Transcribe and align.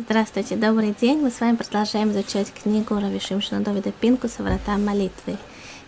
Здравствуйте, 0.00 0.54
добрый 0.54 0.94
день. 0.98 1.18
Мы 1.18 1.28
с 1.28 1.40
вами 1.40 1.56
продолжаем 1.56 2.12
изучать 2.12 2.52
книгу 2.52 2.94
Рави 2.94 3.18
Шимшина 3.18 3.62
Давида 3.62 3.90
Пинкуса 3.90 4.44
«Врата 4.44 4.78
молитвы». 4.78 5.36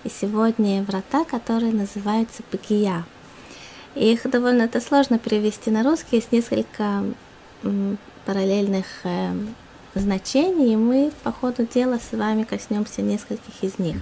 И 0.03 0.09
сегодня 0.09 0.83
врата, 0.83 1.25
которые 1.25 1.73
называются 1.73 2.43
Пагия. 2.51 3.05
Их 3.95 4.29
довольно 4.29 4.63
это 4.63 4.81
сложно 4.81 5.21
перевести 5.21 5.71
на 5.71 5.85
русский. 5.85 6.17
Есть 6.17 6.33
несколько 6.33 7.05
параллельных 8.27 8.87
э, 9.05 9.33
значений, 9.95 10.73
и 10.73 10.77
мы 10.77 11.13
по 11.23 11.31
ходу 11.31 11.65
дела 11.65 12.01
с 12.01 12.11
вами 12.11 12.43
коснемся 12.43 13.03
нескольких 13.03 13.63
из 13.63 13.79
них. 13.79 13.99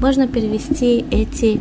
Можно 0.00 0.26
перевести 0.26 1.04
эти, 1.10 1.60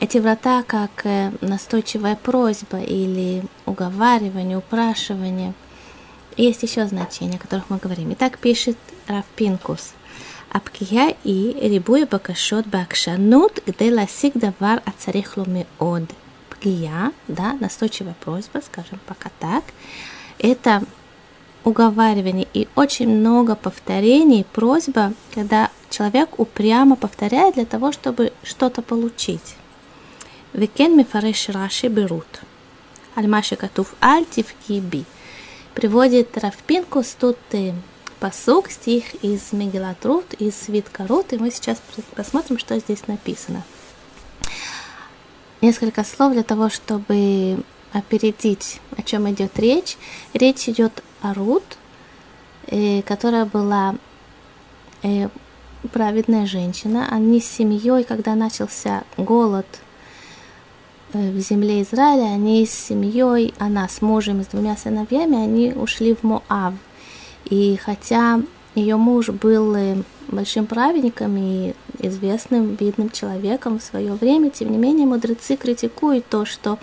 эти 0.00 0.18
врата 0.18 0.64
как 0.64 1.06
э, 1.06 1.30
настойчивая 1.42 2.16
просьба 2.16 2.80
или 2.80 3.44
уговаривание, 3.66 4.58
упрашивание– 4.58 5.54
есть 6.42 6.62
еще 6.62 6.86
значения, 6.86 7.36
о 7.36 7.40
которых 7.40 7.68
мы 7.68 7.78
говорим. 7.78 8.12
Итак, 8.12 8.38
пишет 8.38 8.76
Рав 9.06 9.32
Пинкус. 9.32 9.92
הפגיעה 10.50 11.14
היא 11.24 11.56
ריבוי 11.60 12.06
הבקשות 12.06 12.66
בעקשנות, 12.66 13.62
כדי 13.66 13.92
להשיג 13.92 14.34
דבר 14.34 14.82
הצריך 14.86 15.36
вот 15.78 16.02
פגיעה, 16.48 17.12
да, 17.28 17.52
настойчивая 17.60 18.14
просьба, 18.24 18.60
скажем 18.64 18.98
пока 19.06 19.30
так, 19.38 19.64
это 20.38 20.82
уговаривание 21.64 22.48
и 22.54 22.66
очень 22.74 23.08
много 23.08 23.54
повторений, 23.54 24.44
просьба, 24.44 25.12
когда 25.34 25.70
человек 25.90 26.38
упрямо 26.38 26.96
повторяет 26.96 27.56
для 27.56 27.66
того, 27.66 27.92
чтобы 27.92 28.32
что-то 28.42 28.80
получить. 28.80 29.56
וכן 30.52 30.96
מפרש 30.96 31.50
רש״י 31.50 31.88
ברות. 31.88 32.40
Альмаши 33.14 33.56
катув 33.56 33.94
аль 34.00 34.24
тивки 34.24 34.80
приводит 35.78 36.36
Равпинкус 36.36 37.16
тут 37.20 37.38
посук, 38.18 38.68
стих 38.68 39.14
из 39.22 39.52
Мегелатрут, 39.52 40.34
из 40.34 40.56
Свиткарут, 40.56 41.32
и 41.32 41.38
мы 41.38 41.52
сейчас 41.52 41.80
посмотрим, 42.16 42.58
что 42.58 42.76
здесь 42.80 43.06
написано. 43.06 43.62
Несколько 45.60 46.02
слов 46.02 46.32
для 46.32 46.42
того, 46.42 46.68
чтобы 46.68 47.62
опередить, 47.92 48.80
о 48.96 49.04
чем 49.04 49.30
идет 49.30 49.56
речь. 49.56 49.96
Речь 50.34 50.68
идет 50.68 51.04
о 51.20 51.32
Рут, 51.32 51.62
э, 52.66 53.02
которая 53.02 53.44
была 53.44 53.94
э, 55.04 55.28
праведная 55.92 56.46
женщина. 56.46 57.06
Они 57.08 57.40
с 57.40 57.48
семьей, 57.48 58.02
когда 58.02 58.34
начался 58.34 59.04
голод 59.16 59.66
в 61.12 61.38
земле 61.38 61.82
Израиля, 61.82 62.34
они 62.34 62.66
с 62.66 62.72
семьей, 62.72 63.54
она 63.58 63.88
с 63.88 64.02
мужем 64.02 64.40
и 64.40 64.44
с 64.44 64.48
двумя 64.48 64.76
сыновьями, 64.76 65.36
они 65.36 65.72
ушли 65.72 66.14
в 66.14 66.22
Моав. 66.22 66.74
И 67.46 67.78
хотя 67.82 68.42
ее 68.74 68.96
муж 68.96 69.30
был 69.30 69.74
э, 69.74 69.96
большим 70.28 70.66
праведником 70.66 71.36
и 71.36 71.74
известным, 71.98 72.74
видным 72.74 73.10
человеком 73.10 73.78
в 73.78 73.82
свое 73.82 74.12
время, 74.14 74.50
тем 74.50 74.70
не 74.70 74.78
менее 74.78 75.06
мудрецы 75.06 75.56
критикуют 75.56 76.26
то, 76.28 76.44
что, 76.44 76.78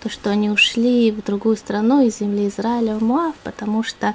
то, 0.00 0.08
что 0.08 0.30
они 0.30 0.50
ушли 0.50 1.10
в 1.10 1.24
другую 1.24 1.56
страну 1.56 2.04
из 2.06 2.18
земли 2.18 2.48
Израиля 2.48 2.96
в 2.96 3.02
Моав, 3.02 3.34
потому 3.42 3.82
что, 3.82 4.14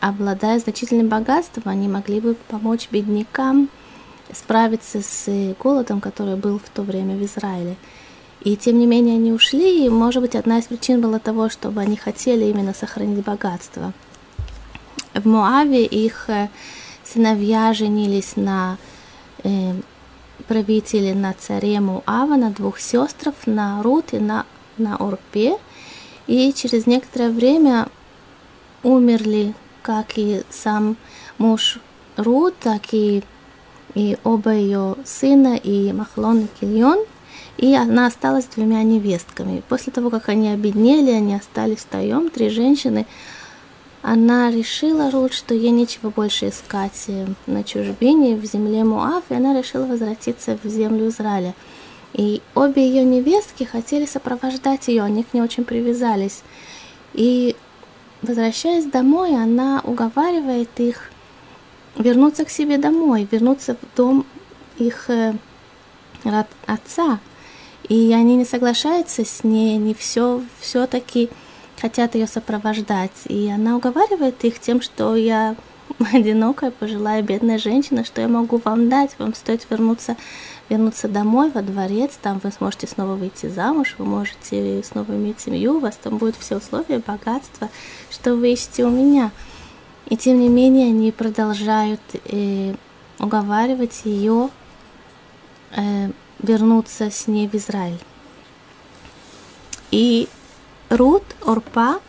обладая 0.00 0.58
значительным 0.60 1.08
богатством, 1.08 1.64
они 1.66 1.88
могли 1.88 2.20
бы 2.20 2.36
помочь 2.48 2.88
беднякам 2.90 3.68
справиться 4.32 5.02
с 5.02 5.24
э, 5.26 5.54
голодом, 5.60 6.00
который 6.00 6.36
был 6.36 6.58
в 6.58 6.68
то 6.70 6.82
время 6.82 7.16
в 7.16 7.24
Израиле. 7.24 7.76
И 8.46 8.56
тем 8.56 8.78
не 8.78 8.86
менее 8.86 9.16
они 9.16 9.32
ушли, 9.32 9.84
и, 9.84 9.88
может 9.88 10.22
быть, 10.22 10.36
одна 10.36 10.60
из 10.60 10.66
причин 10.66 11.00
была 11.00 11.18
того, 11.18 11.48
чтобы 11.48 11.80
они 11.80 11.96
хотели 11.96 12.44
именно 12.44 12.72
сохранить 12.72 13.24
богатство. 13.24 13.92
В 15.14 15.26
Моаве 15.26 15.84
их 15.84 16.30
э, 16.30 16.48
сыновья 17.02 17.74
женились 17.74 18.36
на 18.36 18.78
э, 19.42 19.72
правителе, 20.46 21.12
на 21.12 21.32
царе 21.32 21.80
Муава, 21.80 22.36
на 22.36 22.50
двух 22.50 22.78
сестрах, 22.78 23.34
на 23.46 23.82
Рут 23.82 24.12
и 24.12 24.20
на, 24.20 24.46
на 24.78 24.94
Орпе. 24.94 25.58
И 26.28 26.52
через 26.52 26.86
некоторое 26.86 27.30
время 27.30 27.88
умерли 28.84 29.54
как 29.82 30.18
и 30.18 30.44
сам 30.50 30.96
муж 31.38 31.80
Рут, 32.16 32.54
так 32.60 32.94
и, 32.94 33.24
и 33.96 34.16
оба 34.22 34.52
ее 34.52 34.94
сына, 35.04 35.56
и 35.56 35.92
Махлон 35.92 36.42
и 36.44 36.46
Кильон– 36.60 37.00
и 37.56 37.74
она 37.74 38.06
осталась 38.06 38.44
с 38.44 38.54
двумя 38.54 38.82
невестками. 38.82 39.62
После 39.68 39.92
того, 39.92 40.10
как 40.10 40.28
они 40.28 40.48
обеднели, 40.48 41.10
они 41.10 41.34
остались 41.34 41.78
втроем, 41.78 42.28
три 42.28 42.50
женщины, 42.50 43.06
она 44.02 44.50
решила, 44.50 45.10
Рут, 45.10 45.32
что 45.32 45.54
ей 45.54 45.70
нечего 45.70 46.10
больше 46.10 46.50
искать 46.50 47.06
э, 47.08 47.26
на 47.46 47.64
чужбине 47.64 48.36
в 48.36 48.44
земле 48.44 48.84
Муав, 48.84 49.24
и 49.30 49.34
она 49.34 49.58
решила 49.58 49.84
возвратиться 49.84 50.58
в 50.62 50.68
землю 50.68 51.08
Израиля. 51.08 51.54
И 52.12 52.40
обе 52.54 52.86
ее 52.86 53.04
невестки 53.04 53.64
хотели 53.64 54.06
сопровождать 54.06 54.86
ее, 54.88 55.02
они 55.02 55.24
к 55.24 55.34
ней 55.34 55.40
очень 55.40 55.64
привязались. 55.64 56.42
И, 57.14 57.56
возвращаясь 58.22 58.84
домой, 58.84 59.34
она 59.34 59.80
уговаривает 59.82 60.70
их 60.78 61.10
вернуться 61.96 62.44
к 62.44 62.50
себе 62.50 62.78
домой, 62.78 63.26
вернуться 63.28 63.74
в 63.74 63.96
дом 63.96 64.24
их 64.78 65.10
э, 65.10 65.34
отца. 66.66 67.18
И 67.88 68.12
они 68.12 68.36
не 68.36 68.44
соглашаются 68.44 69.24
с 69.24 69.44
ней, 69.44 69.76
они 69.76 69.94
все 69.94 70.42
все-таки 70.60 71.30
хотят 71.80 72.14
ее 72.14 72.26
сопровождать. 72.26 73.12
И 73.26 73.48
она 73.48 73.76
уговаривает 73.76 74.42
их 74.44 74.58
тем, 74.58 74.82
что 74.82 75.14
я 75.14 75.56
одинокая, 76.12 76.70
пожилая, 76.70 77.22
бедная 77.22 77.58
женщина, 77.58 78.04
что 78.04 78.20
я 78.20 78.28
могу 78.28 78.60
вам 78.64 78.88
дать? 78.88 79.16
Вам 79.18 79.34
стоит 79.34 79.66
вернуться, 79.70 80.16
вернуться 80.68 81.08
домой, 81.08 81.50
во 81.50 81.62
дворец, 81.62 82.18
там 82.20 82.40
вы 82.42 82.50
сможете 82.50 82.86
снова 82.86 83.14
выйти 83.14 83.46
замуж, 83.46 83.94
вы 83.98 84.04
можете 84.04 84.82
снова 84.82 85.12
иметь 85.12 85.40
семью, 85.40 85.76
у 85.76 85.80
вас 85.80 85.96
там 85.96 86.18
будут 86.18 86.36
все 86.36 86.56
условия, 86.56 86.98
богатство, 86.98 87.68
что 88.10 88.34
вы 88.34 88.52
ищете 88.52 88.84
у 88.84 88.90
меня. 88.90 89.30
И 90.06 90.16
тем 90.16 90.40
не 90.40 90.48
менее 90.48 90.88
они 90.88 91.10
продолжают 91.12 92.00
э, 92.24 92.74
уговаривать 93.18 94.02
ее 94.04 94.50
э, 95.72 96.10
вернуться 96.38 97.10
с 97.10 97.26
ней 97.26 97.48
в 97.48 97.54
Израиль. 97.54 97.98
И 99.90 100.28
Рут, 100.88 101.24
Орпа, 101.44 102.00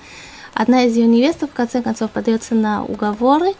одна 0.53 0.83
из 0.83 0.95
ее 0.95 1.07
невест, 1.07 1.43
в 1.43 1.53
конце 1.53 1.81
концов, 1.81 2.11
подается 2.11 2.55
на 2.55 2.83
уговоры, 2.83 3.53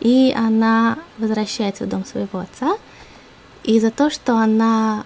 и 0.00 0.34
она 0.36 0.98
возвращается 1.18 1.84
в 1.84 1.88
дом 1.88 2.04
своего 2.04 2.38
отца. 2.40 2.76
И 3.64 3.78
за 3.80 3.90
то, 3.90 4.10
что 4.10 4.36
она 4.36 5.04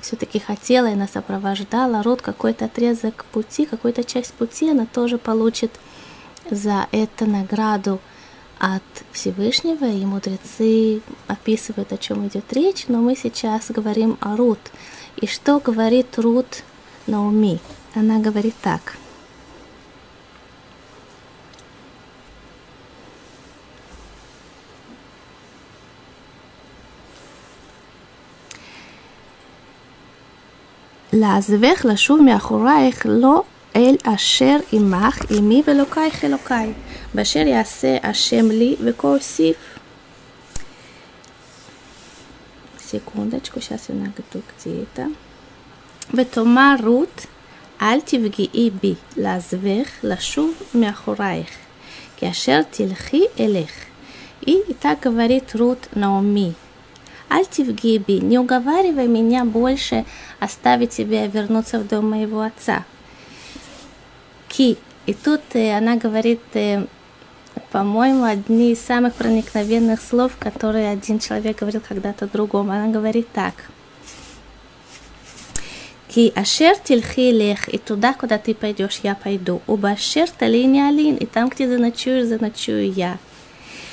все-таки 0.00 0.38
хотела 0.38 0.86
и 0.86 0.94
нас 0.94 1.12
сопровождала, 1.12 2.02
Рут 2.02 2.22
какой-то 2.22 2.66
отрезок 2.66 3.24
пути, 3.32 3.66
какую-то 3.66 4.04
часть 4.04 4.32
пути 4.34 4.70
она 4.70 4.86
тоже 4.86 5.18
получит 5.18 5.72
за 6.50 6.86
это 6.92 7.26
награду– 7.26 8.00
от 8.59 8.83
Всевышнего, 9.11 9.85
и 9.85 10.05
мудрецы 10.05 11.01
описывают, 11.27 11.91
о 11.91 11.97
чем 11.97 12.27
идет 12.27 12.51
речь, 12.53 12.85
но 12.87 12.99
мы 12.99 13.15
сейчас 13.15 13.69
говорим 13.69 14.17
о 14.21 14.35
Рут. 14.37 14.59
И 15.17 15.27
что 15.27 15.59
говорит 15.59 16.17
Рут 16.17 16.63
Науми? 17.07 17.59
Она 17.95 18.19
говорит 18.19 18.55
так. 18.61 18.97
לעזבך 31.13 31.85
לשוב 31.85 32.21
מאחורייך 32.21 33.05
לא 33.09 33.43
אל 33.75 33.95
אשר 34.03 34.57
עמך 34.71 35.21
עמי 35.29 35.63
ואלוקייך 35.67 36.25
אלוקיי. 36.25 36.73
באשר 37.17 37.47
יעשה 37.47 37.97
השם 38.03 38.51
לי 38.51 38.75
וכה 38.85 39.07
אוסיף. 39.07 39.57
секундочку, 42.93 43.59
сейчас 43.59 43.89
я 43.89 43.95
найду 43.95 44.21
где 44.29 44.83
это. 44.83 45.07
ותאמר 46.13 46.75
רות, 46.83 47.25
אל 47.81 48.01
תפגעי 48.01 48.69
בי, 48.81 48.93
לעזבך, 49.17 49.89
לשוב 50.03 50.53
מאחורייך, 50.75 51.49
כי 52.17 52.29
אשר 52.29 52.61
תלכי 52.71 53.23
אלך. 53.39 53.71
И 54.45 54.73
так 54.79 54.99
говорит 54.99 55.55
Рут 55.55 55.89
Наоми. 55.95 56.53
Аль 57.31 57.45
би, 57.77 58.19
не 58.19 58.37
уговаривай 58.37 59.07
меня 59.07 59.45
больше 59.45 60.05
оставить 60.39 60.91
тебя 60.91 61.25
и 61.25 61.29
вернуться 61.29 61.79
в 61.79 61.87
дом 61.87 62.09
моего 62.09 62.41
отца. 62.41 62.83
Ки. 64.49 64.77
И 65.05 65.13
тут 65.13 65.41
она 65.55 65.95
говорит 65.95 66.41
по-моему, 67.70 68.24
одни 68.24 68.72
из 68.72 68.80
самых 68.80 69.14
проникновенных 69.14 70.00
слов, 70.00 70.32
которые 70.38 70.90
один 70.90 71.18
человек 71.18 71.58
говорил 71.58 71.80
когда-то 71.86 72.26
другому. 72.26 72.72
Она 72.72 72.88
говорит 72.88 73.28
так. 73.32 73.54
Ки 76.08 76.32
ашер 76.34 76.76
тильхи 76.76 77.30
лех, 77.30 77.68
и 77.68 77.78
туда, 77.78 78.14
куда 78.14 78.38
ты 78.38 78.54
пойдешь, 78.54 79.00
я 79.02 79.14
пойду. 79.14 79.60
Уба 79.66 79.90
ашер 79.90 80.28
талини 80.30 80.80
алин, 80.80 81.16
и 81.16 81.26
там, 81.26 81.48
где 81.48 81.68
заночуешь, 81.68 82.26
заночую 82.26 82.90
я. 82.92 83.18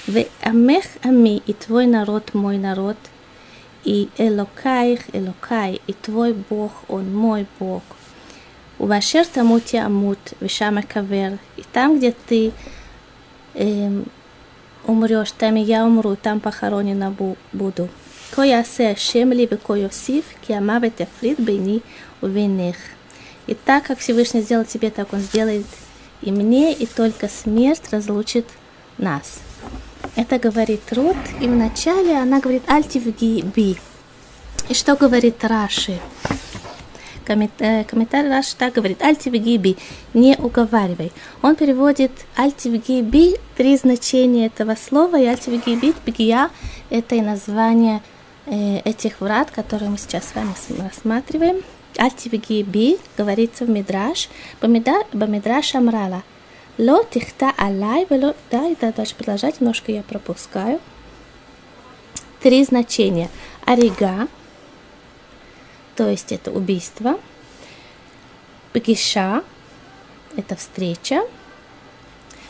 В 0.08 0.26
амех 0.42 0.86
ами, 1.04 1.42
и 1.46 1.54
твой 1.54 1.88
народ 1.88 2.34
мой 2.34 2.58
народ, 2.58 2.98
и 3.84 4.10
элокаих 4.18 5.02
элокай, 5.14 5.82
и 5.88 5.94
твой 5.94 6.34
Бог, 6.34 6.72
он 6.88 7.14
мой 7.14 7.48
Бог. 7.60 7.84
Убашер 8.78 9.26
тамут 9.26 9.70
я 9.70 9.86
амут, 9.86 10.20
вишама 10.42 10.84
кавер, 10.84 11.38
и 11.56 11.64
там, 11.72 11.98
где 11.98 12.14
ты 12.28 12.52
умрешь, 14.87 15.33
там 15.33 15.57
и 15.57 15.61
я 15.61 15.85
умру, 15.85 16.17
там 16.17 16.41
похоронена 16.41 17.13
буду. 17.53 17.89
כה 18.33 18.47
יעשה 18.47 18.91
השם 18.91 19.31
לי 19.31 19.47
וכה 19.51 19.77
יוסיף, 19.77 20.25
כי 20.43 20.55
המוות 20.55 21.01
יפריד 21.01 21.37
ביני 21.47 21.79
ובינך. 22.23 22.77
И 23.49 23.55
так, 23.55 23.85
как 23.85 23.99
Всевышний 23.99 24.43
сделал 24.43 24.65
тебе, 24.65 24.91
так 24.91 25.13
Он 25.13 25.19
сделает 25.19 25.67
и 26.23 26.31
мне, 26.31 26.73
и 26.73 26.87
только 26.87 27.29
смерть 27.29 27.83
разлучит 27.91 28.47
нас. 28.99 29.41
Это 30.15 30.39
говорит 30.39 30.83
Рут, 30.93 31.17
и 31.41 31.49
вначале 31.49 32.17
она 32.17 32.41
говорит 32.41 32.63
«Альтивги 32.69 33.43
би». 33.43 33.77
И 34.69 34.75
что 34.75 34.95
говорит 34.95 35.43
Раши? 35.43 35.99
Комментарий 37.26 38.30
Раши 38.30 38.56
так 38.58 38.74
говорит 38.74 39.02
«Альтивги 39.02 39.58
би», 39.58 39.78
не 40.14 40.36
уговаривай. 40.38 41.12
Он 41.42 41.56
переводит 41.56 42.12
«Альтивги 42.36 43.02
би» 43.02 43.36
три 43.58 43.76
значения 43.78 44.46
этого 44.48 44.76
слова, 44.76 45.20
и 45.20 45.26
«Альтивги 45.26 45.76
би» 45.76 45.94
«бгия»– 46.06 46.50
это 46.90 47.16
и 47.16 47.22
название– 47.22 48.02
Э, 48.48 48.78
этих 48.86 49.22
врат, 49.22 49.50
которые 49.50 49.90
мы 49.90 49.98
сейчас 49.98 50.30
с 50.30 50.36
вами 50.36 50.54
рассматриваем. 50.80 51.64
Альтивиги 51.98 52.62
би, 52.62 53.00
говорится 53.18 53.66
в 53.66 53.70
Мидраш, 53.70 54.30
Бамидраш 54.62 55.76
Амрала. 55.76 56.24
Ло 56.78 57.04
тихта 57.10 57.54
алай, 57.58 58.06
вело... 58.10 58.36
Да, 58.52 58.68
и 58.68 58.76
дальше 58.76 59.16
продолжать, 59.16 59.62
немножко 59.62 59.92
я 59.92 60.04
пропускаю. 60.04 60.80
Три 62.42 62.64
значения. 62.66 63.30
Арига, 63.66 64.28
то 65.96 66.10
есть 66.10 66.32
это 66.32 66.52
убийство. 66.52 67.20
Пгиша, 68.74 69.44
это 70.36 70.56
встреча. 70.56 71.22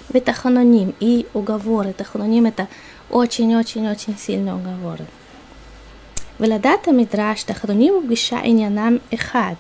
Ветаханоним 0.09 0.93
и 0.99 1.27
уговоры. 1.33 1.93
Таханоним 1.93 2.45
это 2.45 2.67
очень-очень-очень 3.09 4.17
сильные 4.17 4.55
уговоры. 4.55 5.05
Веладата 6.39 6.91
Мидраш 6.91 7.43
Тахануним 7.43 8.07
Гиша 8.07 8.41
Иньянам 8.43 9.01
Эхад. 9.11 9.57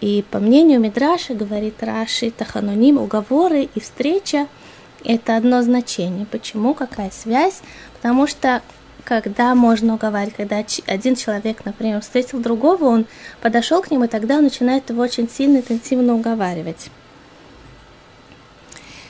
И 0.00 0.24
по 0.30 0.38
мнению 0.38 0.78
Мидраша, 0.80 1.34
говорит 1.34 1.82
Раши, 1.82 2.30
Тахануним, 2.30 2.98
уговоры 2.98 3.68
и 3.74 3.80
встреча– 3.80 4.46
это 5.04 5.36
одно 5.36 5.62
значение. 5.62 6.26
Почему? 6.26 6.74
Какая 6.74 7.10
связь? 7.10 7.62
Потому 7.94 8.26
что 8.26 8.62
когда 9.06 9.54
можно 9.54 9.94
уговаривать, 9.94 10.34
когда 10.34 10.64
один 10.86 11.14
человек, 11.14 11.64
например, 11.64 12.00
встретил 12.00 12.40
другого, 12.40 12.84
он 12.84 13.06
подошел 13.40 13.80
к 13.80 13.90
нему 13.90 14.04
и 14.04 14.08
тогда 14.08 14.36
он 14.36 14.44
начинает 14.44 14.90
его 14.90 15.02
очень 15.02 15.30
сильно, 15.30 15.58
интенсивно 15.58 16.14
уговаривать. 16.14 16.90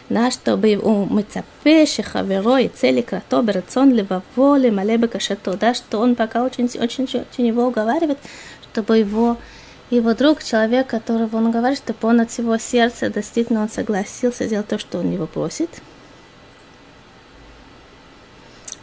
На 0.08 0.30
что 0.30 0.56
бы 0.56 0.76
у 0.76 1.06
мыцапе, 1.06 1.86
шехаверо 1.86 2.58
и 2.58 2.68
цели 2.68 3.00
кратобера, 3.00 3.64
цон 3.66 3.92
леваво, 3.92 4.56
лемалебе 4.56 5.08
кашато, 5.08 5.54
да, 5.54 5.74
что 5.74 5.98
он 5.98 6.14
пока 6.14 6.44
очень, 6.44 6.66
очень, 6.78 7.04
очень 7.04 7.46
его 7.46 7.66
уговаривает, 7.66 8.18
чтобы 8.70 8.98
его 8.98 9.38
его 9.88 10.14
друг, 10.14 10.42
человек, 10.42 10.88
которого 10.88 11.36
он 11.36 11.50
говорит, 11.50 11.78
чтобы 11.78 12.08
он 12.08 12.20
от 12.20 12.30
всего 12.30 12.58
сердца 12.58 13.08
действительно 13.08 13.62
он 13.62 13.68
согласился 13.68 14.46
сделать 14.46 14.68
то, 14.68 14.78
что 14.78 14.98
он 14.98 15.12
его 15.12 15.26
просит. 15.26 15.70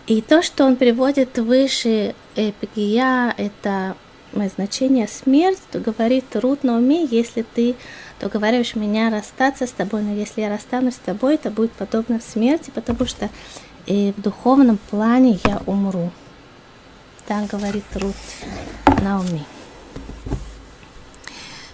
И 0.07 0.21
то, 0.21 0.41
что 0.41 0.65
он 0.65 0.75
приводит 0.75 1.37
выше 1.37 2.15
эпигия, 2.35 3.33
это 3.37 3.95
значение 4.55 5.07
смерть, 5.07 5.59
то 5.71 5.79
говорит 5.79 6.25
Рут 6.35 6.63
на 6.63 6.77
уме, 6.77 7.05
если 7.05 7.43
ты 7.43 7.75
то 8.19 8.27
уговариваешь 8.27 8.75
меня 8.75 9.09
расстаться 9.09 9.67
с 9.67 9.71
тобой, 9.71 10.01
но 10.01 10.13
если 10.13 10.41
я 10.41 10.49
расстанусь 10.49 10.95
с 10.95 10.99
тобой, 10.99 11.35
это 11.35 11.51
будет 11.51 11.71
подобно 11.71 12.19
смерти, 12.19 12.71
потому 12.73 13.05
что 13.05 13.29
и 13.85 14.13
в 14.15 14.21
духовном 14.21 14.77
плане 14.89 15.39
я 15.45 15.61
умру. 15.65 16.11
Так 17.27 17.47
говорит 17.47 17.83
Рут 17.95 18.15
Науми. 19.01 19.45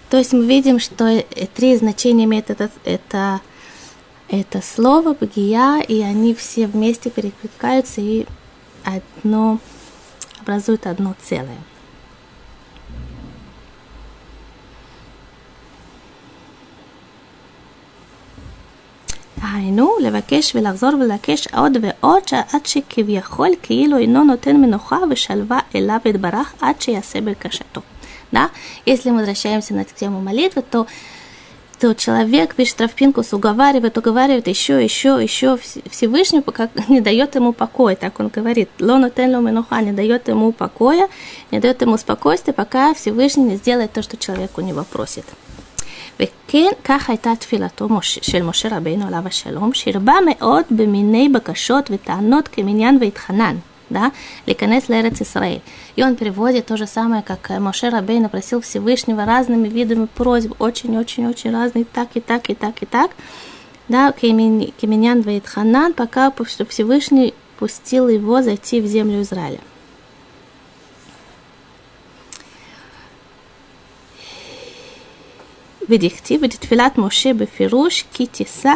То 0.08 0.16
есть 0.16 0.32
мы 0.32 0.44
видим, 0.44 0.80
что 0.80 1.22
три 1.54 1.76
значения 1.76 2.24
имеет 2.24 2.50
это, 2.50 2.68
это, 2.84 3.40
это 4.29 4.61
слово 4.61 5.13
богия, 5.13 5.81
и 5.81 6.01
они 6.01 6.33
все 6.33 6.67
вместе 6.67 7.09
перекликаются 7.09 8.01
и 8.01 8.25
одно 8.83 9.59
образуют 10.41 10.87
одно 10.87 11.13
целое. 11.21 11.59
היינו, 19.53 19.95
לבקש 20.01 20.55
ולחזור 20.55 20.89
ולבקש 20.89 21.47
עוד 21.47 21.77
ועוד, 21.81 22.23
עד 22.53 22.65
שכביכול 22.65 23.49
כאילו 23.63 23.97
אינו 23.97 24.23
נותן 24.23 24.55
מנוחה 24.61 24.97
ושלווה 25.09 25.59
אליו 25.75 25.99
יתברך 26.05 26.53
עד 26.61 26.81
שיעשה 26.81 27.21
בקשתו. 27.21 27.81
Да? 28.31 28.49
Если 28.85 29.09
мы 29.11 29.19
возвращаемся 29.19 29.73
на 29.73 29.85
тему 29.85 30.19
молитвы, 30.19 30.61
то 30.61 30.87
то 31.79 31.93
человек 31.93 32.55
пишет 32.55 32.77
Травпинкус, 32.77 33.33
уговаривает, 33.33 33.97
уговаривает 33.97 34.47
еще, 34.47 34.83
еще, 34.83 35.19
еще 35.21 35.57
Всевышний, 35.89 36.41
пока 36.41 36.69
не 36.87 37.01
дает 37.01 37.35
ему 37.35 37.53
покоя, 37.53 37.95
так 37.95 38.19
он 38.19 38.29
говорит. 38.29 38.69
Лону 38.79 39.09
тенлу 39.09 39.41
минуха 39.41 39.81
не 39.81 39.91
дает 39.91 40.27
ему 40.27 40.51
покоя, 40.51 41.07
не 41.51 41.59
дает 41.59 41.81
ему 41.81 41.97
спокойствия, 41.97 42.53
пока 42.53 42.93
Всевышний 42.93 43.43
не 43.43 43.55
сделает 43.57 43.91
то, 43.91 44.01
что 44.01 44.17
человек 44.17 44.57
у 44.57 44.61
него 44.61 44.83
просит. 44.83 45.25
וכן, 46.19 46.71
כך 46.83 47.09
הייתה 47.09 47.35
תפילתו 47.39 47.87
של 48.01 48.43
муше 48.43 48.67
רבינו 48.67 49.07
עליו 49.07 49.23
השלום, 49.25 49.73
שהרבה 49.73 50.13
מאוד 50.25 50.65
במיני 50.69 51.29
בקשות 51.29 51.91
וטענות 51.91 52.47
כמניין 52.47 52.97
והתחנן. 53.01 53.55
да, 53.89 54.07
להיכנס 54.47 54.89
לארץ 54.89 55.21
ישראל. 55.21 55.59
И 55.95 56.03
он 56.03 56.15
переводит 56.15 56.65
то 56.65 56.77
же 56.77 56.87
самое, 56.87 57.23
как 57.23 57.49
Моше 57.59 57.89
Рабейна 57.89 58.29
просил 58.29 58.61
Всевышнего 58.61 59.25
разными 59.25 59.67
видами 59.67 60.07
просьб, 60.13 60.53
очень-очень-очень 60.59 61.51
разные, 61.51 61.85
так 61.85 62.09
и 62.15 62.19
так, 62.19 62.49
и 62.49 62.55
так, 62.55 62.81
и 62.81 62.85
так. 62.85 63.11
Да, 63.87 64.11
Кеменян 64.11 65.21
Вейтханан, 65.21 65.93
пока 65.93 66.33
Всевышний 66.69 67.33
пустил 67.59 68.09
его 68.09 68.41
зайти 68.41 68.81
в 68.81 68.87
землю 68.87 69.21
Израиля. 69.21 69.59
ודכתיב 75.89 76.41
בתפילת 76.41 76.97
משה 76.97 77.33
בפירוש 77.33 78.05
כי 78.13 78.27
תישא 78.27 78.73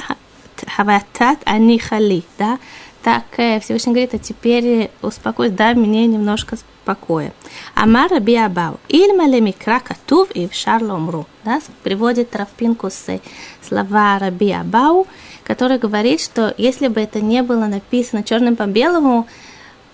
хаватат 0.67 1.43
они 1.45 1.79
хали, 1.79 2.21
да, 2.37 2.55
Так 3.04 3.24
Всевышний 3.62 3.92
говорит, 3.92 4.14
а 4.14 4.18
теперь 4.18 4.90
успокойся, 5.02 5.54
дай 5.54 5.74
мне 5.74 6.06
немножко 6.06 6.56
покоя. 6.84 7.32
Амар 7.74 8.10
Раби 8.10 8.34
Абау, 8.34 8.80
ильма 8.88 9.26
ле 9.26 9.40
микра 9.40 9.78
катув 9.78 10.30
и 10.32 10.48
в 10.48 10.54
шарломру, 10.54 11.26
да, 11.44 11.60
приводит 11.82 12.30
Травпинку 12.30 12.90
с 12.90 13.20
слова 13.62 14.18
Раби 14.18 14.50
Абау, 14.50 15.06
который 15.44 15.78
говорит, 15.78 16.20
что 16.20 16.52
если 16.58 16.88
бы 16.88 17.00
это 17.00 17.20
не 17.20 17.42
было 17.42 17.66
написано 17.66 18.24
черным 18.24 18.56
по 18.56 18.64
белому, 18.64 19.28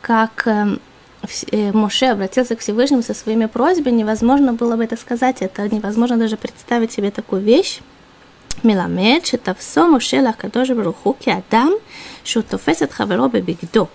как 0.00 0.46
Э, 1.52 1.72
Моше 1.72 2.06
обратился 2.06 2.56
к 2.56 2.60
Всевышнему 2.60 3.02
со 3.02 3.14
своими 3.14 3.46
просьбами, 3.46 3.96
невозможно 3.96 4.54
было 4.54 4.76
бы 4.76 4.84
это 4.84 4.96
сказать, 4.96 5.42
это 5.42 5.68
невозможно 5.68 6.16
даже 6.16 6.36
представить 6.36 6.92
себе 6.92 7.10
такую 7.10 7.42
вещь. 7.42 7.80
מלמד 8.63 9.19
שתפסו 9.23 9.87
משה 9.87 10.21
לקדוש 10.21 10.71
ברוך 10.71 10.97
הוא 10.97 11.13
כאדם 11.19 11.71
שהוא 12.23 12.43
תופס 12.43 12.83
את 12.83 12.91
חברו 12.91 13.29
בבגדו. 13.29 13.87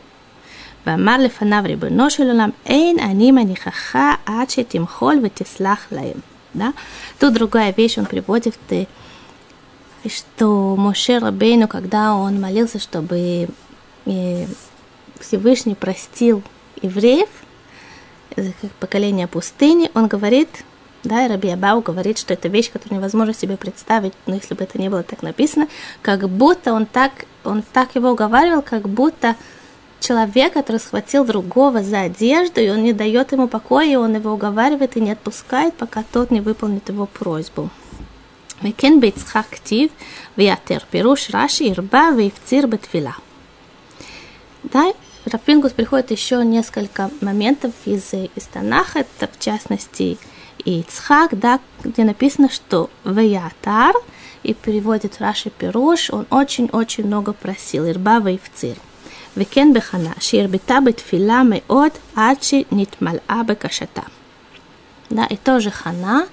ואמר 0.86 1.16
לפניו 1.18 1.62
ריבונו 1.64 2.10
של 2.10 2.30
עולם, 2.30 2.50
אין 2.66 2.98
אני 2.98 3.32
מניחך 3.32 3.96
עד 4.26 4.50
שתמחול 4.50 5.20
ותסלח 5.22 5.86
להם. 5.92 6.20
Да? 6.54 6.72
Тут 7.20 7.34
другая 7.34 7.72
вещь 7.76 7.98
он 7.98 8.06
приводит, 8.06 8.56
что 10.06 10.76
Моше 10.76 11.18
Рабейну, 11.18 11.68
когда 11.68 12.14
он 12.14 12.40
молился, 12.40 12.78
чтобы 12.78 13.48
э, 14.06 14.46
Всевышний 15.20 15.74
простил 15.74 16.42
евреев, 16.82 17.28
как 18.34 18.72
поколение 18.80 19.26
пустыни, 19.26 19.90
он 19.94 20.06
говорит, 20.08 20.48
да, 21.05 21.23
и 21.23 21.29
Раби 21.29 21.49
Абау 21.49 21.81
говорит, 21.81 22.17
что 22.17 22.33
это 22.33 22.47
вещь, 22.47 22.71
которую 22.71 22.97
невозможно 22.97 23.31
себе 23.31 23.57
представить, 23.57 24.13
но 24.25 24.33
если 24.33 24.55
бы 24.55 24.63
это 24.63 24.79
не 24.79 24.89
было 24.89 25.03
так 25.03 25.21
написано, 25.21 25.67
как 26.01 26.27
будто 26.27 26.73
он 26.73 26.87
так, 26.87 27.25
он 27.43 27.61
так 27.61 27.93
его 27.93 28.09
уговаривал, 28.09 28.63
как 28.63 28.89
будто 28.89 29.35
человек, 29.99 30.53
который 30.53 30.77
схватил 30.77 31.23
другого 31.23 31.83
за 31.83 32.01
одежду, 32.01 32.59
и 32.59 32.69
он 32.69 32.81
не 32.81 32.91
дает 32.91 33.31
ему 33.33 33.47
покоя, 33.47 33.85
и 33.85 33.95
он 33.95 34.15
его 34.15 34.31
уговаривает 34.31 34.97
и 34.97 35.01
не 35.01 35.11
отпускает, 35.11 35.75
пока 35.75 36.03
тот 36.11 36.31
не 36.31 36.41
выполнит 36.41 36.89
его 36.89 37.05
просьбу. 37.05 37.69
Мекен 38.61 38.99
бейцхак 38.99 39.47
ктив. 39.49 39.91
Да, 44.63 44.91
Рафингус 45.25 45.71
приходит 45.71 46.09
еще 46.09 46.43
несколько 46.43 47.11
моментов 47.21 47.73
из, 47.85 48.11
из 48.13 48.43
Танаха, 48.51 48.99
это 48.99 49.31
в 49.31 49.39
частности 49.39 50.17
и 50.64 50.80
Ицхак, 50.80 51.38
да, 51.38 51.60
где 51.84 52.04
написано, 52.04 52.50
что 52.50 52.90
Ваятар, 53.04 53.94
и 54.42 54.54
переводит 54.54 55.20
Раши 55.20 55.50
Пируш, 55.50 56.10
он 56.10 56.26
очень-очень 56.30 57.06
много 57.06 57.32
просил, 57.32 57.88
Ирбава 57.88 58.28
и 58.28 58.38
Вцир. 58.38 58.76
וכן 59.36 59.72
בחנה, 59.74 60.12
שהרבתה 60.20 60.78
בתפילה 60.86 61.42
מאוד 61.44 61.90
עד 62.16 62.42
שנתמלאה 62.42 63.40
בקשתה. 63.46 64.02
Да, 65.10 65.26
и 65.26 65.36
тоже 65.36 65.70
Хана, 65.70 66.28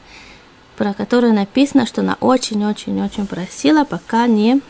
про 0.78 0.94
которую 0.94 1.34
написано, 1.34 1.88
что 1.88 2.02
она 2.02 2.16
очень-очень-очень 2.20 3.26
просила, 3.26 3.86
пока 3.86 4.28
не 4.28 4.62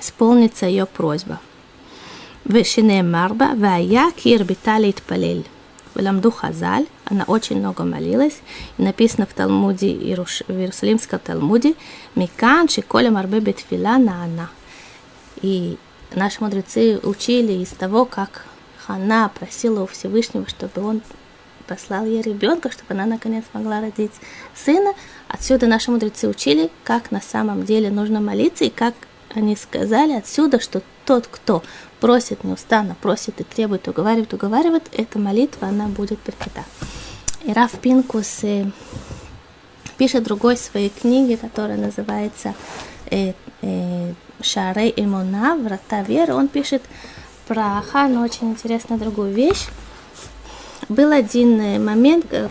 исполнится 0.00 0.66
ее 0.66 0.86
просьба. 0.86 1.38
ושנאמר 2.46 3.32
בה, 3.36 3.52
והיה 3.60 4.04
כי 4.16 4.36
הרבתה 4.36 4.78
להתפלל. 4.78 5.40
ולמדו 5.96 6.30
חז"ל, 6.30 6.82
она 7.09 7.23
очень 7.25 7.59
много 7.59 7.83
молилась, 7.83 8.39
и 8.77 8.83
написано 8.83 9.25
в 9.25 9.33
Талмуде, 9.33 9.93
в 9.95 10.51
Иерусалимском 10.51 11.19
Талмуде, 11.19 11.73
«Микан 12.15 12.69
шиколем 12.69 13.17
арбе 13.17 13.39
бетфила 13.39 13.97
наана». 13.97 14.49
И 15.41 15.77
наши 16.13 16.43
мудрецы 16.43 16.99
учили 17.01 17.53
из 17.53 17.69
того, 17.69 18.05
как 18.05 18.45
Хана 18.85 19.31
просила 19.37 19.83
у 19.83 19.87
Всевышнего, 19.87 20.47
чтобы 20.47 20.81
он 20.83 21.01
послал 21.67 22.05
ей 22.05 22.21
ребенка, 22.21 22.71
чтобы 22.71 22.93
она 22.93 23.05
наконец 23.05 23.45
могла 23.53 23.81
родить 23.81 24.13
сына. 24.55 24.93
Отсюда 25.27 25.67
наши 25.67 25.91
мудрецы 25.91 26.27
учили, 26.27 26.69
как 26.83 27.11
на 27.11 27.21
самом 27.21 27.63
деле 27.63 27.89
нужно 27.91 28.21
молиться, 28.21 28.65
и 28.65 28.69
как 28.69 28.95
они 29.33 29.55
сказали 29.55 30.13
отсюда, 30.13 30.59
что 30.59 30.81
тот, 31.05 31.27
кто 31.27 31.63
просит 31.99 32.43
неустанно, 32.43 32.95
просит 33.01 33.41
и 33.41 33.43
требует, 33.43 33.87
уговаривает, 33.87 34.33
уговаривает, 34.33 34.89
эта 34.93 35.19
молитва, 35.19 35.67
она 35.67 35.87
будет 35.87 36.19
принята. 36.19 36.63
И 37.43 37.53
Раф 37.53 37.71
Пинкус 37.79 38.43
э, 38.43 38.65
пишет 39.97 40.23
другой 40.23 40.57
своей 40.57 40.89
книге, 40.89 41.37
которая 41.37 41.77
называется 41.77 42.53
э, 43.09 43.33
э, 43.61 44.13
Шарей 44.41 44.93
Имуна, 44.95 45.55
Врата 45.55 46.01
веры. 46.03 46.33
Он 46.33 46.47
пишет 46.47 46.81
про 47.47 47.81
Хану 47.81 48.23
очень 48.23 48.51
интересную 48.51 48.99
другую 48.99 49.33
вещь. 49.33 49.67
Был 50.87 51.11
один 51.11 51.59
э, 51.59 51.79
момент, 51.79 52.27
э, 52.31 52.49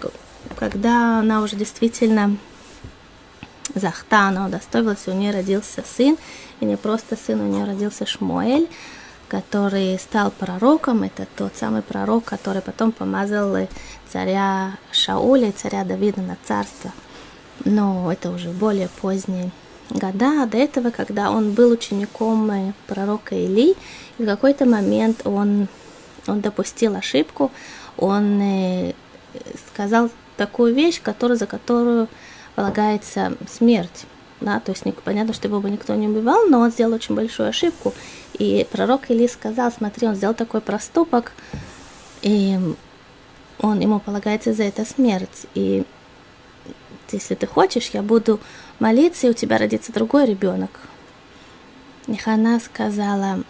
когда 0.57 1.21
она 1.21 1.43
уже 1.43 1.57
действительно 1.57 2.37
захта, 3.75 4.28
она 4.28 4.47
удостоилась, 4.47 5.07
у 5.07 5.12
нее 5.12 5.33
родился 5.33 5.85
сын, 5.87 6.17
и 6.61 6.64
не 6.64 6.76
просто 6.76 7.17
сын, 7.17 7.40
у 7.40 7.45
нее 7.45 7.64
родился 7.64 8.07
Шмуэль, 8.07 8.69
который 9.29 9.99
стал 9.99 10.31
пророком, 10.31 11.03
это 11.03 11.27
тот 11.37 11.55
самый 11.55 11.83
пророк, 11.83 12.25
который 12.25 12.63
потом 12.63 12.93
помазал 12.93 13.69
царя 14.11 14.79
Шауля 14.91 15.49
и 15.49 15.53
царя 15.53 15.85
Давида 15.85 16.23
на 16.23 16.37
царство. 16.45 16.93
Но 17.65 18.11
это 18.11 18.31
уже 18.31 18.51
более 18.51 18.89
поздние 19.01 19.51
года. 19.91 20.47
До 20.47 20.57
этого, 20.57 20.91
когда 20.91 21.31
он 21.31 21.53
был 21.53 21.71
учеником 21.71 22.75
пророка 22.87 23.35
Или, 23.35 23.75
и 24.19 24.23
в 24.23 24.27
какой-то 24.27 24.65
момент 24.65 25.23
он, 25.25 25.69
он 26.27 26.41
допустил 26.41 26.97
ошибку, 26.97 27.51
он 27.97 28.41
э, 28.41 28.93
сказал 29.73 30.11
такую 30.37 30.75
вещь, 30.75 31.01
которую, 31.03 31.37
за 31.37 31.47
которую 31.47 32.09
полагается 32.55 33.35
смерть. 33.49 34.07
Да, 34.40 34.61
то 34.61 34.71
есть 34.71 34.85
понятно, 35.02 35.35
что 35.35 35.49
его 35.49 35.61
бы 35.61 35.68
никто 35.68 35.95
не 35.95 36.07
убивал, 36.07 36.47
но 36.47 36.61
он 36.61 36.71
сделал 36.71 36.95
очень 36.95 37.14
большую 37.14 37.49
ошибку. 37.49 37.92
И 38.35 38.66
пророк 38.71 39.11
Или 39.11 39.26
сказал, 39.26 39.73
смотри, 39.73 40.07
он 40.07 40.14
сделал 40.14 40.35
такой 40.35 40.61
проступок, 40.61 41.33
и 42.23 42.59
он, 43.61 43.80
ему 43.80 43.99
полагается 43.99 44.52
за 44.52 44.64
это 44.64 44.85
смерть. 44.85 45.47
И 45.54 45.85
если 47.11 47.35
ты 47.35 47.47
хочешь, 47.47 47.90
я 47.92 48.02
буду 48.02 48.38
молиться, 48.78 49.26
и 49.26 49.30
у 49.30 49.35
тебя 49.35 49.59
родится 49.59 49.92
другой 49.92 50.26
ребенок. 50.26 50.71
И 52.07 52.16
Хана 52.16 52.61
сказала, 52.61 53.42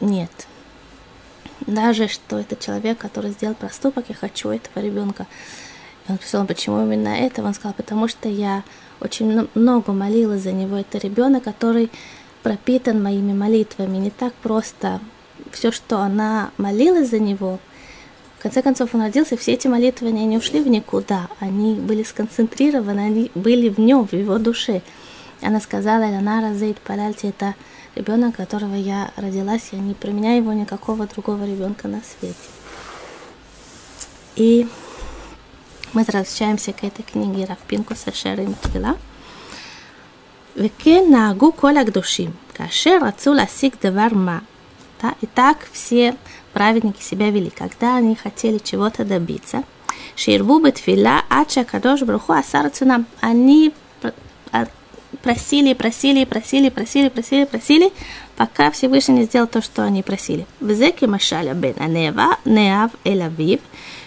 нет. 0.00 0.30
Даже 1.66 2.08
что 2.08 2.38
это 2.38 2.56
человек, 2.56 2.98
который 2.98 3.30
сделал 3.30 3.54
проступок, 3.54 4.06
я 4.08 4.14
хочу 4.14 4.50
этого 4.50 4.84
ребенка. 4.84 5.26
И 6.06 6.12
он 6.12 6.18
спросил, 6.18 6.46
почему 6.46 6.82
именно 6.82 7.08
это? 7.08 7.42
Он 7.42 7.54
сказал, 7.54 7.72
потому 7.72 8.06
что 8.06 8.28
я 8.28 8.62
очень 9.00 9.48
много 9.54 9.92
молилась 9.92 10.42
за 10.42 10.52
него. 10.52 10.76
Это 10.76 10.98
ребенок, 10.98 11.44
который 11.44 11.90
пропитан 12.42 13.02
моими 13.02 13.32
молитвами. 13.32 13.96
Не 13.98 14.10
так 14.10 14.32
просто 14.34 15.00
все, 15.52 15.72
что 15.72 15.98
она 15.98 16.50
молилась 16.58 17.10
за 17.10 17.18
него, 17.18 17.58
в 18.38 18.42
конце 18.42 18.62
концов 18.62 18.94
он 18.94 19.00
родился, 19.00 19.36
все 19.36 19.54
эти 19.54 19.66
молитвы, 19.66 20.08
они 20.08 20.26
не 20.26 20.36
ушли 20.36 20.60
в 20.60 20.68
никуда, 20.68 21.28
они 21.40 21.74
были 21.74 22.02
сконцентрированы, 22.02 23.00
они 23.00 23.30
были 23.34 23.70
в 23.70 23.78
нем, 23.78 24.06
в 24.06 24.12
его 24.12 24.38
душе. 24.38 24.82
Она 25.40 25.58
сказала, 25.58 26.02
Эльнара 26.02 26.54
Зейд 26.54 26.78
Паляльти, 26.80 27.28
это 27.28 27.54
ребенок, 27.94 28.36
которого 28.36 28.74
я 28.74 29.10
родилась, 29.16 29.70
я 29.72 29.78
не 29.78 29.94
применяю 29.94 30.42
его 30.42 30.52
никакого 30.52 31.06
другого 31.06 31.44
ребенка 31.44 31.88
на 31.88 32.02
свете. 32.02 32.36
И 34.36 34.68
мы 35.93 36.03
возвращаемся 36.03 36.73
к 36.73 36.83
этой 36.83 37.03
книге 37.03 37.45
Равпинкуса 37.45 38.13
Шерим 38.13 38.55
Тфила. 38.55 38.97
וכן 40.57 41.03
נהגו 41.11 41.51
כל 41.55 41.77
הקדושים, 41.77 42.31
כאשר 42.53 42.97
רצו 43.01 43.33
להשיג 43.33 43.75
דבר 43.81 44.07
מה. 44.11 44.39
И 45.21 45.25
так 45.25 45.67
все 45.71 46.15
праведники 46.53 47.01
себя 47.01 47.31
вели, 47.31 47.49
когда 47.49 47.95
они 47.95 48.15
хотели 48.15 48.59
чего-то 48.59 49.03
добиться. 49.03 49.63
Ширву 50.15 50.59
бетфила 50.59 51.23
ача 51.29 51.63
кадош 51.63 52.01
бруху 52.01 52.33
асар 52.33 52.69
цунам. 52.69 53.07
Они 53.19 53.73
просили, 55.22 55.74
просили, 55.74 56.24
просили, 56.24 56.68
просили, 56.68 57.08
просили, 57.08 57.44
просили, 57.44 57.92
пока 58.36 58.70
Всевышний 58.70 59.20
не 59.20 59.24
сделал 59.24 59.46
то, 59.46 59.62
что 59.62 59.82
они 59.82 60.02
просили. 60.02 60.46
Взеки 60.60 61.04
машаля 61.04 61.54
бен 61.54 61.74
анева, 61.78 62.38
неав 62.44 62.90
эль 63.04 63.60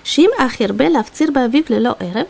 шим 0.03 0.31
ахирбе 0.37 0.89
лавцир 0.89 1.31
бавив 1.31 1.69
лело 1.69 1.97
эрев. 1.99 2.27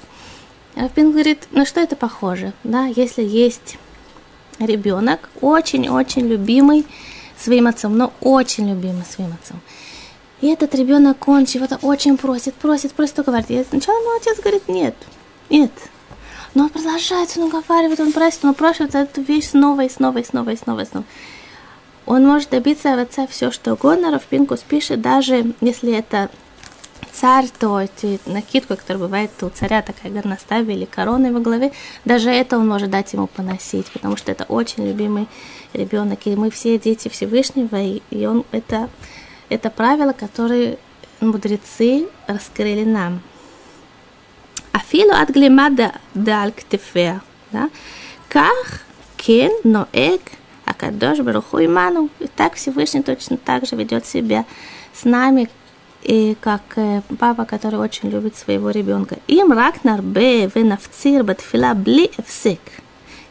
Рафбин 0.75 1.11
говорит, 1.11 1.47
на 1.51 1.65
что 1.65 1.81
это 1.81 1.95
похоже? 1.95 2.53
Да, 2.63 2.85
если 2.85 3.23
есть 3.23 3.77
ребенок, 4.59 5.29
очень-очень 5.41 6.27
любимый 6.27 6.85
своим 7.37 7.67
отцом, 7.67 7.97
но 7.97 8.13
очень 8.21 8.69
любимый 8.69 9.03
своим 9.03 9.33
отцом. 9.33 9.59
И 10.41 10.47
этот 10.47 10.73
ребенок, 10.75 11.27
он 11.27 11.45
чего-то 11.45 11.77
очень 11.81 12.17
просит, 12.17 12.53
просит, 12.55 12.93
просит, 12.93 13.25
говорит. 13.25 13.51
И 13.51 13.65
сначала 13.67 13.99
ему 13.99 14.15
отец 14.15 14.39
говорит, 14.39 14.67
нет, 14.69 14.95
нет. 15.49 15.71
Но 16.59 16.65
он 16.65 16.71
продолжает, 16.71 17.29
он 17.37 17.43
уговаривает, 17.43 18.01
он 18.01 18.11
просит, 18.11 18.43
он 18.43 18.53
просит 18.53 18.93
эту 18.93 19.21
вещь 19.21 19.51
снова 19.51 19.85
и 19.85 19.89
снова 19.89 20.17
и 20.17 20.25
снова 20.25 20.49
и 20.49 20.57
снова 20.57 20.81
и 20.81 20.85
снова. 20.85 21.05
Он 22.05 22.27
может 22.27 22.49
добиться 22.49 22.91
от 22.93 22.99
отца 22.99 23.27
все, 23.27 23.49
что 23.49 23.75
угодно. 23.75 24.11
Рафпинкус 24.11 24.59
пишет, 24.67 24.99
даже 24.99 25.53
если 25.61 25.93
это 25.93 26.29
царь, 27.13 27.47
то 27.57 27.79
эти 27.79 28.19
накидку, 28.25 28.75
которая 28.75 29.03
бывает 29.03 29.31
у 29.41 29.47
царя, 29.47 29.81
такая 29.81 30.11
горноставия 30.11 30.75
или 30.75 30.83
корона 30.83 31.31
во 31.31 31.39
главе, 31.39 31.71
даже 32.03 32.29
это 32.29 32.57
он 32.57 32.67
может 32.67 32.89
дать 32.89 33.13
ему 33.13 33.27
поносить, 33.27 33.89
потому 33.93 34.17
что 34.17 34.33
это 34.33 34.43
очень 34.43 34.85
любимый 34.85 35.29
ребенок, 35.71 36.19
и 36.25 36.35
мы 36.35 36.51
все 36.51 36.77
дети 36.77 37.07
Всевышнего, 37.07 37.81
и 37.81 38.25
он 38.25 38.43
это, 38.51 38.89
это 39.47 39.69
правило, 39.69 40.11
которое 40.11 40.77
мудрецы 41.21 42.09
раскрыли 42.27 42.83
нам. 42.83 43.21
Афилу 44.71 45.11
от 45.13 45.29
глимада 45.29 45.93
дал 46.13 46.51
ктефеа, 46.51 47.21
да? 47.51 47.69
Как 48.27 48.83
кен 49.17 49.51
ноэг 49.63 50.21
Акадош 50.65 51.19
Баруху 51.19 51.57
Иману. 51.63 52.09
И 52.19 52.27
так 52.27 52.55
Всевышний 52.55 53.01
точно 53.01 53.37
так 53.37 53.65
же 53.65 53.75
ведет 53.75 54.05
себя 54.05 54.45
с 54.93 55.03
нами, 55.03 55.49
и 56.03 56.37
как 56.39 56.61
папа, 57.19 57.45
который 57.45 57.79
очень 57.79 58.09
любит 58.09 58.37
своего 58.37 58.69
ребенка. 58.69 59.17
Им 59.27 59.51
ракнар 59.51 60.01
бе 60.01 60.47
венавцир 60.47 61.23
батфила 61.23 61.73
бли 61.73 62.11
эвсек. 62.17 62.61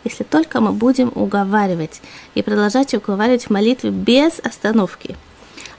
Если 0.05 0.25
только 0.25 0.61
мы 0.61 0.73
будем 0.73 1.11
уговаривать 1.15 2.01
и 2.35 2.43
продолжать 2.43 2.95
уговаривать 2.95 3.45
в 3.45 3.51
молитве 3.51 3.91
без 3.91 4.39
остановки. 4.41 5.17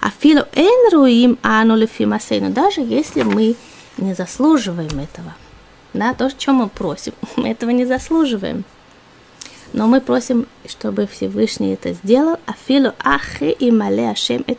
А 0.01 0.09
филу 0.09 0.43
эн 0.55 0.91
руим 0.91 1.37
ану 1.43 1.75
лефимасейну, 1.75 2.49
даже 2.49 2.81
если 2.81 3.23
мы 3.23 3.55
не 3.97 4.13
заслуживаем 4.13 4.99
этого. 4.99 5.35
Да, 5.93 6.13
то, 6.13 6.29
что 6.29 6.53
мы 6.53 6.69
просим, 6.69 7.13
мы 7.35 7.49
этого 7.49 7.71
не 7.71 7.85
заслуживаем. 7.85 8.63
Но 9.71 9.87
мы 9.87 10.01
просим, 10.01 10.47
чтобы 10.67 11.05
Всевышний 11.05 11.73
это 11.73 11.93
сделал. 11.93 12.37
Афилу 12.47 12.93
ахи 12.99 13.51
и 13.51 13.71
мале 13.71 14.09
ашем 14.09 14.43
эт 14.47 14.57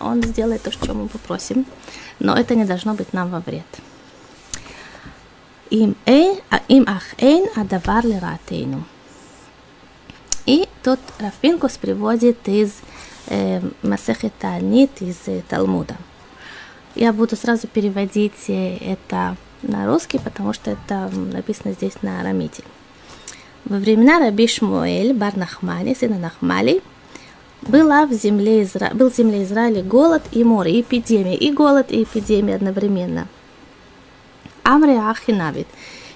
Он 0.00 0.22
сделает 0.22 0.62
то, 0.62 0.72
что 0.72 0.94
мы 0.94 1.08
попросим. 1.08 1.64
Но 2.18 2.36
это 2.36 2.54
не 2.54 2.64
должно 2.64 2.94
быть 2.94 3.12
нам 3.12 3.30
во 3.30 3.40
вред. 3.40 3.66
Им 5.70 5.96
эйн, 6.06 6.38
а 6.50 6.60
им 6.68 6.84
ах 6.88 7.14
эйн, 7.18 7.48
а 7.56 7.64
давар 7.64 8.04
лиратейну. 8.04 8.84
И 10.44 10.68
тут 10.82 10.98
Рафинкус 11.18 11.78
приводит 11.78 12.48
из 12.48 12.72
э, 13.28 13.60
Масехет 13.82 14.32
Таанит, 14.38 15.00
из 15.00 15.16
э, 15.26 15.42
Талмуда. 15.48 15.96
Я 16.94 17.12
буду 17.12 17.36
сразу 17.36 17.68
переводить 17.68 18.48
э, 18.48 18.76
это 18.78 19.36
на 19.62 19.86
русский, 19.86 20.18
потому 20.18 20.52
что 20.52 20.72
это 20.72 21.10
написано 21.14 21.72
здесь 21.72 22.02
на 22.02 22.20
арамите. 22.20 22.62
Во 23.64 23.76
времена 23.76 24.18
Раби 24.18 24.48
Шмуэль, 24.48 25.14
бар 25.14 25.36
Нахмани, 25.36 25.94
сына 25.94 26.18
Нахмали, 26.18 26.82
была 27.62 28.06
в 28.06 28.12
земле 28.12 28.62
Изра... 28.62 28.90
был 28.92 29.10
в 29.10 29.16
земле 29.16 29.44
Израиля 29.44 29.82
голод 29.82 30.22
и 30.32 30.42
море, 30.42 30.72
и 30.72 30.80
эпидемия, 30.80 31.36
и 31.36 31.52
голод, 31.52 31.92
и 31.92 32.02
эпидемия 32.02 32.56
одновременно. 32.56 33.28
Амри 34.64 34.96
Ахинавит. 34.96 35.68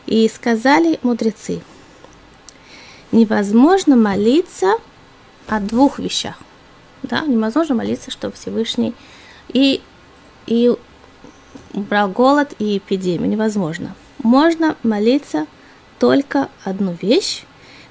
И 0.06 0.28
сказали 0.28 0.98
мудрецы, 1.02 1.62
невозможно 3.12 3.96
молиться 3.96 4.74
о 5.48 5.60
двух 5.60 5.98
вещах. 5.98 6.36
Да, 7.02 7.22
невозможно 7.22 7.74
молиться, 7.74 8.10
что 8.10 8.30
Всевышний 8.30 8.94
и, 9.48 9.80
и 10.46 10.72
убрал 11.76 12.09
голод 12.09 12.54
и 12.59 12.78
эпидемию. 12.78 13.28
Невозможно. 13.28 13.95
Можно 14.23 14.76
молиться 14.83 15.47
только 16.00 16.49
одну 16.64 16.97
вещь. 17.00 17.45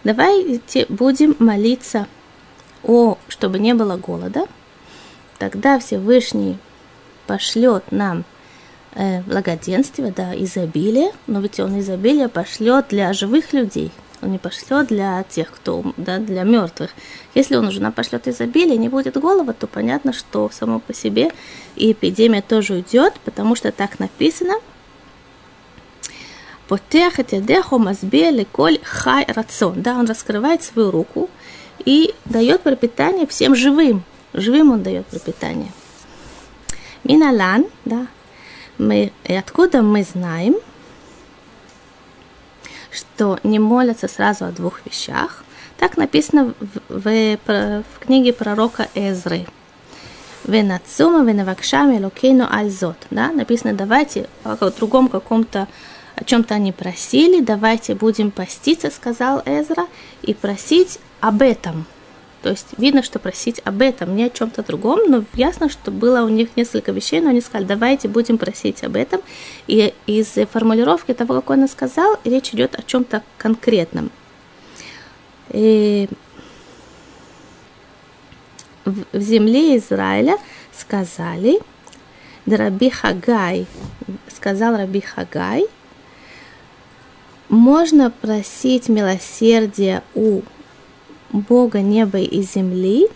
Давайте 0.04 0.86
будем 0.90 1.36
молиться 1.40 2.08
о, 2.84 3.18
чтобы 3.30 3.60
не 3.60 3.74
было 3.74 3.96
голода. 3.96 4.48
Тогда 5.40 5.80
Всевышний 5.80 6.58
пошлет 7.28 7.92
нам 7.92 8.26
э, 8.94 9.22
благоденствие, 9.22 10.12
да, 10.12 10.36
изобилие, 10.36 11.12
но 11.28 11.40
ведь 11.40 11.60
он 11.60 11.80
изобилие 11.80 12.28
пошлет 12.28 12.88
для 12.90 13.14
живых 13.14 13.54
людей, 13.54 13.92
он 14.22 14.32
не 14.32 14.38
пошлет 14.38 14.88
для 14.88 15.24
тех, 15.24 15.52
кто, 15.52 15.94
да, 15.98 16.20
для 16.20 16.44
мертвых. 16.44 16.92
Если 17.34 17.56
он 17.56 17.68
уже 17.68 17.82
нам 17.82 17.92
пошлет 17.92 18.28
изобилие, 18.28 18.78
не 18.78 18.90
будет 18.90 19.18
голода, 19.18 19.54
то 19.54 19.68
понятно, 19.68 20.14
что 20.14 20.50
само 20.52 20.80
по 20.80 20.94
себе 20.94 21.32
и 21.76 21.92
эпидемия 21.92 22.42
тоже 22.42 22.74
уйдет, 22.74 23.14
потому 23.24 23.56
что 23.56 23.72
так 23.72 24.00
написано. 24.00 24.56
Потех 26.68 27.14
дехо 27.28 27.78
мазбе 27.78 28.46
коль 28.52 28.80
хай 28.84 29.26
рацион. 29.28 29.82
Да, 29.82 29.98
он 29.98 30.08
раскрывает 30.08 30.64
свою 30.64 30.90
руку 30.90 31.30
и 31.86 32.14
дает 32.26 32.62
пропитание 32.62 33.28
всем 33.28 33.56
живым. 33.56 34.04
Живым 34.34 34.72
он 34.72 34.84
дает 34.84 35.06
пропитание. 35.06 35.72
Миналан, 37.04 37.66
да, 37.86 38.08
мы, 38.78 39.12
и 39.24 39.34
откуда 39.34 39.84
мы 39.84 40.04
знаем, 40.04 40.56
что 43.16 43.40
не 43.44 43.60
молятся 43.60 44.08
сразу 44.08 44.46
о 44.46 44.52
двух 44.52 44.86
вещах. 44.86 45.44
Так 45.78 45.98
написано 45.98 46.54
в, 46.60 46.80
в, 46.90 47.38
в 47.48 48.00
книге 48.00 48.34
пророка 48.34 48.88
Эзры. 48.94 49.46
Венацума 50.44 51.24
венавакшами 51.24 52.04
лукейну 52.04 52.46
альзот. 52.50 52.98
Да, 53.10 53.32
написано, 53.32 53.74
давайте 53.74 54.28
о 54.44 54.56
другом 54.70 55.08
каком-то 55.08 55.68
о 56.16 56.24
чем-то 56.24 56.56
они 56.56 56.72
просили, 56.72 57.42
давайте 57.42 57.94
будем 57.94 58.32
поститься, 58.32 58.90
сказал 58.90 59.42
Эзра, 59.46 59.88
и 60.22 60.34
просить 60.34 61.00
об 61.20 61.42
этом. 61.42 61.86
То 62.46 62.52
есть 62.52 62.68
видно, 62.78 63.02
что 63.02 63.18
просить 63.18 63.60
об 63.66 63.82
этом, 63.82 64.16
не 64.16 64.26
о 64.26 64.30
чем-то 64.30 64.62
другом, 64.62 65.00
но 65.08 65.24
ясно, 65.34 65.68
что 65.68 65.90
было 65.90 66.22
у 66.22 66.30
них 66.30 66.56
несколько 66.56 66.92
вещей, 66.92 67.20
но 67.20 67.32
они 67.32 67.42
сказали, 67.42 67.66
давайте 67.66 68.08
будем 68.08 68.38
просить 68.38 68.84
об 68.84 68.96
этом. 68.96 69.22
И 69.66 69.96
из 70.06 70.28
формулировки 70.52 71.12
того, 71.16 71.34
как 71.42 71.50
он 71.50 71.68
сказал, 71.68 72.20
речь 72.24 72.54
идет 72.54 72.78
о 72.78 72.84
чем-то 72.84 73.24
конкретном. 73.40 74.12
И 75.50 76.08
в 78.86 79.20
земле 79.20 79.78
Израиля 79.78 80.38
сказали, 80.72 81.60
Раби 82.46 82.92
Хагай, 82.92 83.66
сказал 84.32 84.78
Раби 84.78 85.02
Хагай, 85.02 85.66
можно 87.50 88.12
просить 88.12 88.88
милосердия 88.88 90.04
у 90.14 90.44
Бога 91.42 91.82
неба 91.82 92.20
и 92.20 92.42
земли, 92.42 93.10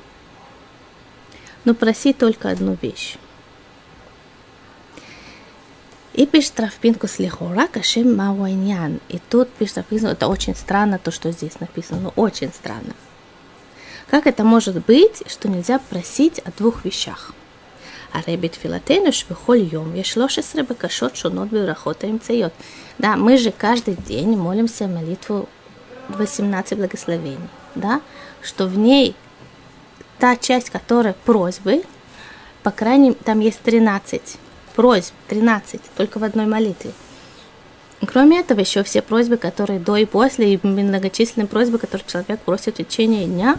но 1.63 1.73
проси 1.73 2.13
только 2.13 2.49
одну 2.49 2.77
вещь. 2.82 3.17
И 6.13 6.25
пишет 6.25 6.60
Рафпинку 6.60 7.08
с 7.08 7.19
Лихора 7.19 7.67
Кашем 7.67 8.15
Мауайнян. 8.17 8.99
И 9.08 9.19
тут 9.29 9.49
пишет 9.49 9.77
Рафпинку, 9.77 10.08
это 10.08 10.27
очень 10.27 10.55
странно, 10.55 10.99
то, 10.99 11.12
что 11.12 11.32
здесь 11.32 11.60
написано, 11.60 12.01
но 12.01 12.13
очень 12.15 12.51
странно. 12.51 12.93
Как 14.10 14.27
это 14.27 14.43
может 14.43 14.86
быть, 14.86 15.23
что 15.27 15.47
нельзя 15.47 15.79
просить 15.79 16.39
о 16.39 16.51
двух 16.51 16.84
вещах? 16.84 17.34
А 18.12 18.21
ребит 18.25 18.55
филатейну 18.55 19.13
швихоль 19.13 19.62
йом, 19.62 19.93
ешлоши 19.93 20.41
с 20.41 20.55
рыбакашот 20.55 21.15
шунот 21.15 21.49
бюрахота 21.49 22.08
им 22.08 22.19
цает. 22.19 22.53
Да, 22.97 23.15
мы 23.15 23.38
же 23.38 23.51
каждый 23.51 23.93
день 23.95 24.36
молимся 24.36 24.88
молитву 24.88 25.47
18 26.10 26.77
благословений 26.77 27.38
да, 27.75 28.01
что 28.41 28.67
в 28.67 28.77
ней 28.77 29.15
та 30.19 30.36
часть, 30.36 30.69
которая 30.69 31.15
просьбы, 31.25 31.84
по 32.63 32.71
крайней 32.71 33.10
мере, 33.10 33.19
там 33.23 33.39
есть 33.39 33.62
13 33.62 34.38
просьб, 34.75 35.13
13, 35.27 35.82
только 35.97 36.19
в 36.19 36.23
одной 36.23 36.45
молитве. 36.45 36.91
Кроме 38.05 38.39
этого, 38.39 38.62
еще 38.62 38.84
все 38.84 39.01
просьбы, 39.01 39.38
которые 39.38 39.79
до 39.79 39.97
и 39.97 40.05
после, 40.05 40.53
и 40.53 40.60
многочисленные 40.65 41.47
просьбы, 41.47 41.79
которые 41.79 42.08
человек 42.08 42.39
просит 42.39 42.75
в 42.75 42.77
течение 42.77 43.25
дня, 43.25 43.58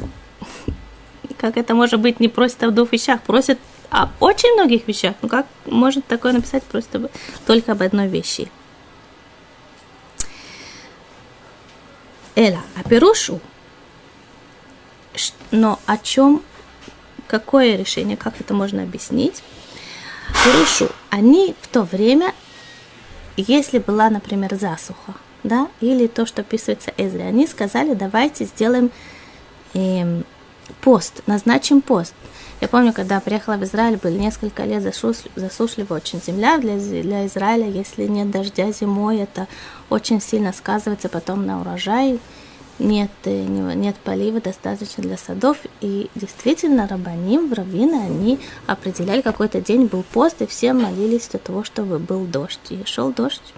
как 1.39 1.57
это 1.57 1.75
может 1.75 2.01
быть, 2.01 2.21
не 2.21 2.29
просит 2.29 2.63
о 2.63 2.71
двух 2.71 2.93
вещах, 2.93 3.21
просит 3.23 3.59
о 3.91 4.09
очень 4.21 4.53
многих 4.55 4.89
вещах. 4.89 5.15
Ну 5.21 5.29
как 5.29 5.47
может 5.67 6.07
такое 6.07 6.33
написать 6.33 6.63
просто 6.63 7.11
только 7.47 7.73
об 7.73 7.83
одной 7.83 8.09
вещи? 8.09 8.51
Эла, 12.35 12.61
а 12.77 12.89
пирушу, 12.89 13.41
но 15.51 15.79
о 15.87 15.99
чем, 15.99 16.43
какое 17.27 17.77
решение, 17.77 18.17
как 18.17 18.41
это 18.41 18.55
можно 18.55 18.83
объяснить? 18.83 19.43
Пирушу, 20.45 20.89
они 21.11 21.55
в 21.61 21.69
то 21.69 21.83
время, 21.83 22.35
если 23.37 23.79
была, 23.79 24.11
например, 24.11 24.55
засуха, 24.55 25.15
да, 25.43 25.69
или 25.81 26.07
то, 26.07 26.27
что 26.27 26.43
описывается 26.43 26.93
Эзри, 26.97 27.23
они 27.23 27.47
сказали, 27.47 27.95
давайте 27.95 28.45
сделаем 28.45 28.91
э, 29.75 30.23
пост, 30.81 31.23
назначим 31.27 31.81
пост. 31.83 32.15
Я 32.61 32.69
помню, 32.69 32.93
когда 32.93 33.21
приехала 33.21 33.55
в 33.55 33.65
Израиль, 33.65 33.97
были 33.97 34.19
несколько 34.19 34.65
лет 34.65 34.83
засушлива 34.83 35.95
очень 35.95 36.21
земля 36.21 36.59
для, 36.59 36.77
для 36.77 37.27
Израиля. 37.27 37.67
Если 37.67 38.05
нет 38.05 38.31
дождя 38.31 38.71
зимой, 38.71 39.19
это 39.19 39.49
очень 39.89 40.21
сильно 40.21 40.53
сказывается 40.53 41.09
потом 41.09 41.47
на 41.47 41.63
урожай 41.63 42.21
нет, 42.81 43.11
э, 43.25 43.45
нет 43.45 43.97
полива 43.97 44.41
достаточно 44.41 45.03
для 45.03 45.17
садов. 45.17 45.59
И 45.81 46.11
действительно, 46.15 46.89
рабаним, 46.89 47.53
раввины, 47.53 47.95
они 47.95 48.41
определяли, 48.67 49.21
какой-то 49.21 49.61
день 49.61 49.87
был 49.87 50.03
пост, 50.03 50.43
и 50.43 50.47
все 50.47 50.73
молились 50.73 51.29
для 51.29 51.39
того, 51.39 51.63
чтобы 51.63 51.99
был 51.99 52.25
дождь. 52.25 52.59
И 52.71 52.83
шел 52.85 53.13
дождь. 53.13 53.55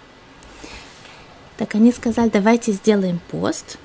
Так 1.57 1.75
они 1.75 1.93
сказали, 1.93 2.29
давайте 2.29 2.73
сделаем 2.73 3.21
пост, 3.31 3.79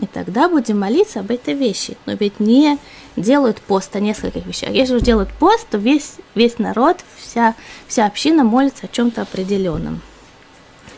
и 0.00 0.06
тогда 0.06 0.48
будем 0.48 0.78
молиться 0.78 1.20
об 1.20 1.30
этой 1.30 1.54
вещи. 1.54 1.96
Но 2.06 2.12
ведь 2.12 2.38
не 2.38 2.78
делают 3.16 3.60
пост 3.60 3.94
о 3.96 4.00
нескольких 4.00 4.46
вещах. 4.46 4.70
Если 4.70 4.94
же 4.94 5.00
делают 5.00 5.30
пост, 5.32 5.66
то 5.68 5.78
весь, 5.78 6.14
весь 6.34 6.58
народ, 6.58 6.98
вся, 7.16 7.54
вся 7.88 8.06
община 8.06 8.44
молится 8.44 8.86
о 8.86 8.88
чем-то 8.88 9.22
определенном. 9.22 10.00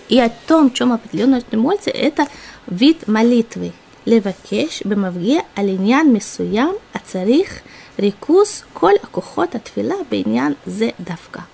И 0.08 0.18
о 0.18 0.28
том, 0.28 0.72
чем 0.72 0.92
определенно 0.92 1.40
молится, 1.52 1.90
это 1.90 2.26
вид 2.70 3.08
молитвы. 3.08 3.72
Левакеш 4.06 4.82
бемавге 4.84 5.42
алиньян 5.54 6.12
мисуям 6.12 6.76
ацарих 6.92 7.62
рекус 7.96 8.64
коль 8.72 8.96
акухот 8.96 9.54
атфила 9.54 10.04
бейньян 10.10 10.56
зе 10.64 10.94
давка. 10.98 11.46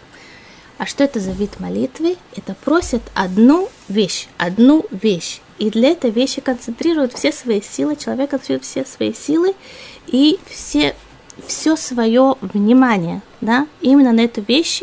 А 0.79 0.87
что 0.87 1.05
это 1.05 1.21
за 1.21 1.33
вид 1.33 1.59
молитвы? 1.59 2.17
Это 2.37 2.55
просят 2.55 3.03
одну 3.15 3.69
вещь, 3.89 4.29
одну 4.37 4.85
вещь. 4.91 5.41
И 5.59 5.71
для 5.71 5.89
этой 5.89 6.11
вещи 6.11 6.43
концентрируют 6.43 7.15
все 7.15 7.33
свои 7.33 7.63
силы, 7.63 7.97
человек 7.97 8.31
концентрирует 8.31 8.65
все 8.65 8.85
свои 8.85 9.15
силы 9.15 9.55
и 10.07 10.39
все, 10.47 10.95
все 11.47 11.77
свое 11.77 12.37
внимание 12.43 13.23
да, 13.41 13.67
именно 13.81 14.13
на 14.13 14.21
эту 14.21 14.43
вещь, 14.43 14.83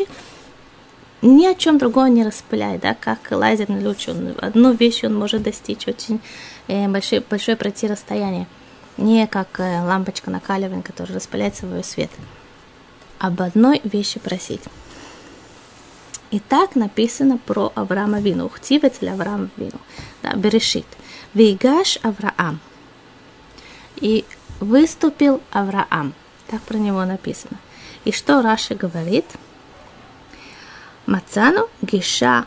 ни 1.24 1.46
о 1.46 1.54
чем 1.54 1.78
другом 1.78 2.12
не 2.12 2.22
распыляет, 2.22 2.82
да, 2.82 2.94
как 2.94 3.30
лазерный 3.30 3.84
луч, 3.84 4.08
он, 4.08 4.34
одну 4.40 4.72
вещь 4.72 5.04
он 5.04 5.14
может 5.14 5.42
достичь, 5.42 5.88
очень 5.88 6.20
э, 6.68 6.86
большое, 6.86 7.22
большое 7.22 7.56
пройти 7.56 7.86
расстояние. 7.86 8.46
Не 8.98 9.26
как 9.26 9.58
э, 9.58 9.82
лампочка 9.82 10.30
накаливания, 10.30 10.82
которая 10.82 11.16
распыляет 11.16 11.56
свой 11.56 11.82
свет. 11.82 12.10
Об 13.18 13.40
одной 13.40 13.80
вещи 13.84 14.20
просить. 14.20 14.60
И 16.30 16.40
так 16.40 16.76
написано 16.76 17.38
про 17.38 17.72
Авраама 17.74 18.20
Вину. 18.20 18.46
Ухтивец 18.46 18.98
для 18.98 19.14
Авраама 19.14 19.48
Вину. 19.56 19.78
Да, 20.22 20.34
Берешит. 20.34 20.86
Вейгаш 21.32 22.00
Авраам. 22.02 22.60
И 23.96 24.24
выступил 24.60 25.40
Авраам. 25.52 26.12
Так 26.48 26.60
про 26.62 26.76
него 26.76 27.04
написано. 27.04 27.56
И 28.04 28.12
что 28.12 28.42
Раша 28.42 28.74
говорит? 28.74 29.24
Мацану 31.06 31.68
Гиша. 31.82 32.46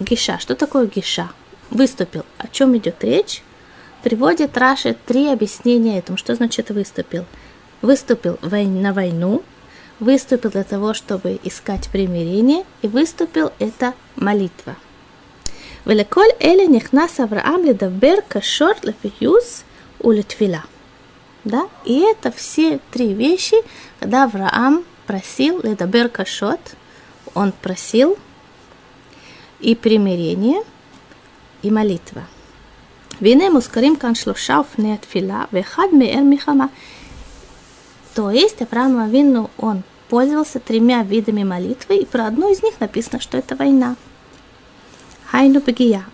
Гиша. 0.00 0.38
Что 0.38 0.54
такое 0.54 0.86
Гиша? 0.86 1.30
Выступил. 1.70 2.26
О 2.36 2.48
чем 2.48 2.76
идет 2.76 3.02
речь? 3.02 3.42
Приводит 4.02 4.58
Раши 4.58 4.94
три 5.06 5.28
объяснения 5.28 5.98
этому. 5.98 6.18
Что 6.18 6.34
значит 6.34 6.68
выступил? 6.70 7.24
Выступил 7.80 8.38
на 8.42 8.92
войну, 8.92 9.42
выступил 10.00 10.50
для 10.50 10.64
того, 10.64 10.92
чтобы 10.92 11.40
искать 11.44 11.88
примирение, 11.88 12.64
и 12.82 12.88
выступил 12.88 13.52
это 13.58 13.94
молитва. 14.16 14.76
Великоль 15.86 16.32
Эли 16.40 16.66
нихнас 16.66 17.18
Авраам 17.20 17.64
ледавбер 17.64 18.22
кашор 18.22 18.76
лефиюз 18.82 19.64
улитвила. 20.00 20.64
Да? 21.44 21.68
И 21.84 22.00
это 22.00 22.30
все 22.32 22.80
три 22.90 23.14
вещи, 23.14 23.56
когда 24.00 24.24
Авраам 24.24 24.84
просил 25.06 25.62
ледабер 25.62 26.08
кашот, 26.08 26.60
он 27.36 27.52
просил 27.52 28.16
и 29.60 29.74
примирение, 29.74 30.62
и 31.60 31.70
молитва. 31.70 32.22
Вине 33.20 33.50
мускарим 33.50 33.96
кан 33.96 34.14
шлуша 34.14 34.64
не 34.78 34.94
отфила 34.94 35.46
вехад 35.50 35.92
меэр 35.92 36.22
михама. 36.22 36.70
То 38.14 38.30
есть 38.30 38.62
Авраам 38.62 38.98
Авину 38.98 39.50
он 39.58 39.82
пользовался 40.08 40.60
тремя 40.60 41.02
видами 41.02 41.44
молитвы, 41.44 41.96
и 41.96 42.06
про 42.06 42.26
одну 42.26 42.50
из 42.50 42.62
них 42.62 42.80
написано, 42.80 43.20
что 43.20 43.36
это 43.36 43.54
война. 43.54 43.96
Хайну 45.26 45.60
Багия. 45.60 46.06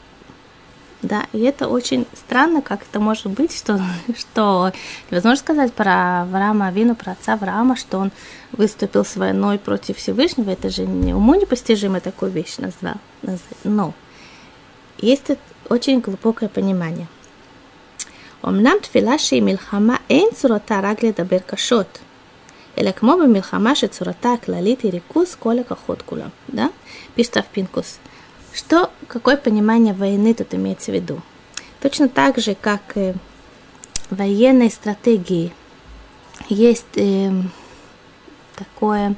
Да, 1.03 1.25
и 1.31 1.41
это 1.41 1.67
очень 1.67 2.07
странно, 2.15 2.61
как 2.61 2.81
это 2.81 2.99
может 2.99 3.27
быть, 3.27 3.55
что, 3.55 3.79
что 4.17 4.71
невозможно 5.11 5.37
сказать 5.37 5.73
про 5.73 6.23
Авраама 6.23 6.67
Авину, 6.67 6.95
про 6.95 7.11
отца 7.11 7.33
Авраама, 7.33 7.75
что 7.75 7.99
он 7.99 8.11
выступил 8.51 9.05
с 9.05 9.15
войной 9.15 9.59
против 9.59 9.97
Всевышнего. 9.97 10.49
Это 10.49 10.69
же 10.69 10.87
не 10.87 11.13
уму 11.13 11.35
непостижимо 11.35 11.99
такую 11.99 12.31
вещь 12.31 12.57
назвал. 12.57 12.95
Но 13.63 13.93
есть 14.97 15.31
очень 15.69 15.99
глубокое 15.99 16.49
понимание. 16.49 17.07
אמנם 18.47 18.73
תפילה 18.81 19.17
שהיא 19.17 19.41
מלחמה 19.41 19.95
אין 20.09 20.27
צורתה 20.33 20.79
רק 20.83 21.03
לדבר 21.03 21.39
קשות, 21.39 21.99
אלא 22.77 22.91
כמו 22.91 23.15
במלחמה 23.23 23.75
שצורתה 23.75 24.33
הכללית 24.33 24.81
היא 24.81 24.91
ריכוז 24.91 25.35
כל 25.35 25.59
הכוחות 25.59 26.01
כולם, 26.01 26.29
да? 26.49 26.67
пишет 27.15 27.37
Пинкус. 27.51 27.97
Что, 28.54 28.90
какое 29.08 29.36
понимание 29.36 29.94
войны 29.94 30.34
тут 30.34 30.54
имеется 30.54 30.90
в 30.90 30.94
виду? 30.94 31.20
Точно 31.80 32.08
так 32.08 32.38
же, 32.38 32.54
как 32.54 32.96
э, 32.96 33.14
военной 34.10 34.70
стратегии 34.70 35.52
есть 36.48 36.96
э, 36.96 37.32
такое, 38.56 39.16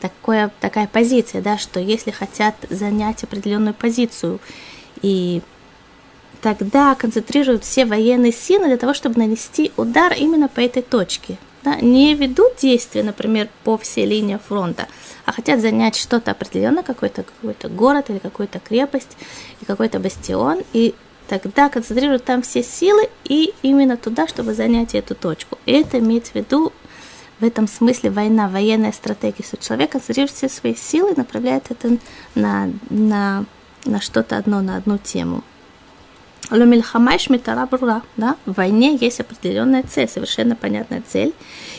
такое, 0.00 0.52
такая 0.60 0.86
позиция, 0.86 1.42
да, 1.42 1.58
что 1.58 1.80
если 1.80 2.10
хотят 2.10 2.54
занять 2.70 3.24
определенную 3.24 3.74
позицию 3.74 4.40
и 5.02 5.42
тогда 6.40 6.94
концентрируют 6.94 7.64
все 7.64 7.84
военные 7.86 8.32
силы 8.32 8.66
для 8.66 8.76
того, 8.76 8.94
чтобы 8.94 9.18
нанести 9.18 9.72
удар 9.76 10.12
именно 10.12 10.48
по 10.48 10.60
этой 10.60 10.82
точке. 10.82 11.38
Да? 11.64 11.76
Не 11.80 12.14
ведут 12.14 12.56
действия, 12.60 13.02
например, 13.02 13.48
по 13.64 13.76
всей 13.76 14.06
линии 14.06 14.38
фронта, 14.48 14.86
а 15.26 15.32
хотят 15.32 15.60
занять 15.60 15.96
что-то 15.96 16.30
определенное, 16.30 16.84
какой-то 16.84 17.24
какой 17.24 17.70
город 17.70 18.10
или 18.10 18.18
какую-то 18.18 18.60
крепость, 18.60 19.16
и 19.60 19.64
какой-то 19.64 19.98
бастион, 19.98 20.62
и 20.72 20.94
тогда 21.28 21.68
концентрируют 21.68 22.24
там 22.24 22.42
все 22.42 22.62
силы 22.62 23.08
и 23.24 23.52
именно 23.62 23.96
туда, 23.96 24.28
чтобы 24.28 24.54
занять 24.54 24.94
эту 24.94 25.16
точку. 25.16 25.58
И 25.66 25.72
это 25.72 25.98
имеется 25.98 26.32
в 26.32 26.36
виду 26.36 26.72
в 27.40 27.44
этом 27.44 27.66
смысле 27.68 28.10
война, 28.10 28.48
военная 28.48 28.92
стратегия, 28.92 29.44
что 29.44 29.56
человек 29.56 29.90
концентрирует 29.90 30.30
все 30.30 30.48
свои 30.48 30.76
силы 30.76 31.12
и 31.12 31.16
направляет 31.16 31.70
это 31.70 31.98
на, 32.36 32.70
на, 32.88 33.44
на 33.84 34.00
что-то 34.00 34.38
одно, 34.38 34.62
на 34.62 34.76
одну 34.76 34.96
тему. 34.96 35.42
Ломильхама 36.50 37.18
шмитара 37.18 37.66
брура, 37.66 38.02
да, 38.16 38.36
в 38.46 38.54
войне 38.54 38.96
есть 39.00 39.18
определенная 39.18 39.82
цель, 39.82 40.08
совершенно 40.08 40.54
понятная 40.54 41.02
цель, 41.06 41.32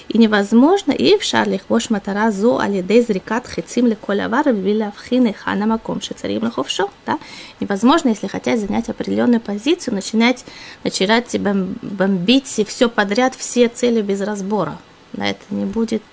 и 0.09 0.17
невозможно, 0.17 0.91
и 0.91 1.17
в 1.17 1.23
шарлих 1.23 1.61
вош 1.69 1.89
матара 1.89 2.31
зо 2.31 2.59
алидей 2.59 3.01
зрикат 3.01 3.47
хицим 3.47 3.87
леколявар 3.87 4.51
виля 4.51 4.93
вхины 4.97 5.33
хана 5.33 5.67
маком 5.67 6.01
шицарим 6.01 6.43
лаховшо, 6.43 6.89
да, 7.05 7.17
невозможно, 7.61 8.09
если 8.09 8.27
хотят 8.27 8.59
занять 8.59 8.89
определенную 8.89 9.39
позицию, 9.39 9.95
начинать, 9.95 10.43
начинать 10.83 11.39
бомбить 11.39 12.61
все 12.67 12.89
подряд, 12.89 13.35
все 13.35 13.69
цели 13.69 14.01
без 14.01 14.19
разбора, 14.19 14.77
да, 15.13 15.27
это 15.27 15.43
не 15.49 15.63
будет, 15.63 16.03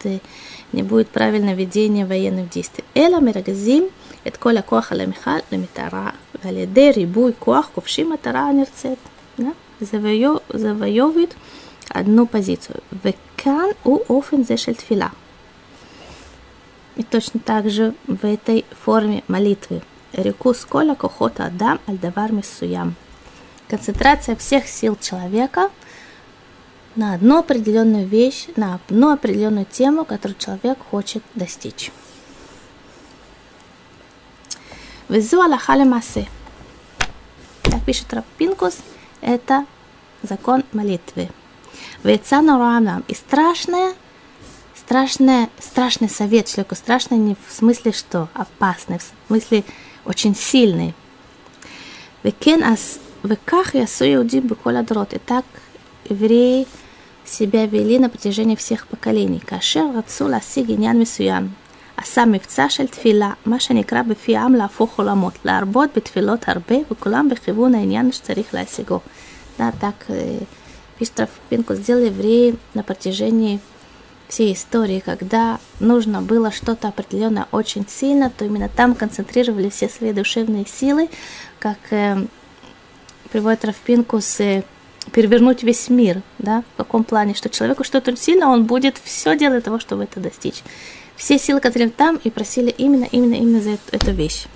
не 0.72 0.82
будет 0.84 1.08
правильное 1.08 1.54
ведение 1.54 2.06
военных 2.06 2.50
действий. 2.50 2.84
Эла 2.94 3.18
мирагазим– 3.18 3.88
את 4.27 4.37
כל 4.37 4.57
הכוח 4.57 4.91
על 4.91 5.01
המכל 5.01 5.39
למטרה, 5.51 6.09
ועל 6.43 6.57
ידי 6.57 6.91
ריבוי 6.91 7.31
כוח 7.39 7.69
כובשים 7.75 8.09
מטרה 8.09 8.49
הנרצית. 8.49 8.99
завоевывает 9.81 11.35
одну 11.89 12.27
позицию. 12.27 12.81
Векан 13.03 13.71
у 13.83 13.99
офен 14.09 14.45
зешель 14.45 14.75
тфила. 14.75 15.11
И 16.95 17.03
точно 17.03 17.39
так 17.39 17.69
же 17.69 17.93
в 18.07 18.25
этой 18.25 18.65
форме 18.83 19.23
молитвы. 19.27 19.81
Реку 20.11 20.53
сколя 20.53 20.95
кохота 20.95 21.45
адам 21.45 21.79
альдавар 21.85 22.31
миссуям. 22.31 22.95
Концентрация 23.67 24.35
всех 24.35 24.67
сил 24.67 24.97
человека 24.99 25.69
на 26.95 27.13
одну 27.13 27.37
определенную 27.37 28.07
вещь, 28.07 28.47
на 28.55 28.75
одну 28.75 29.13
определенную 29.13 29.65
тему, 29.65 30.03
которую 30.03 30.37
человек 30.37 30.79
хочет 30.89 31.23
достичь. 31.35 31.91
Везу 35.08 35.42
Аллаха 35.42 35.76
Масе. 35.84 36.26
Так 37.62 37.84
пишет 37.84 38.12
Рапинкус, 38.14 38.78
это 39.20 39.66
закон 40.22 40.64
молитвы. 40.72 41.28
Вецану 42.02 42.56
Руанам. 42.56 43.04
И 43.08 43.14
страшное, 43.14 43.94
страшное, 44.74 45.50
страшный 45.58 46.08
совет 46.08 46.46
человеку. 46.46 46.74
Страшный 46.74 47.18
не 47.18 47.34
в 47.34 47.52
смысле 47.52 47.92
что, 47.92 48.28
опасный, 48.32 48.98
в 48.98 49.04
смысле 49.28 49.64
очень 50.06 50.34
сильный. 50.34 50.94
Векен 52.22 52.64
ас 52.64 52.98
веках 53.22 53.74
ясу 53.74 54.06
иудим 54.06 54.46
бекола 54.46 54.82
дрот. 54.82 55.12
И 55.12 55.18
так 55.18 55.44
евреи 56.08 56.66
себя 57.26 57.66
вели 57.66 57.98
на 57.98 58.08
протяжении 58.08 58.56
всех 58.56 58.86
поколений. 58.86 59.40
Кашер 59.40 59.94
рацу 59.94 60.26
ласи 60.28 60.62
гинян 60.62 60.98
мисуян. 60.98 61.54
עשה 61.97 62.25
מבצע 62.25 62.69
של 62.69 62.87
תפילה, 62.87 63.31
מה 63.45 63.59
שנקרא 63.59 64.01
בפי 64.01 64.37
העם 64.37 64.55
להפוך 64.55 64.99
עולמות, 64.99 65.33
להרבות 65.45 65.89
בתפילות 65.95 66.49
הרבה, 66.49 66.75
וכולם 66.91 67.29
בכיוון 67.29 67.75
העניין 67.75 68.11
שצריך 68.11 68.53
להשיגו. 68.53 68.99
Да, 69.59 69.71
так 69.79 70.05
Пистров 70.99 71.29
Пинку 71.49 71.73
сделали 71.75 72.07
евреи 72.07 72.55
на 72.73 72.83
протяжении 72.83 73.59
всей 74.27 74.53
истории, 74.53 74.99
когда 74.99 75.59
нужно 75.79 76.21
было 76.21 76.51
что-то 76.51 76.89
определенное 76.89 77.47
очень 77.51 77.85
сильно, 77.87 78.29
то 78.29 78.45
именно 78.45 78.69
там 78.69 78.93
концентрировали 78.95 79.69
все 79.69 79.89
свои 79.89 80.13
душевные 80.13 80.65
силы, 80.67 81.09
как 81.57 81.77
э, 81.91 82.25
приводит 83.31 83.65
Равпинкус, 83.65 84.39
э, 84.41 84.63
перевернуть 85.11 85.63
весь 85.63 85.89
мир, 85.89 86.21
да, 86.37 86.63
в 86.73 86.77
каком 86.77 87.03
плане, 87.03 87.33
что 87.33 87.49
человеку 87.49 87.83
что-то 87.83 88.15
сильно, 88.15 88.49
он 88.49 88.65
будет 88.65 88.99
все 89.03 89.35
делать 89.35 89.55
для 89.55 89.61
того, 89.61 89.79
чтобы 89.79 90.03
это 90.03 90.19
достичь 90.19 90.63
все 91.16 91.38
силы, 91.38 91.60
которые 91.60 91.90
там, 91.90 92.16
и 92.16 92.30
просили 92.30 92.70
именно, 92.70 93.04
именно, 93.04 93.34
именно 93.34 93.60
за 93.60 93.70
эту, 93.70 93.82
эту 93.92 94.12
вещь. 94.12 94.46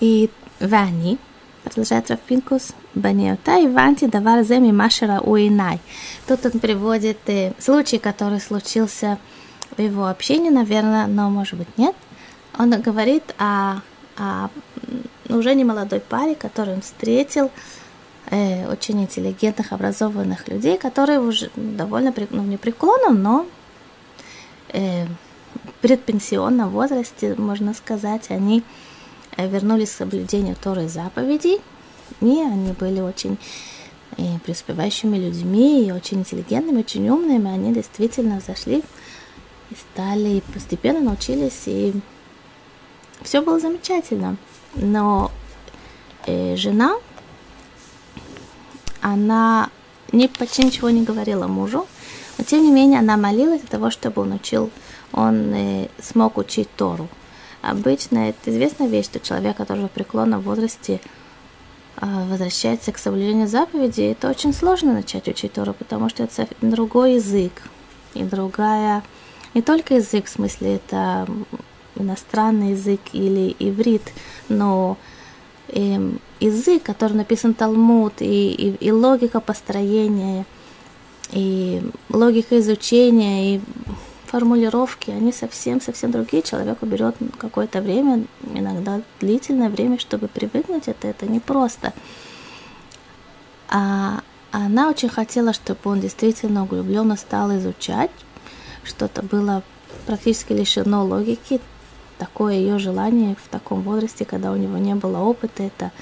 И 0.00 0.30
Вани, 0.60 1.18
продолжает 1.64 2.10
Рафпинкус, 2.10 2.72
и 2.94 3.66
Ванти 3.66 4.06
давар 4.06 4.44
земи 4.44 4.70
машера 4.72 5.20
уинай. 5.20 5.80
Тут 6.26 6.46
он 6.46 6.60
приводит 6.60 7.18
э, 7.26 7.52
случай, 7.58 7.98
который 7.98 8.40
случился 8.40 9.18
в 9.76 9.80
его 9.80 10.06
общении, 10.06 10.50
наверное, 10.50 11.06
но 11.06 11.28
может 11.28 11.58
быть 11.58 11.76
нет. 11.76 11.94
Он 12.58 12.70
говорит 12.80 13.34
о, 13.38 13.80
о 14.16 14.48
уже 15.28 15.54
не 15.54 15.64
молодой 15.64 16.00
паре, 16.00 16.34
который 16.34 16.74
он 16.74 16.82
встретил, 16.82 17.50
э, 18.30 18.70
очень 18.70 19.02
интеллигентных, 19.02 19.72
образованных 19.72 20.48
людей, 20.48 20.78
которые 20.78 21.20
уже 21.20 21.50
довольно 21.56 22.14
ну, 22.30 22.42
не 22.42 22.56
преклонном, 22.56 23.22
но 23.22 23.46
э, 24.72 25.06
предпенсионном 25.80 26.70
возрасте, 26.70 27.34
можно 27.36 27.74
сказать, 27.74 28.30
они 28.30 28.62
э, 29.36 29.48
вернулись 29.48 29.90
к 29.90 29.96
соблюдению 29.96 30.56
Торы 30.56 30.88
заповедей, 30.88 31.60
и 32.20 32.40
они 32.42 32.72
были 32.72 33.00
очень 33.00 33.38
и 34.16 34.22
э, 34.22 34.38
преуспевающими 34.44 35.16
людьми, 35.16 35.86
и 35.86 35.92
очень 35.92 36.20
интеллигентными, 36.20 36.80
очень 36.80 37.08
умными, 37.08 37.50
они 37.50 37.72
действительно 37.72 38.40
зашли 38.40 38.82
и 39.70 39.74
стали, 39.74 40.28
и 40.36 40.40
постепенно 40.52 41.00
научились, 41.00 41.62
и 41.66 41.94
все 43.22 43.42
было 43.42 43.58
замечательно. 43.58 44.36
Но 44.74 45.30
э, 46.26 46.56
жена, 46.56 46.96
она 49.00 49.70
не, 50.12 50.28
почти 50.28 50.64
ничего 50.64 50.90
не 50.90 51.02
говорила 51.02 51.46
мужу, 51.46 51.86
тем 52.46 52.62
не 52.62 52.70
менее 52.70 53.00
она 53.00 53.16
молилась 53.16 53.60
для 53.60 53.68
того, 53.68 53.90
чтобы 53.90 54.22
он 54.22 54.32
учил, 54.32 54.70
он 55.12 55.52
э, 55.52 55.88
смог 56.00 56.38
учить 56.38 56.68
Тору. 56.76 57.08
Обычно 57.62 58.28
это 58.28 58.50
известная 58.50 58.86
вещь, 58.86 59.06
что 59.06 59.20
человек, 59.20 59.56
который 59.56 59.86
в 59.86 59.90
преклонном 59.90 60.40
возрасте 60.40 61.00
э, 62.00 62.06
возвращается 62.28 62.92
к 62.92 62.98
соблюдению 62.98 63.48
заповедей, 63.48 64.12
это 64.12 64.30
очень 64.30 64.54
сложно 64.54 64.92
начать 64.92 65.26
учить 65.28 65.54
Тору, 65.54 65.74
потому 65.74 66.08
что 66.08 66.22
это 66.22 66.46
другой 66.60 67.14
язык. 67.14 67.62
И 68.14 68.22
другая, 68.22 69.02
не 69.54 69.62
только 69.62 69.94
язык, 69.94 70.26
в 70.26 70.30
смысле 70.30 70.76
это 70.76 71.26
иностранный 71.96 72.70
язык 72.70 73.00
или 73.12 73.56
иврит, 73.58 74.12
но 74.48 74.96
э, 75.68 76.12
язык, 76.40 76.82
который 76.82 77.14
написан 77.14 77.54
Талмуд, 77.54 78.14
и, 78.20 78.52
и, 78.52 78.86
и 78.86 78.92
логика 78.92 79.40
построения, 79.40 80.44
и 81.32 81.82
логика 82.08 82.58
изучения, 82.58 83.56
и 83.56 83.60
формулировки, 84.26 85.10
они 85.10 85.32
совсем-совсем 85.32 86.10
другие. 86.10 86.42
Человеку 86.42 86.86
берет 86.86 87.16
какое-то 87.38 87.80
время, 87.80 88.24
иногда 88.54 89.00
длительное 89.20 89.68
время, 89.68 89.98
чтобы 89.98 90.28
привыкнуть 90.28 90.88
это, 90.88 91.08
это 91.08 91.26
непросто. 91.26 91.92
А 93.68 94.20
она 94.50 94.88
очень 94.88 95.08
хотела, 95.08 95.52
чтобы 95.52 95.80
он 95.84 96.00
действительно 96.00 96.64
углубленно 96.64 97.16
стал 97.16 97.56
изучать. 97.56 98.10
Что-то 98.84 99.22
было 99.22 99.62
практически 100.06 100.52
лишено 100.52 101.04
логики. 101.04 101.60
Такое 102.18 102.54
ее 102.54 102.78
желание 102.78 103.36
в 103.42 103.48
таком 103.48 103.82
возрасте, 103.82 104.24
когда 104.24 104.52
у 104.52 104.56
него 104.56 104.78
не 104.78 104.94
было 104.94 105.18
опыта, 105.18 105.62
это 105.62 105.92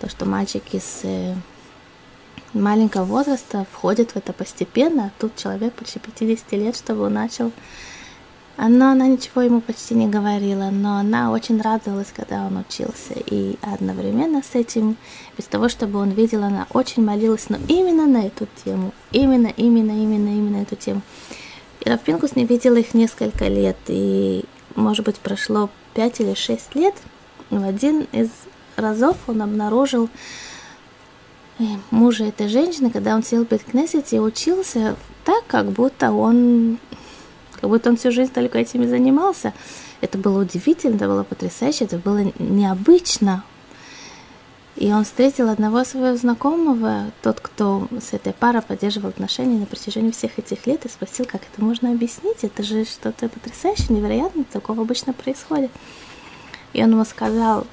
то, 0.00 0.08
что 0.08 0.26
мальчики 0.26 0.78
с 0.78 1.00
э, 1.04 1.34
маленького 2.52 3.04
возраста 3.04 3.66
входят 3.70 4.12
в 4.12 4.16
это 4.16 4.32
постепенно, 4.32 5.12
тут 5.18 5.36
человек 5.36 5.74
почти 5.74 5.98
50 5.98 6.52
лет, 6.52 6.76
чтобы 6.76 7.02
он 7.02 7.14
начал. 7.14 7.52
Но 8.56 8.90
она 8.90 9.06
ничего 9.06 9.40
ему 9.40 9.62
почти 9.62 9.94
не 9.94 10.06
говорила, 10.06 10.68
но 10.70 10.98
она 10.98 11.32
очень 11.32 11.62
радовалась, 11.62 12.12
когда 12.14 12.44
он 12.44 12.58
учился. 12.58 13.14
И 13.14 13.56
одновременно 13.62 14.42
с 14.42 14.54
этим, 14.54 14.98
без 15.38 15.46
того, 15.46 15.70
чтобы 15.70 15.98
он 15.98 16.10
видел, 16.10 16.42
она 16.42 16.66
очень 16.74 17.02
молилась, 17.02 17.48
но 17.48 17.56
именно 17.68 18.06
на 18.06 18.26
эту 18.26 18.46
тему, 18.64 18.92
именно, 19.12 19.46
именно, 19.46 19.92
именно, 19.92 20.28
именно 20.28 20.56
эту 20.58 20.76
тему. 20.76 21.00
И 21.80 21.88
Рафпинкус 21.88 22.36
не 22.36 22.44
видела 22.44 22.76
их 22.76 22.92
несколько 22.92 23.46
лет, 23.46 23.78
и, 23.86 24.44
может 24.76 25.06
быть, 25.06 25.16
прошло 25.16 25.70
5 25.94 26.20
или 26.20 26.34
6 26.34 26.74
лет, 26.74 26.94
в 27.48 27.64
один 27.64 28.06
из 28.12 28.28
разов 28.76 29.16
он 29.26 29.40
обнаружил 29.40 30.10
мужа 31.90 32.24
этой 32.24 32.48
женщины, 32.48 32.90
когда 32.90 33.14
он 33.14 33.22
сел 33.22 33.44
в 33.44 33.48
Беткнесете 33.48 34.16
и 34.16 34.20
учился 34.20 34.96
так, 35.24 35.44
как 35.46 35.66
будто 35.70 36.12
он 36.12 36.78
как 37.60 37.68
будто 37.68 37.90
он 37.90 37.96
всю 37.96 38.10
жизнь 38.10 38.32
только 38.32 38.58
этими 38.58 38.86
занимался. 38.86 39.52
Это 40.00 40.16
было 40.16 40.42
удивительно, 40.42 40.96
это 40.96 41.06
было 41.06 41.24
потрясающе, 41.24 41.84
это 41.84 41.98
было 41.98 42.32
необычно. 42.38 43.44
И 44.76 44.90
он 44.90 45.04
встретил 45.04 45.50
одного 45.50 45.84
своего 45.84 46.16
знакомого, 46.16 47.10
тот, 47.22 47.40
кто 47.40 47.86
с 48.00 48.14
этой 48.14 48.32
парой 48.32 48.62
поддерживал 48.62 49.10
отношения 49.10 49.58
на 49.58 49.66
протяжении 49.66 50.10
всех 50.10 50.38
этих 50.38 50.66
лет, 50.66 50.86
и 50.86 50.88
спросил, 50.88 51.26
как 51.26 51.42
это 51.42 51.62
можно 51.62 51.90
объяснить. 51.90 52.44
Это 52.44 52.62
же 52.62 52.86
что-то 52.86 53.28
потрясающее, 53.28 53.94
невероятное, 53.94 54.44
такого 54.50 54.82
обычно 54.82 55.12
происходит. 55.12 55.70
И 56.72 56.82
он 56.82 56.92
ему 56.92 57.04
сказал, 57.04 57.66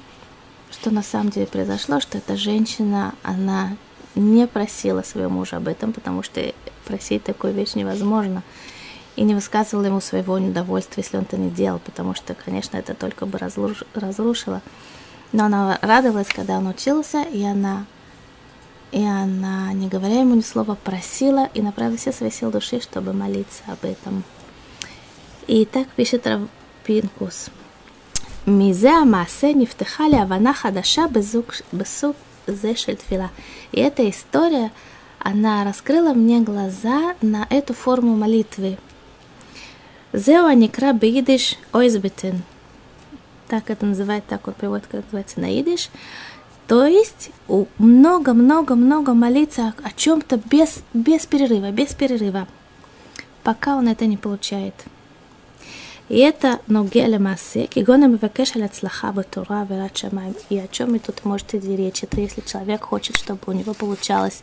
что 0.80 0.90
на 0.90 1.02
самом 1.02 1.30
деле 1.30 1.46
произошло, 1.46 2.00
что 2.00 2.18
эта 2.18 2.36
женщина, 2.36 3.14
она 3.22 3.76
не 4.14 4.46
просила 4.46 5.02
своего 5.02 5.30
мужа 5.30 5.56
об 5.56 5.68
этом, 5.68 5.92
потому 5.92 6.22
что 6.22 6.40
просить 6.84 7.24
такую 7.24 7.52
вещь 7.52 7.74
невозможно. 7.74 8.42
И 9.16 9.22
не 9.22 9.34
высказывала 9.34 9.86
ему 9.86 10.00
своего 10.00 10.38
недовольства, 10.38 11.00
если 11.00 11.16
он 11.16 11.24
это 11.24 11.36
не 11.36 11.50
делал, 11.50 11.80
потому 11.80 12.14
что, 12.14 12.34
конечно, 12.34 12.76
это 12.76 12.94
только 12.94 13.26
бы 13.26 13.38
разруш... 13.38 13.82
разрушило. 13.94 14.62
Но 15.32 15.46
она 15.46 15.78
радовалась, 15.82 16.28
когда 16.28 16.58
он 16.58 16.68
учился, 16.68 17.22
и 17.22 17.42
она, 17.44 17.84
и 18.92 19.04
она, 19.04 19.72
не 19.72 19.88
говоря 19.88 20.20
ему 20.20 20.36
ни 20.36 20.42
слова, 20.42 20.76
просила 20.76 21.48
и 21.52 21.60
направила 21.60 21.96
все 21.96 22.12
свои 22.12 22.30
силы 22.30 22.52
души, 22.52 22.80
чтобы 22.80 23.12
молиться 23.12 23.62
об 23.66 23.84
этом. 23.84 24.22
И 25.48 25.64
так 25.64 25.88
пишет 25.88 26.26
Равпинкус. 26.26 27.50
Мизе 28.48 28.88
Амасе 28.88 29.52
нефтыхали 29.52 30.16
Авана 30.16 30.54
Хадаша 30.54 31.06
Бесук 31.06 32.16
Зешель 32.46 32.96
Тфила. 32.96 33.30
И 33.72 33.80
эта 33.80 34.08
история, 34.08 34.72
она 35.18 35.64
раскрыла 35.64 36.14
мне 36.14 36.40
глаза 36.40 37.14
на 37.20 37.46
эту 37.50 37.74
форму 37.74 38.16
молитвы. 38.16 38.78
Зео 40.14 40.46
Аникра 40.46 40.94
Беидиш 40.94 41.58
Ойзбетин. 41.74 42.42
Так 43.48 43.68
это 43.68 43.84
называет, 43.84 44.24
так 44.24 44.46
вот 44.46 44.56
приводит, 44.56 44.86
как 44.86 45.04
называется 45.04 45.40
на 45.40 45.60
идиш. 45.60 45.90
То 46.66 46.86
есть 46.86 47.30
много-много-много 47.76 49.12
молиться 49.12 49.74
о, 49.84 49.88
о 49.88 49.90
чем-то 49.94 50.40
без, 50.50 50.82
без 50.94 51.26
перерыва, 51.26 51.70
без 51.70 51.94
перерыва, 51.94 52.48
пока 53.42 53.76
он 53.76 53.88
это 53.88 54.06
не 54.06 54.16
получает. 54.16 54.74
И 56.08 56.18
это 56.18 56.60
ногея 56.66 57.06
лемасе, 57.06 57.66
кигона 57.66 58.08
мивакеш 58.08 58.56
аль 58.56 58.64
ацлаха 58.64 59.12
батура 59.12 59.66
верат 59.68 59.96
шамаем. 59.96 60.34
И 60.48 60.58
о 60.58 60.66
чем 60.66 60.94
и 60.94 60.98
тут 60.98 61.24
может 61.24 61.52
речь? 61.52 62.02
Это 62.02 62.20
если 62.20 62.40
человек 62.40 62.82
хочет, 62.84 63.16
чтобы 63.16 63.40
у 63.46 63.52
него 63.52 63.74
получалось 63.74 64.42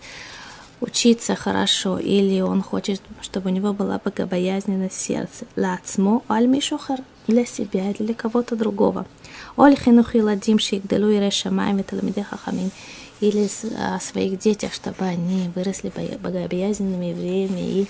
учиться 0.80 1.36
хорошо, 1.36 1.98
или 1.98 2.42
он 2.42 2.62
хочет, 2.62 3.02
чтобы 3.22 3.50
у 3.50 3.54
него 3.54 3.74
была 3.74 4.00
богобоязненность 4.04 5.00
сердце. 5.00 5.46
Лацмо 5.56 6.22
аль 6.30 6.46
мишохар 6.48 7.00
для 7.28 7.46
себя 7.46 7.90
или 7.90 8.04
для 8.06 8.14
кого-то 8.14 8.56
другого. 8.56 9.08
Оль 9.58 9.76
хинух 9.76 10.16
иладим 10.16 10.60
шигделу 10.60 11.10
и 11.10 11.20
решамаем 11.20 11.80
и 11.80 12.22
хахамин. 12.22 12.72
Или 13.22 13.50
о 13.80 14.00
своих 14.02 14.38
детях, 14.38 14.74
чтобы 14.74 15.06
они 15.06 15.50
выросли 15.56 15.92
богобоязненными 16.22 17.06
евреями 17.06 17.62
и 17.62 17.88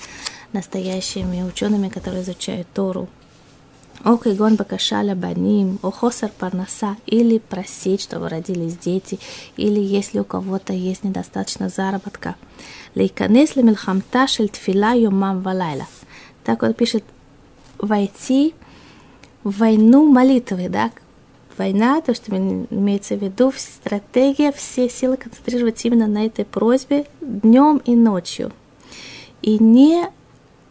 настоящими 0.53 1.43
учеными, 1.43 1.89
которые 1.89 2.21
изучают 2.21 2.67
Тору. 2.73 3.09
או 4.06 4.18
כגון 4.18 4.56
בקשה 4.56 5.02
לבנים, 5.02 5.76
או 5.82 5.90
חוסר 5.92 6.26
парнаса, 6.38 6.92
или 7.06 7.38
просить, 7.38 8.00
чтобы 8.00 8.28
родились 8.28 8.76
дети, 8.76 9.18
или 9.56 9.80
если 9.80 10.20
у 10.20 10.24
кого-то 10.24 10.72
есть 10.72 11.04
недостаточно 11.04 11.68
заработка. 11.68 12.34
להיכנס 12.96 13.56
למלחמתה 13.56 14.26
של 14.26 14.48
תפילה 14.48 14.92
יומם 14.96 15.40
ולילה. 15.42 15.84
Так 16.42 16.62
вот 16.62 16.76
пишет, 16.76 17.04
войти 17.78 18.54
в 19.44 19.58
войну 19.58 20.10
молитвы, 20.10 20.68
да, 20.68 20.90
война, 21.56 22.00
то, 22.00 22.14
что 22.14 22.34
имеется 22.36 23.16
в 23.16 23.22
виду, 23.22 23.52
стратегия, 23.56 24.50
все 24.52 24.88
силы 24.88 25.16
концентрировать 25.18 25.84
именно 25.84 26.06
на 26.06 26.24
этой 26.24 26.44
просьбе 26.46 27.06
днем 27.20 27.82
и 27.84 27.94
ночью. 27.94 28.52
И 29.42 29.58
не, 29.58 30.08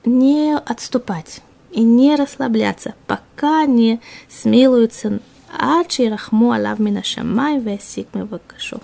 не 0.05 0.55
отступать 0.57 1.41
и 1.73 1.81
не 1.81 2.15
расслабляться, 2.15 2.95
пока 3.07 3.65
не 3.65 3.99
смилуются 4.29 5.09
עד 5.51 5.91
שירחמו 5.91 6.53
עליו 6.53 6.75
מן 6.79 6.97
השמיים 6.97 7.61
והסיק 7.65 8.15
מבוקשו. 8.15 8.77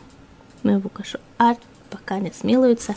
מבוקשו. 0.65 1.17
עד 1.39 1.55
пока 1.91 2.19
не 2.19 2.31
смилуются 2.31 2.93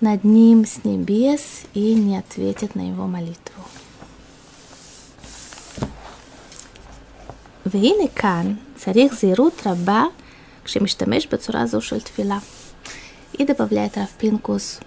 над 0.00 0.24
ним 0.24 0.64
с 0.64 0.84
небес 0.84 1.62
и 1.74 1.94
не 1.94 2.18
ответят 2.18 2.74
на 2.74 2.88
его 2.88 3.06
молитву. 3.06 3.62
והנה 7.66 8.08
כאן 8.16 8.54
צריך 8.76 9.14
זהירות 9.14 9.66
רבה 9.66 10.04
כשמשתמש 10.64 11.26
בצורה 11.26 11.66
זו 11.66 11.80
של 11.80 12.00
תפילה. 12.00 12.38
И 13.38 13.44
добавляет 13.44 13.96
Равпинкус, 13.96 14.80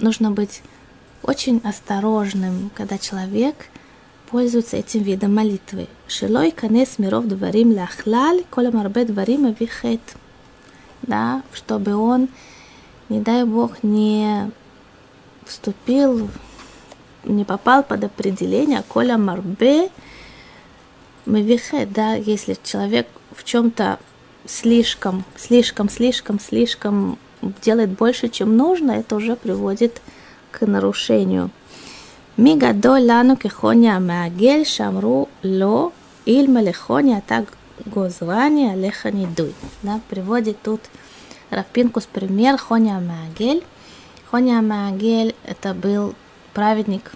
нужно 0.00 0.30
быть 0.30 0.62
очень 1.23 1.61
осторожным, 1.63 2.71
когда 2.75 2.97
человек 2.97 3.55
пользуется 4.29 4.77
этим 4.77 5.03
видом 5.03 5.35
молитвы. 5.35 5.87
Шилой 6.07 6.51
канес 6.51 6.97
миров 6.97 7.25
дворим 7.25 7.71
ляхлаль, 7.71 8.43
коля 8.49 8.71
марбе 8.71 9.05
дворим 9.05 9.45
авихет. 9.45 10.01
Да, 11.01 11.43
чтобы 11.53 11.95
он, 11.95 12.29
не 13.09 13.19
дай 13.19 13.43
бог, 13.43 13.83
не 13.83 14.51
вступил, 15.45 16.29
не 17.23 17.43
попал 17.43 17.83
под 17.83 18.03
определение 18.03 18.83
коля 18.87 19.17
марбе 19.17 19.89
мевихе, 21.25 21.85
да, 21.85 22.13
если 22.13 22.57
человек 22.63 23.07
в 23.35 23.43
чем-то 23.43 23.99
слишком, 24.45 25.23
слишком, 25.35 25.89
слишком, 25.89 26.39
слишком 26.39 27.19
делает 27.61 27.89
больше, 27.89 28.29
чем 28.29 28.57
нужно, 28.57 28.91
это 28.91 29.15
уже 29.15 29.35
приводит 29.35 29.99
к 29.99 30.01
к 30.51 30.65
нарушению. 30.65 31.49
Мигадоль 32.37 33.05
лану 33.05 33.35
кехоня 33.35 33.99
маагель 33.99 34.65
шамру 34.65 35.29
ло 35.43 35.91
иль 36.25 36.49
малехоня 36.49 37.17
а 37.17 37.21
так 37.21 37.45
гозвания 37.85 38.75
леханидуй. 38.75 39.53
Да, 39.83 39.99
приводит 40.09 40.61
тут 40.61 40.81
Равпинкус 41.49 42.05
пример 42.05 42.57
Хоня 42.57 42.99
Маагель. 42.99 43.63
Хоня 44.29 44.61
Маагель 44.61 45.35
это 45.43 45.73
был 45.73 46.15
праведник 46.53 47.11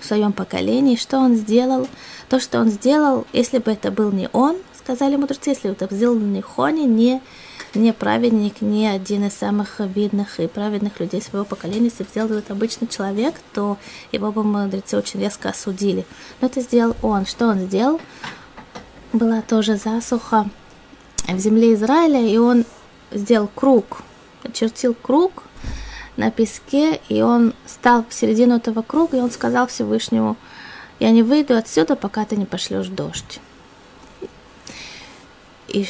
в 0.00 0.06
своем 0.06 0.32
поколении. 0.32 0.96
Что 0.96 1.18
он 1.18 1.36
сделал? 1.36 1.88
То, 2.28 2.40
что 2.40 2.58
он 2.60 2.70
сделал, 2.70 3.26
если 3.34 3.58
бы 3.58 3.70
это 3.72 3.90
был 3.90 4.10
не 4.10 4.28
он, 4.32 4.56
сказали 4.78 5.16
мудрецы, 5.16 5.50
если 5.50 5.68
бы 5.68 5.74
это 5.74 5.94
сделал 5.94 6.16
не 6.16 6.40
Хоня, 6.40 6.84
не 6.84 7.20
не 7.74 7.92
праведник, 7.92 8.60
не 8.60 8.86
один 8.86 9.26
из 9.26 9.34
самых 9.34 9.80
видных 9.80 10.40
и 10.40 10.46
праведных 10.46 11.00
людей 11.00 11.22
своего 11.22 11.44
поколения, 11.44 11.86
если 11.86 12.04
бы 12.04 12.10
сделал 12.10 12.32
это 12.32 12.52
обычный 12.52 12.88
человек, 12.88 13.34
то 13.52 13.78
его 14.10 14.32
бы 14.32 14.44
мудрецы 14.44 14.96
очень 14.96 15.20
резко 15.20 15.50
осудили. 15.50 16.06
Но 16.40 16.48
это 16.48 16.60
сделал 16.60 16.96
он. 17.02 17.26
Что 17.26 17.48
он 17.48 17.60
сделал? 17.60 18.00
Была 19.12 19.42
тоже 19.42 19.76
засуха 19.76 20.48
в 21.26 21.38
земле 21.38 21.74
Израиля, 21.74 22.20
и 22.20 22.36
он 22.38 22.64
сделал 23.10 23.48
круг, 23.54 24.02
очертил 24.42 24.94
круг 24.94 25.44
на 26.16 26.30
песке, 26.30 27.00
и 27.08 27.22
он 27.22 27.54
стал 27.66 28.04
в 28.08 28.14
середину 28.14 28.56
этого 28.56 28.82
круга, 28.82 29.18
и 29.18 29.20
он 29.20 29.30
сказал 29.30 29.66
Всевышнему, 29.66 30.36
я 30.98 31.10
не 31.10 31.22
выйду 31.22 31.56
отсюда, 31.56 31.96
пока 31.96 32.24
ты 32.24 32.36
не 32.36 32.46
пошлешь 32.46 32.88
дождь. 32.88 33.40
И 35.68 35.86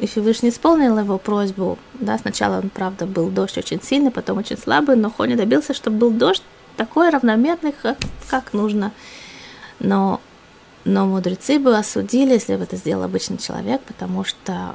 и 0.00 0.06
Всевышний 0.06 0.48
исполнил 0.48 0.98
его 0.98 1.18
просьбу. 1.18 1.78
Да, 1.94 2.16
сначала 2.18 2.58
он, 2.58 2.70
правда, 2.70 3.06
был 3.06 3.28
дождь 3.28 3.58
очень 3.58 3.82
сильный, 3.82 4.10
потом 4.10 4.38
очень 4.38 4.56
слабый, 4.56 4.96
но 4.96 5.10
Хони 5.10 5.34
добился, 5.34 5.74
чтобы 5.74 5.98
был 5.98 6.10
дождь 6.10 6.42
такой 6.76 7.10
равномерный, 7.10 7.72
как, 7.72 7.98
как 8.28 8.54
нужно. 8.54 8.92
Но, 9.78 10.20
но 10.84 11.06
мудрецы 11.06 11.58
бы 11.58 11.76
осудили, 11.76 12.32
если 12.32 12.56
бы 12.56 12.62
это 12.62 12.76
сделал 12.76 13.02
обычный 13.02 13.36
человек, 13.36 13.82
потому 13.82 14.24
что 14.24 14.74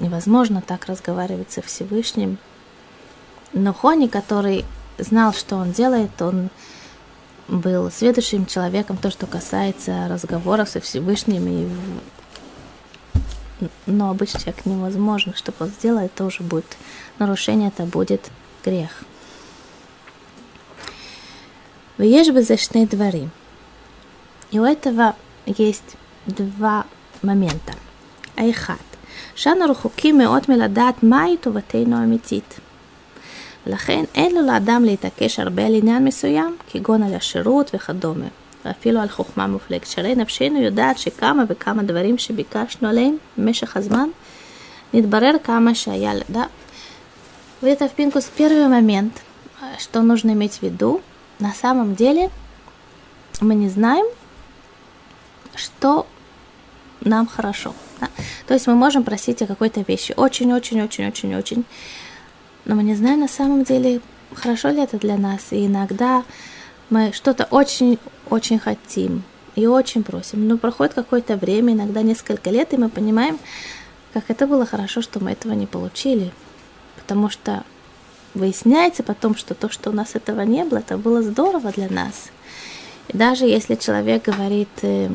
невозможно 0.00 0.60
так 0.60 0.86
разговаривать 0.86 1.52
со 1.52 1.62
Всевышним. 1.62 2.38
Но 3.52 3.72
Хони, 3.72 4.08
который 4.08 4.64
знал, 4.98 5.32
что 5.32 5.54
он 5.54 5.70
делает, 5.70 6.20
он 6.20 6.50
был 7.46 7.92
следующим 7.92 8.46
человеком, 8.46 8.96
то, 8.96 9.10
что 9.10 9.26
касается 9.26 10.08
разговоров 10.08 10.68
со 10.68 10.80
Всевышним 10.80 11.46
и 11.46 11.68
но 13.85 14.09
обычно 14.09 14.39
человек 14.39 14.65
невозможно, 14.65 15.35
чтобы 15.35 15.57
он 15.59 15.67
сделал, 15.69 15.99
это 15.99 16.25
уже 16.25 16.43
будет 16.43 16.77
нарушение, 17.17 17.69
это 17.69 17.83
будет 17.83 18.29
грех. 18.63 19.03
Веешь 21.97 22.29
бы 22.29 22.41
зашны 22.41 22.87
дворы. 22.87 23.29
И 24.51 24.59
у 24.59 24.63
этого 24.63 25.15
есть 25.45 25.95
два 26.25 26.85
момента. 27.21 27.73
Айхат. 28.37 28.79
שאנו 29.35 29.65
רחוקים 29.65 30.17
מאוד 30.17 30.43
מלדעת 30.49 31.03
מהי 31.03 31.37
טובתנו 31.37 31.97
האמיתית. 31.97 32.59
ולכן 33.67 34.03
אין 34.15 34.35
לו 34.35 34.41
לאדם 34.41 34.83
להתעקש 34.85 35.39
הרבה 35.39 35.65
על 35.65 35.75
עניין 35.75 36.05
מסוים, 36.05 36.57
כגון 36.69 37.03
על 37.03 37.13
השירות 37.13 37.71
וכדומה. 37.73 38.25
ואפילו 38.65 38.99
על 38.99 39.09
חוכמה 39.09 39.47
מופלגת. 39.47 39.85
שהרי 39.87 40.15
נפשנו 40.15 40.61
יודעת 40.61 40.97
שכמה 40.97 41.43
וכמה 41.47 41.83
דברים 41.83 42.17
שביקשנו 42.17 42.89
עליהם 42.89 43.17
במשך 43.37 43.77
הזמן, 43.77 44.09
נתברר 44.93 45.31
כמה 45.43 45.75
שהיה 45.75 46.13
да. 46.29 46.45
В 47.61 47.65
это 47.65 47.89
в 47.89 47.91
Пинкус 47.91 48.31
первый 48.37 48.69
момент, 48.69 49.21
что 49.79 50.01
нужно 50.01 50.31
иметь 50.31 50.59
в 50.59 50.63
виду, 50.63 51.01
на 51.39 51.53
самом 51.53 51.93
деле 51.93 52.29
мы 53.41 53.53
не 53.53 53.67
знаем, 53.67 54.05
что 55.55 56.07
нам 57.01 57.27
хорошо. 57.27 57.73
Да? 57.99 58.07
То 58.47 58.53
есть 58.53 58.65
мы 58.67 58.75
можем 58.75 59.03
просить 59.03 59.41
о 59.41 59.47
какой-то 59.47 59.81
вещи 59.81 60.13
очень-очень-очень-очень-очень, 60.15 61.65
но 62.63 62.75
мы 62.75 62.83
не 62.83 62.95
знаем 62.95 63.19
на 63.19 63.27
самом 63.27 63.63
деле, 63.63 63.99
хорошо 64.33 64.69
ли 64.69 64.81
это 64.81 64.97
для 64.97 65.17
нас. 65.17 65.51
И 65.51 65.65
иногда 65.65 66.23
мы 66.89 67.11
что-то 67.13 67.45
очень-очень 68.34 68.58
хотим 68.58 69.22
и 69.54 69.66
очень 69.66 70.02
просим. 70.02 70.48
Но 70.48 70.58
проходит 70.58 70.94
какое-то 70.94 71.36
время, 71.36 71.74
иногда 71.74 72.02
несколько 72.02 72.50
лет, 72.50 72.72
и 72.72 72.76
мы 72.76 72.88
понимаем, 72.88 73.38
как 74.12 74.24
это 74.28 74.46
было 74.46 74.66
хорошо, 74.66 75.02
что 75.02 75.22
мы 75.22 75.32
этого 75.32 75.52
не 75.52 75.66
получили. 75.66 76.32
Потому 76.96 77.30
что 77.30 77.62
выясняется 78.34 79.02
потом, 79.02 79.36
что 79.36 79.54
то, 79.54 79.70
что 79.70 79.90
у 79.90 79.92
нас 79.92 80.16
этого 80.16 80.40
не 80.42 80.64
было, 80.64 80.78
это 80.78 80.98
было 80.98 81.22
здорово 81.22 81.70
для 81.70 81.88
нас. 81.88 82.30
И 83.08 83.16
даже 83.16 83.44
если 83.44 83.76
человек 83.76 84.24
говорит, 84.24 84.68
э, 84.82 85.10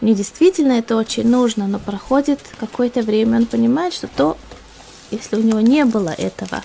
мне 0.00 0.14
действительно 0.14 0.72
это 0.72 0.96
очень 0.96 1.28
нужно, 1.28 1.66
но 1.66 1.78
проходит 1.78 2.40
какое-то 2.60 3.02
время, 3.02 3.38
он 3.38 3.46
понимает, 3.46 3.94
что 3.94 4.08
то, 4.08 4.36
если 5.10 5.36
у 5.36 5.42
него 5.42 5.60
не 5.60 5.84
было 5.84 6.10
этого, 6.10 6.62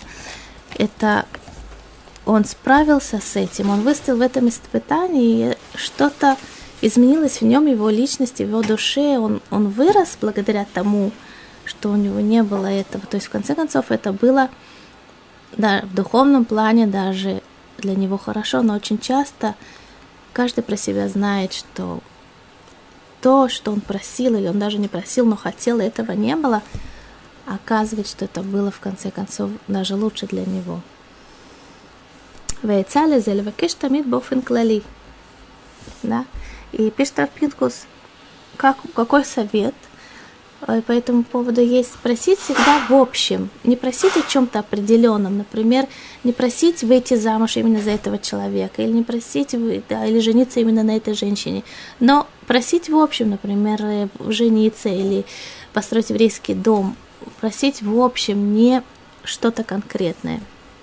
это 0.77 1.25
он 2.27 2.43
справился 2.43 3.19
с 3.19 3.37
этим, 3.37 3.69
он 3.69 3.81
выстоял 3.81 4.17
в 4.17 4.21
этом 4.21 4.49
испытании, 4.49 5.51
и 5.51 5.57
что-то 5.77 6.35
изменилось 6.81 7.39
в 7.39 7.45
нем, 7.45 7.67
его 7.67 7.89
личности, 7.89 8.43
в 8.43 8.49
его 8.49 8.61
душе, 8.61 9.17
он, 9.17 9.41
он 9.49 9.69
вырос 9.69 10.17
благодаря 10.19 10.67
тому, 10.73 11.11
что 11.63 11.89
у 11.89 11.95
него 11.95 12.19
не 12.19 12.43
было 12.43 12.65
этого. 12.67 13.05
То 13.07 13.15
есть, 13.15 13.27
в 13.27 13.29
конце 13.29 13.55
концов, 13.55 13.91
это 13.91 14.11
было 14.11 14.49
да, 15.55 15.81
в 15.83 15.95
духовном 15.95 16.43
плане 16.43 16.85
даже 16.85 17.41
для 17.77 17.95
него 17.95 18.17
хорошо, 18.17 18.61
но 18.61 18.75
очень 18.75 18.99
часто 18.99 19.55
каждый 20.33 20.63
про 20.63 20.75
себя 20.75 21.07
знает, 21.07 21.53
что 21.53 22.01
то, 23.21 23.47
что 23.47 23.71
он 23.71 23.79
просил, 23.79 24.35
или 24.35 24.47
он 24.47 24.59
даже 24.59 24.79
не 24.79 24.89
просил, 24.89 25.25
но 25.25 25.37
хотел, 25.37 25.79
этого 25.79 26.11
не 26.11 26.35
было, 26.35 26.61
оказывает, 27.45 28.07
что 28.07 28.25
это 28.25 28.43
было 28.43 28.69
в 28.69 28.81
конце 28.81 29.11
концов 29.11 29.49
даже 29.69 29.95
лучше 29.95 30.27
для 30.27 30.45
него. 30.45 30.81
ועצה 32.64 33.06
לזה 33.06 33.34
לבקש 33.34 33.74
תמיד 33.74 34.10
באופן 34.10 34.40
כללי. 34.40 34.80
Да? 36.04 36.24
И 36.72 36.90
пишет 36.90 37.18
Равпинкус, 37.18 37.86
как, 38.56 38.76
какой 38.94 39.24
совет 39.24 39.74
по 40.60 40.92
этому 40.92 41.24
поводу 41.24 41.60
есть 41.60 41.92
просить 41.98 42.38
всегда 42.38 42.86
в 42.88 42.94
общем, 42.94 43.50
не 43.64 43.76
просить 43.76 44.16
о 44.16 44.22
чем-то 44.22 44.60
определенном, 44.60 45.38
например, 45.38 45.86
не 46.22 46.32
просить 46.32 46.82
выйти 46.84 47.14
замуж 47.14 47.56
именно 47.56 47.80
за 47.80 47.90
этого 47.90 48.18
человека, 48.18 48.82
или 48.82 48.92
не 48.92 49.02
просить 49.02 49.56
да, 49.88 50.06
или 50.06 50.20
жениться 50.20 50.60
именно 50.60 50.84
на 50.84 50.96
этой 50.96 51.14
женщине, 51.14 51.64
но 51.98 52.28
просить 52.46 52.88
в 52.88 52.96
общем, 52.96 53.30
например, 53.30 54.08
жениться 54.28 54.88
или 54.88 55.24
построить 55.72 56.10
еврейский 56.10 56.54
дом, 56.54 56.96
просить 57.40 57.82
в 57.82 58.00
общем 58.00 58.54
не 58.54 58.82
что-то 59.24 59.64
конкретное. 59.64 60.40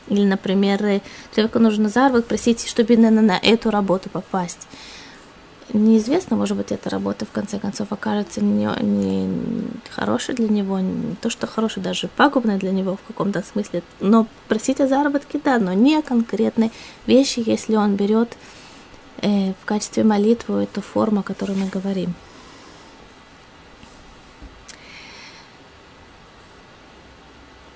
Или, 0.09 0.25
например, 0.25 1.01
человеку 1.35 1.59
нужно 1.59 1.89
заработок, 1.89 2.27
просить, 2.27 2.67
чтобы 2.69 2.95
именно 2.95 3.23
на 3.23 3.39
эту 3.39 3.71
работу 3.71 4.11
попасть. 4.11 4.67
Неизвестно, 5.73 6.37
может 6.37 6.57
быть, 6.57 6.73
эта 6.73 6.91
работа 6.91 7.25
в 7.25 7.31
конце 7.31 7.59
концов 7.59 7.91
окажется 7.91 8.43
не, 8.43 8.69
не 8.83 9.29
хорошей 9.91 10.35
для 10.35 10.49
него, 10.49 10.79
не 10.79 11.17
то, 11.17 11.31
что 11.31 11.47
хорошей, 11.47 11.83
даже 11.83 12.09
пагубной 12.09 12.59
для 12.59 12.71
него 12.71 12.97
в 12.97 13.07
каком-то 13.07 13.43
смысле. 13.43 13.83
Но 14.01 14.27
просить 14.47 14.81
о 14.81 14.87
заработке, 14.87 15.41
да, 15.43 15.59
но 15.59 15.73
не 15.73 16.03
конкретной 16.03 16.71
вещи, 17.07 17.43
если 17.45 17.77
он 17.77 17.97
берет 17.97 18.37
э, 19.23 19.53
в 19.53 19.65
качестве 19.65 20.05
молитвы 20.05 20.65
эту 20.65 20.83
форму, 20.83 21.21
о 21.21 21.23
которой 21.23 21.57
мы 21.57 21.67
говорим. 21.67 22.15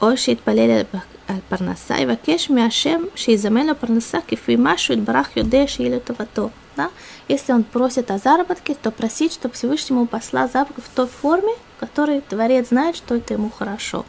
או 0.02 0.18
שיתפלל 0.18 0.82
על 1.28 1.36
פרנסה, 1.50 1.98
יבקש 1.98 2.50
מהשם 2.50 3.02
שיזמן 3.16 3.68
לו 3.68 3.74
פרנסה 3.80 4.18
כפי 4.28 4.56
מה 4.56 4.78
שהוא 4.78 4.98
יתברך 4.98 5.38
יודע 5.38 5.64
שיהיה 5.68 5.96
לטובתו. 5.96 6.50
Да? 6.78 6.88
Если 7.30 7.52
он 7.52 7.64
просит 7.64 8.10
о 8.12 8.18
заработке, 8.18 8.76
то 8.76 8.92
просить, 8.92 9.34
чтобы 9.34 9.54
Всевышний 9.54 9.96
ему 9.96 10.08
послал 10.08 10.50
заработок 10.50 10.84
в 10.84 10.90
той 10.90 11.08
форме, 11.08 11.54
в 11.76 11.80
которой 11.80 12.22
Творец 12.22 12.70
знает, 12.70 12.96
что 12.96 13.16
это 13.16 13.36
ему 13.36 13.50
хорошо, 13.50 14.06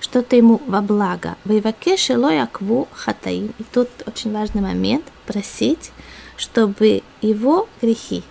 что 0.00 0.18
это 0.18 0.36
ему 0.36 0.60
во 0.66 0.80
благо. 0.80 1.36
Вейвакеш 1.44 2.10
акву 2.10 2.88
хатаим. 2.92 3.54
И 3.58 3.62
тут 3.62 3.88
очень 4.06 4.32
важный 4.32 4.62
момент – 4.62 5.26
просить, 5.26 5.92
чтобы 6.36 7.02
его 7.20 7.68
грехи 7.80 8.24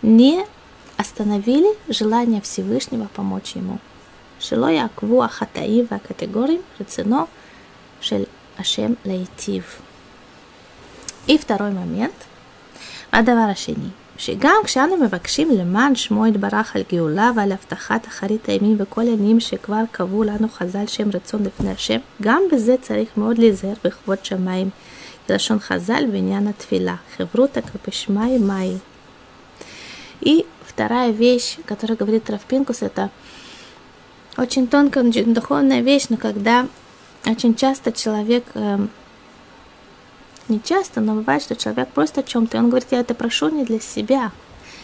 не 0.00 0.46
остановили 0.96 1.76
желание 1.88 2.40
Всевышнего 2.40 3.08
помочь 3.14 3.56
ему – 3.56 3.89
שלא 4.40 4.66
יעקבו 4.66 5.24
החטאים 5.24 5.86
והקטגורים 5.90 6.60
רצונו 6.80 7.24
של 8.00 8.22
השם 8.58 8.92
להיטיב. 9.04 9.62
И 11.28 11.38
второй 11.38 11.70
момент. 11.70 12.24
הדבר 13.12 13.48
השני, 13.50 13.88
שגם 14.18 14.56
כשאנו 14.64 14.96
מבקשים 14.96 15.50
למען 15.50 15.94
שמו 15.94 16.26
יתברך 16.26 16.76
על 16.76 16.82
גאולה 16.92 17.30
ועל 17.36 17.52
הבטחת 17.52 18.06
אחרית 18.06 18.48
הימים 18.48 18.76
וכל 18.78 19.00
העניינים 19.00 19.40
שכבר 19.40 19.82
קבעו 19.90 20.24
לנו 20.24 20.48
חז"ל 20.48 20.86
שהם 20.86 21.10
רצון 21.14 21.42
לפני 21.42 21.70
השם, 21.70 21.98
גם 22.22 22.42
בזה 22.52 22.74
צריך 22.80 23.08
מאוד 23.16 23.38
להיזהר 23.38 23.74
בכבוד 23.84 24.24
שמיים, 24.24 24.70
כלשון 25.26 25.58
חז"ל 25.58 26.04
בעניין 26.12 26.46
התפילה. 26.46 26.94
חברותא 27.16 27.60
капешмай 27.60 28.38
май. 28.38 28.78
И 30.20 30.46
вторая 30.64 31.10
вещь, 31.10 31.58
которую 31.66 31.96
говорит 31.98 32.30
Равпинкус, 32.30 32.82
это 32.82 33.10
очень 34.41 34.67
тонкая, 34.67 35.03
духовная 35.03 35.81
вещь, 35.81 36.07
но 36.09 36.17
когда 36.17 36.67
очень 37.25 37.55
часто 37.55 37.91
человек 37.91 38.43
э, 38.55 38.79
не 40.47 40.61
часто, 40.61 40.99
но 40.99 41.13
бывает, 41.13 41.43
что 41.43 41.55
человек 41.55 41.89
просто 41.89 42.21
о 42.21 42.23
чем-то, 42.23 42.57
он 42.57 42.69
говорит, 42.69 42.87
я 42.91 43.01
это 43.01 43.13
прошу 43.13 43.49
не 43.49 43.63
для 43.63 43.79
себя, 43.79 44.31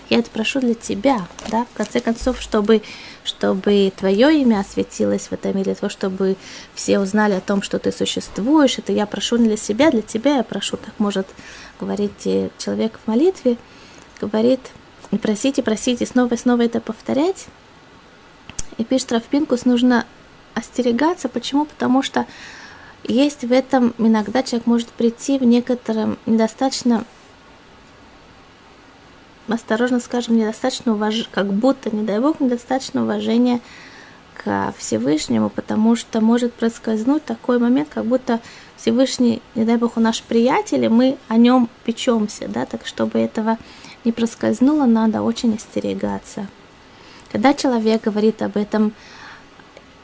я 0.09 0.19
это 0.19 0.29
прошу 0.29 0.59
для 0.59 0.75
тебя, 0.75 1.27
да, 1.49 1.65
в 1.73 1.75
конце 1.75 1.99
концов, 1.99 2.39
чтобы, 2.39 2.83
чтобы 3.23 3.91
твое 3.97 4.41
имя 4.41 4.59
осветилось 4.59 5.27
в 5.27 5.33
этом 5.33 5.57
мире, 5.57 5.73
того, 5.73 5.89
чтобы 5.89 6.37
все 6.75 6.99
узнали 6.99 7.33
о 7.33 7.41
том, 7.41 7.63
что 7.63 7.79
ты 7.79 7.91
существуешь, 7.91 8.77
это 8.77 8.93
я 8.93 9.07
прошу 9.07 9.37
не 9.37 9.47
для 9.47 9.57
себя, 9.57 9.89
для 9.89 10.03
тебя 10.03 10.37
я 10.37 10.43
прошу, 10.43 10.77
так 10.77 10.93
может 10.99 11.27
говорить 11.79 12.23
человек 12.59 12.99
в 13.03 13.07
молитве, 13.07 13.57
говорит, 14.21 14.61
просите, 15.19 15.63
просите, 15.63 16.05
снова 16.05 16.35
и 16.35 16.37
снова 16.37 16.61
это 16.61 16.79
повторять, 16.79 17.47
и 18.77 18.83
пишет 18.83 19.11
Равпинкус, 19.11 19.65
нужно 19.65 20.05
остерегаться, 20.53 21.29
почему? 21.29 21.65
Потому 21.65 22.01
что 22.01 22.25
есть 23.03 23.43
в 23.43 23.51
этом 23.51 23.93
иногда 23.97 24.43
человек 24.43 24.67
может 24.67 24.87
прийти 24.89 25.37
в 25.37 25.43
некотором 25.43 26.17
недостаточно 26.25 27.05
осторожно 29.47 29.99
скажем, 29.99 30.37
недостаточно 30.37 30.93
уваж... 30.93 31.29
как 31.31 31.53
будто, 31.53 31.95
не 31.95 32.03
дай 32.03 32.19
бог, 32.19 32.39
недостаточно 32.39 33.03
уважения 33.03 33.61
к 34.35 34.73
Всевышнему, 34.77 35.49
потому 35.49 35.95
что 35.95 36.21
может 36.21 36.53
проскользнуть 36.53 37.23
такой 37.25 37.57
момент, 37.59 37.89
как 37.93 38.05
будто 38.05 38.39
Всевышний, 38.75 39.41
не 39.55 39.65
дай 39.65 39.77
бог, 39.77 39.97
он 39.97 40.03
наш 40.03 40.21
приятель, 40.21 40.85
и 40.85 40.89
мы 40.89 41.17
о 41.27 41.37
нем 41.37 41.69
печемся, 41.85 42.47
да, 42.47 42.65
так 42.65 42.85
чтобы 42.85 43.19
этого 43.19 43.57
не 44.03 44.11
проскользнуло, 44.11 44.85
надо 44.85 45.21
очень 45.21 45.55
остерегаться. 45.55 46.47
Когда 47.30 47.54
человек 47.54 48.02
говорит 48.02 48.42
об 48.42 48.56
этом 48.56 48.92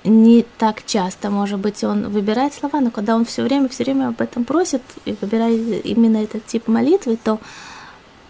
не 0.04 0.44
так 0.56 0.86
часто, 0.86 1.30
может 1.30 1.58
быть, 1.58 1.84
он 1.84 2.08
выбирает 2.08 2.54
слова, 2.54 2.80
но 2.80 2.90
когда 2.90 3.14
он 3.14 3.24
все 3.24 3.42
время, 3.42 3.68
все 3.68 3.84
время 3.84 4.08
об 4.08 4.20
этом 4.20 4.44
просит 4.44 4.82
и 5.04 5.14
выбирает 5.20 5.84
именно 5.84 6.18
этот 6.18 6.46
тип 6.46 6.68
молитвы, 6.68 7.18
то 7.22 7.38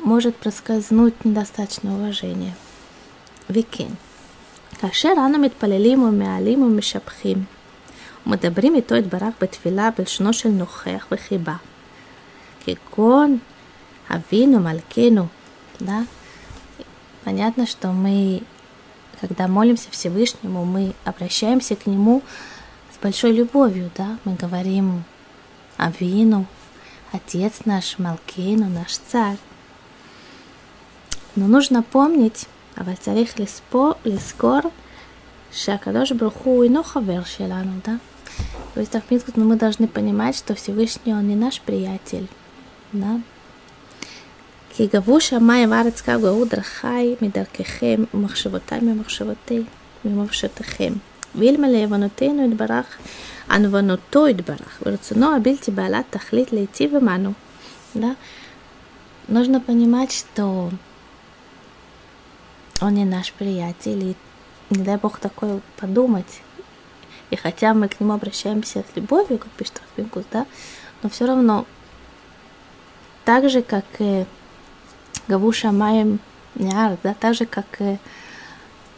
может 0.01 0.36
проскользнуть 0.36 1.24
недостаточно 1.24 1.95
уважения. 1.95 2.55
וכן, 3.51 3.93
כאשר 4.80 5.12
אנו 5.26 5.39
מתפללים 5.39 6.03
ומעלים 6.03 6.62
ומשבחים 6.62 7.45
ומדברים 8.26 8.74
איתו 8.74 8.95
יתברך 8.95 9.34
בתפילה 9.41 9.91
בלשונו 9.99 10.32
של 10.32 10.49
נוכח 10.49 11.07
וחיבה, 11.11 11.57
כגון 12.64 13.39
אבינו 14.11 14.61
מלכנו, 14.61 15.26
да? 15.80 16.03
Понятно, 17.24 17.66
что 17.66 17.89
мы 17.93 18.43
когда 19.24 19.47
молимся 19.47 19.89
Всевышнему, 19.89 20.65
мы 20.65 20.93
обращаемся 21.05 21.78
к 21.78 21.86
Нему 21.86 22.21
с 22.93 23.01
большой 23.01 23.32
любовью, 23.32 23.89
да, 23.95 24.17
мы 24.26 24.36
говорим 24.36 25.05
Авину, 25.78 26.45
Отец 27.13 27.61
наш, 27.63 27.99
Малкейну, 27.99 28.67
наш 28.67 28.97
Царь. 28.97 29.38
Но 31.38 31.47
нужно 31.47 31.84
помнить, 31.84 32.49
а 32.76 32.84
царих 32.97 33.39
лиспо, 33.39 33.97
лискор, 34.03 34.69
шакадош 35.53 36.11
бруху 36.11 36.61
и 36.63 36.67
нохавер 36.67 37.26
шелану, 37.26 37.82
да? 37.86 37.99
То 38.74 38.82
есть, 38.82 38.91
в 38.93 39.38
но 39.38 39.45
мы 39.45 39.55
должны 39.55 39.88
понимать, 39.88 40.36
что 40.36 40.53
Всевышний, 40.53 41.13
Он 41.13 41.26
не 41.30 41.38
наш 41.38 41.61
приятель, 41.61 42.28
да? 42.91 43.21
כי 44.72 44.86
גבו 44.86 45.20
שמיים 45.20 45.72
וארץ 45.72 46.01
קו 46.01 46.12
גאו 46.22 46.45
דרכי 46.45 47.14
מדרככם 47.22 48.05
ומחשבותי 48.14 48.74
ממחשבותי 48.82 49.62
ממחשבותיכם. 50.05 50.93
ואלמלא 51.34 51.84
עוונותינו 51.84 52.53
יתברך, 52.53 52.97
ענוונותו 53.51 54.28
יתברך, 54.28 54.82
ורצונו 54.86 55.36
הבלתי 55.36 55.70
בעלת 55.70 56.05
תכלית 56.11 56.53
להיטיב 56.53 56.95
עמנו. 56.97 57.32
Да? 57.95 58.14
Нужно 59.28 59.61
понимать, 59.61 60.12
что 60.12 60.70
он 62.80 62.95
не 62.95 63.05
наш 63.05 63.32
приятель, 63.32 64.03
и 64.05 64.16
не 64.70 64.84
дай 64.84 64.97
бог 64.97 65.18
такое 65.18 65.61
подумать. 65.76 66.41
И 67.30 67.36
хотя 67.36 67.74
мы 67.74 67.89
к 67.89 68.01
нему 68.01 68.14
обращаемся 68.14 68.84
с 68.91 68.97
любовью, 68.97 69.39
как 69.39 69.51
пишет 69.53 69.80
Рафбинкус, 69.80 70.24
да, 70.30 70.47
но 71.03 71.11
все 71.11 71.26
равно 71.26 71.66
так 73.24 73.51
же, 73.51 73.62
как 73.62 73.84
и 73.99 74.24
Гавуша 75.28 75.71
Майем 75.71 76.19
Няр, 76.55 76.97
да, 77.03 77.13
так 77.13 77.36
же, 77.36 77.45
как 77.45 77.65
и 77.80 77.97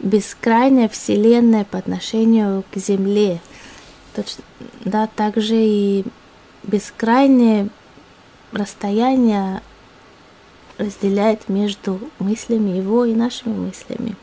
бескрайняя 0.00 0.88
вселенная 0.88 1.64
по 1.64 1.78
отношению 1.78 2.64
к 2.72 2.76
Земле. 2.78 3.40
Точно, 4.14 4.44
да, 4.84 5.06
также 5.06 5.56
и 5.56 6.04
бескрайнее 6.62 7.68
расстояние 8.52 9.62
разделяет 10.78 11.48
между 11.48 12.00
мыслями 12.18 12.70
его 12.70 13.04
и 13.04 13.14
нашими 13.14 13.54
мыслями. 13.54 14.16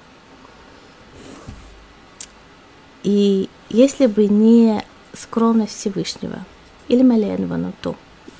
И 3.03 3.49
если 3.69 4.05
бы 4.05 4.27
не 4.27 4.83
скромность 5.13 5.77
Всевышнего, 5.77 6.39
или 6.87 7.01
Маленва, 7.01 7.73
то, 7.81 7.95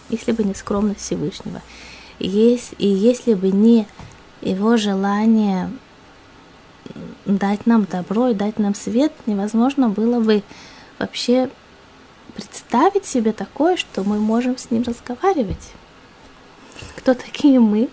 если 0.09 0.31
бы 0.31 0.43
не 0.43 0.53
скромность 0.53 1.01
Всевышнего, 1.01 1.61
есть, 2.27 2.73
и 2.77 2.87
если 2.87 3.33
бы 3.33 3.51
не 3.51 3.87
его 4.41 4.77
желание 4.77 5.69
дать 7.25 7.65
нам 7.65 7.85
добро 7.85 8.29
и 8.29 8.33
дать 8.33 8.59
нам 8.59 8.75
свет, 8.75 9.13
невозможно 9.25 9.89
было 9.89 10.19
бы 10.19 10.43
вообще 10.99 11.49
представить 12.35 13.05
себе 13.05 13.31
такое, 13.31 13.77
что 13.77 14.03
мы 14.03 14.19
можем 14.19 14.57
с 14.57 14.71
ним 14.71 14.83
разговаривать. 14.83 15.71
Кто 16.95 17.13
такие 17.13 17.59
мы? 17.59 17.89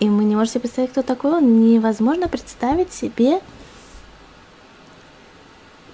И 0.00 0.08
мы 0.08 0.24
не 0.24 0.36
можем 0.36 0.52
себе 0.52 0.60
представить, 0.60 0.90
кто 0.92 1.02
такой 1.02 1.32
он. 1.32 1.60
Невозможно 1.60 2.28
представить 2.28 2.92
себе, 2.92 3.40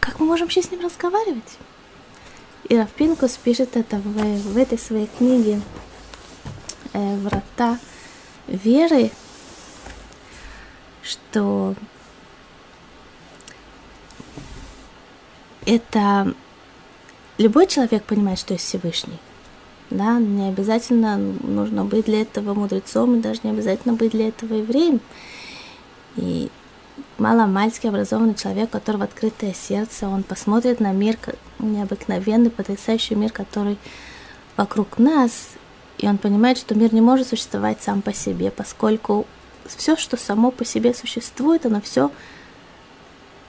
как 0.01 0.21
мы 0.21 0.27
можем 0.27 0.47
вообще 0.47 0.63
с 0.63 0.71
ним 0.71 0.81
разговаривать. 0.81 1.59
И 2.69 2.77
Равпинкус 2.77 3.37
пишет 3.37 3.77
это 3.77 3.97
в, 3.97 4.53
в 4.53 4.57
этой 4.57 4.79
своей 4.79 5.09
книге 5.19 5.61
врата 6.95 7.79
веры, 8.47 9.11
что 11.03 11.75
это 15.67 16.35
любой 17.39 17.67
человек 17.67 18.05
понимает, 18.05 18.39
что 18.39 18.55
есть 18.55 18.67
Всевышний. 18.67 19.19
Да, 19.91 20.19
не 20.19 20.49
обязательно 20.49 21.17
нужно 21.17 21.85
быть 21.85 22.07
для 22.07 22.23
этого 22.23 22.55
мудрецом, 22.55 23.17
и 23.17 23.21
даже 23.21 23.41
не 23.45 23.51
обязательно 23.51 23.95
быть 23.95 24.13
для 24.13 24.29
этого 24.29 24.55
евреем. 24.55 25.01
И 26.17 26.51
маломальский 27.19 27.91
образованный 27.91 28.35
человек, 28.35 28.71
у 28.71 28.73
которого 28.73 29.05
открытое 29.05 29.53
сердце, 29.53 30.09
он 30.09 30.23
посмотрит 30.23 30.81
на 30.81 30.93
мир, 30.93 31.17
необыкновенный, 31.59 32.51
потрясающий 32.51 33.15
мир, 33.15 33.31
который 33.31 33.79
вокруг 34.57 34.99
нас, 34.99 35.49
и 35.99 36.09
он 36.09 36.19
понимает, 36.19 36.59
что 36.59 36.75
мир 36.75 36.93
не 36.93 37.01
может 37.01 37.29
существовать 37.29 37.83
сам 37.83 38.03
по 38.03 38.13
себе, 38.13 38.51
поскольку 38.51 39.27
все, 39.67 39.97
что 39.97 40.17
само 40.17 40.51
по 40.51 40.65
себе 40.65 40.95
существует, 40.95 41.67
оно 41.67 41.81
все 41.81 42.11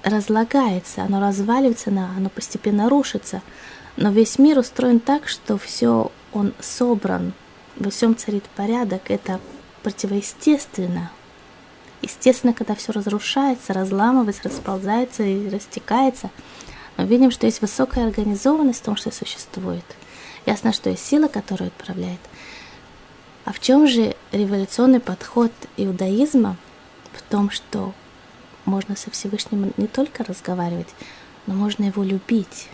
разлагается, 0.04 1.04
оно 1.04 1.20
разваливается, 1.20 1.89
оно 1.89 2.30
постепенно 2.30 2.89
рушится. 2.89 3.41
Но 3.98 4.12
весь 4.12 4.38
мир 4.38 4.60
устроен 4.60 5.00
так, 5.00 5.28
что 5.28 5.58
все 5.58 6.12
он 6.32 6.54
собран, 6.60 7.34
во 7.76 7.89
всем 7.89 8.16
царит 8.16 8.43
порядок, 8.56 9.10
это 9.10 9.39
противоестественно. 9.84 11.12
Естественно, 12.02 12.54
когда 12.54 12.76
все 12.76 12.91
разрушается, 12.91 13.74
разламывается, 13.74 14.43
расползается 14.43 15.24
и 15.24 15.50
растекается, 15.50 16.30
мы 16.98 17.06
видим, 17.06 17.32
что 17.32 17.46
есть 17.46 17.62
высокая 17.62 18.06
организованность 18.06 18.80
в 18.80 18.84
том, 18.84 18.96
что 18.96 19.12
существует. 19.12 19.84
Ясно, 20.46 20.74
что 20.74 20.89
есть 20.89 21.06
сила, 21.06 21.28
которая 21.28 21.70
отправляет– 21.70 22.20
а 23.46 23.54
в 23.54 23.60
чем 23.60 23.88
же 23.88 24.16
революционный 24.32 25.00
подход 25.00 25.52
иудаизма? 25.78 26.58
В 27.14 27.22
том, 27.22 27.52
что 27.52 27.93
можно 28.66 28.96
со 28.96 29.12
Всевышним 29.12 29.72
не 29.78 29.86
только 29.86 30.24
разговаривать, 30.24 30.89
но 31.46 31.54
можно 31.54 31.84
его 31.84 32.04
любить. 32.04 32.70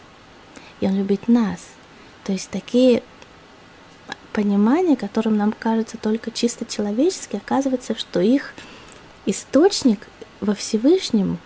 И 0.80 0.88
он 0.88 0.96
любит 0.96 1.28
нас. 1.28 1.60
То 2.24 2.32
есть 2.32 2.50
такие 2.50 3.04
понимание, 4.32 4.96
которым 4.96 5.36
нам 5.36 5.52
кажется 5.52 5.98
только 5.98 6.32
чисто 6.32 6.66
человечески, 6.66 7.36
оказывается, 7.36 7.94
что 7.98 8.22
их 8.22 8.54
источник 9.26 10.08
во 10.40 10.56
Всевышнем, 10.56 11.38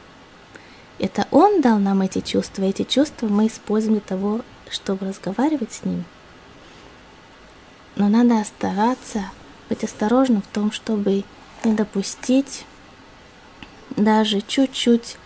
это 0.99 1.27
Он 1.31 1.61
дал 1.61 1.79
нам 1.79 2.01
эти 2.01 2.21
чувства, 2.21 2.63
эти 2.63 2.83
чувства 2.83 3.27
мы 3.27 3.47
используем 3.47 3.95
для 3.95 4.07
того, 4.07 4.41
чтобы 4.69 5.07
разговаривать 5.07 5.73
с 5.73 5.83
Ним. 5.83 6.05
Но 7.95 8.09
надо 8.09 8.43
стараться 8.43 9.31
быть 9.69 9.83
осторожным 9.83 10.41
в 10.41 10.47
том, 10.47 10.71
чтобы 10.71 11.23
не 11.63 11.73
допустить 11.73 12.65
даже 13.95 14.41
чуть-чуть, 14.41 15.17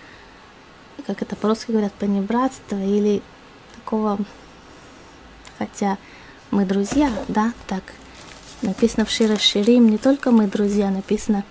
как 1.07 1.21
это 1.21 1.35
по-русски 1.35 1.71
говорят, 1.71 1.93
понебратства 1.93 2.75
или 2.75 3.21
такого, 3.75 4.19
хотя 5.57 5.97
мы 6.51 6.65
друзья, 6.65 7.11
да, 7.27 7.53
так 7.67 7.83
написано 8.61 9.05
в 9.05 9.11
Шира 9.11 9.37
Ширим, 9.37 9.89
не 9.89 9.97
только 9.97 10.31
мы 10.31 10.47
друзья, 10.47 10.89
написано 10.89 11.43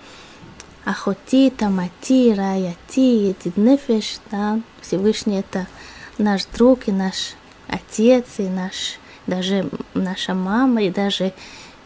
Ахоти, 0.85 1.49
Тамати, 1.49 2.33
Раяти, 2.33 3.27
Едиднефеш, 3.29 4.19
да, 4.31 4.59
Всевышний 4.81 5.39
это 5.39 5.67
наш 6.17 6.45
друг 6.45 6.87
и 6.87 6.91
наш 6.91 7.33
отец, 7.67 8.25
и 8.37 8.43
наш, 8.43 8.99
даже 9.29 9.69
наша 9.93 10.33
мама, 10.33 10.83
и 10.83 10.89
даже 10.89 11.33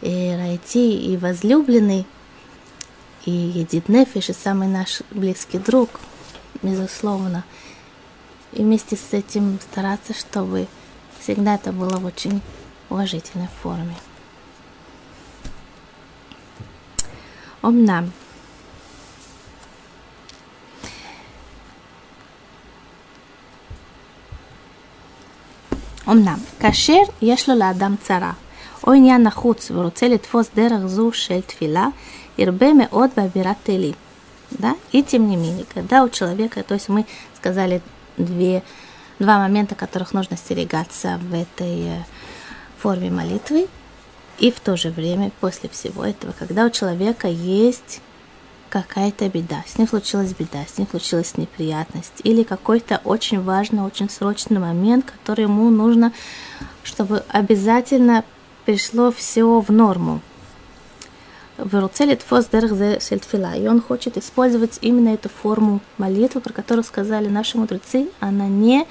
и 0.00 0.34
Райти, 0.36 1.12
и 1.12 1.16
возлюбленный, 1.16 2.06
и 3.24 3.30
Едит 3.30 3.88
Нефиш, 3.88 4.30
и 4.30 4.32
самый 4.32 4.68
наш 4.68 5.02
близкий 5.10 5.58
друг, 5.58 6.00
безусловно. 6.62 7.44
И 8.52 8.62
вместе 8.62 8.96
с 8.96 9.12
этим 9.12 9.58
стараться, 9.60 10.14
чтобы 10.14 10.66
всегда 11.20 11.54
это 11.54 11.72
было 11.72 11.96
в 11.98 12.04
очень 12.04 12.40
уважительной 12.90 13.48
форме. 13.62 13.96
Омнам. 17.62 18.12
אמנם, 26.09 26.37
כאשר 26.59 27.01
יש 27.21 27.49
לו 27.49 27.55
לאדם 27.55 27.95
צרה, 28.01 28.31
או 28.87 28.93
עניין 28.93 29.23
נחוץ 29.23 29.71
ורוצה 29.71 30.07
לתפוס 30.07 30.49
דרך 30.55 30.85
זו 30.85 31.11
של 31.13 31.41
תפילה, 31.41 31.87
ירבה 32.37 32.73
מאוד 32.73 33.09
באווירת 33.17 33.55
תהילים. 33.63 33.93
Да? 34.59 34.73
И 34.91 35.03
тем 35.03 35.29
не 35.29 35.35
менее, 35.35 35.65
когда 35.71 36.03
у 36.03 36.09
человека, 36.09 36.63
то 36.63 36.73
есть 36.73 36.89
мы 36.89 37.05
сказали 37.35 37.81
две, 38.17 38.63
два 39.19 39.37
момента, 39.37 39.75
которых 39.75 40.13
нужно 40.13 40.35
остерегаться 40.35 41.19
в 41.21 41.33
этой 41.33 42.03
форме 42.79 43.11
молитвы, 43.11 43.67
и 44.39 44.51
в 44.51 44.59
то 44.59 44.77
же 44.77 44.89
время, 44.89 45.31
после 45.39 45.69
всего 45.69 46.03
этого, 46.05 46.33
когда 46.37 46.65
у 46.65 46.69
человека 46.69 47.27
есть 47.27 48.01
какая-то 48.74 49.28
беда, 49.28 49.62
с 49.68 49.78
ним 49.78 49.86
случилась 49.86 50.34
беда, 50.34 50.64
с 50.66 50.78
ним 50.78 50.88
случилась 50.90 51.36
неприятность 51.36 52.20
или 52.24 52.42
какой-то 52.42 53.00
очень 53.04 53.40
важный, 53.40 53.82
очень 53.82 54.10
срочный 54.10 54.58
момент, 54.58 55.12
который 55.12 55.42
ему 55.42 55.70
нужно, 55.70 56.12
чтобы 56.82 57.22
обязательно 57.28 58.24
пришло 58.64 59.12
все 59.12 59.60
в 59.60 59.70
норму. 59.70 60.20
И 63.54 63.68
он 63.68 63.80
хочет 63.80 64.16
использовать 64.16 64.78
именно 64.80 65.10
эту 65.10 65.28
форму 65.28 65.80
молитвы, 65.96 66.40
про 66.40 66.52
которую 66.52 66.82
сказали 66.82 67.28
наши 67.28 67.56
мудрецы, 67.56 68.08
она 68.18 68.48
не 68.48 68.88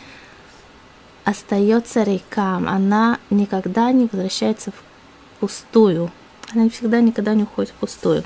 остается 1.26 2.04
рекам, 2.04 2.70
она 2.70 3.20
никогда 3.30 3.92
не 3.92 4.08
возвращается 4.10 4.72
в 4.72 4.76
пустую, 5.42 6.10
она 6.54 6.70
всегда 6.70 7.02
никогда 7.02 7.34
не 7.34 7.44
уходит 7.44 7.72
в 7.72 7.74
пустую. 7.74 8.24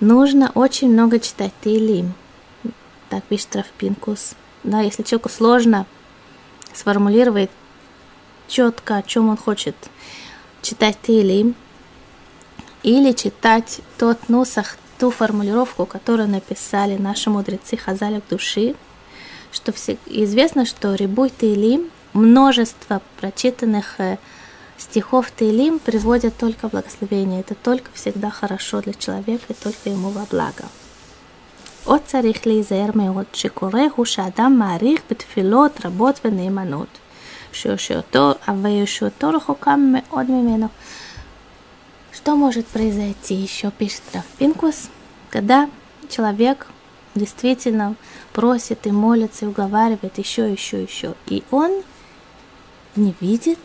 Нужно 0.00 0.50
очень 0.54 0.92
много 0.92 1.18
читать 1.18 1.52
Тейлим. 1.62 2.12
Так 3.08 3.24
пишет 3.24 3.56
Рафпинкус. 3.56 4.34
Да, 4.62 4.80
если 4.80 5.02
человеку 5.02 5.30
сложно 5.30 5.86
сформулировать 6.74 7.50
четко, 8.48 8.96
о 8.96 9.02
чем 9.02 9.30
он 9.30 9.36
хочет 9.36 9.76
читать 10.60 10.98
Тейлим, 11.02 11.54
или 12.82 13.12
читать 13.12 13.80
тот 13.98 14.28
нусах, 14.28 14.76
ту 14.98 15.10
формулировку, 15.10 15.86
которую 15.86 16.28
написали 16.28 16.96
наши 16.96 17.30
мудрецы 17.30 17.76
Хазалик 17.76 18.22
души, 18.28 18.74
что 19.50 19.72
все, 19.72 19.98
известно, 20.06 20.66
что 20.66 20.94
Рибуй 20.94 21.30
Тейлим, 21.30 21.90
множество 22.12 23.02
прочитанных 23.20 23.98
э, 23.98 24.18
стихов 24.77 25.31
Тейлим 25.31 25.79
приводят 25.79 26.37
только 26.37 26.67
благословение. 26.67 27.41
Это 27.41 27.55
только 27.55 27.91
всегда 27.93 28.29
хорошо 28.29 28.81
для 28.81 28.93
человека 28.93 29.45
и 29.49 29.53
только 29.53 29.89
ему 29.89 30.09
во 30.09 30.25
благо. 30.31 30.65
עוד 31.83 32.01
צריך 32.05 32.47
להיזהר 32.47 32.89
מאוד 32.95 33.25
שקורה 33.33 33.83
הוא 33.95 34.05
שאדם 34.05 34.59
מעריך 34.59 35.01
בתפילות 35.09 35.85
רבות 35.85 36.19
ונאמנות, 36.25 36.87
וישועתו 38.63 39.29
רחוקה 39.29 39.75
מאוד 39.75 40.31
ממנו. 40.31 40.67
Что 42.11 42.35
может 42.35 42.67
произойти 42.67 43.33
еще, 43.33 43.71
пишет 43.71 44.03
Рафпинкус, 44.13 44.89
когда 45.31 45.69
человек 46.09 46.67
действительно 47.15 47.95
просит 48.33 48.85
и 48.85 48.91
молится, 48.91 49.45
и 49.45 49.47
уговаривает 49.47 50.17
еще, 50.17 50.51
еще, 50.51 50.83
еще, 50.83 51.15
и 51.25 51.43
он 51.49 51.81
не 52.95 53.15
видит 53.21 53.59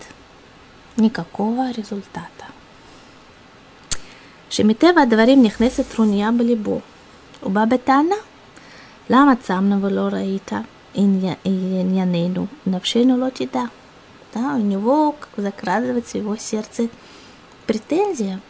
никакого 0.96 1.70
результата. 1.70 2.46
שמטבע 4.50 5.02
הדברים 5.02 5.42
נכנסת 5.42 5.84
טרוניה 5.88 6.30
בליבו. 6.32 6.80
הוא 7.40 7.52
בא 7.52 7.64
בטענה, 7.64 8.14
למה 9.10 9.36
צמנו 9.36 9.82
ולא 9.82 10.08
ראית 10.12 10.50
ענייננו, 10.94 12.46
נפשנו 12.66 13.16
לא 13.16 13.26
תדע. 13.28 13.62
Да, 14.34 14.54
у 14.54 14.58
него 14.58 15.16
закрадывается 15.38 16.18
в 16.18 16.20
его 16.20 16.36
сердце 16.36 16.90
претензия. 17.66 18.40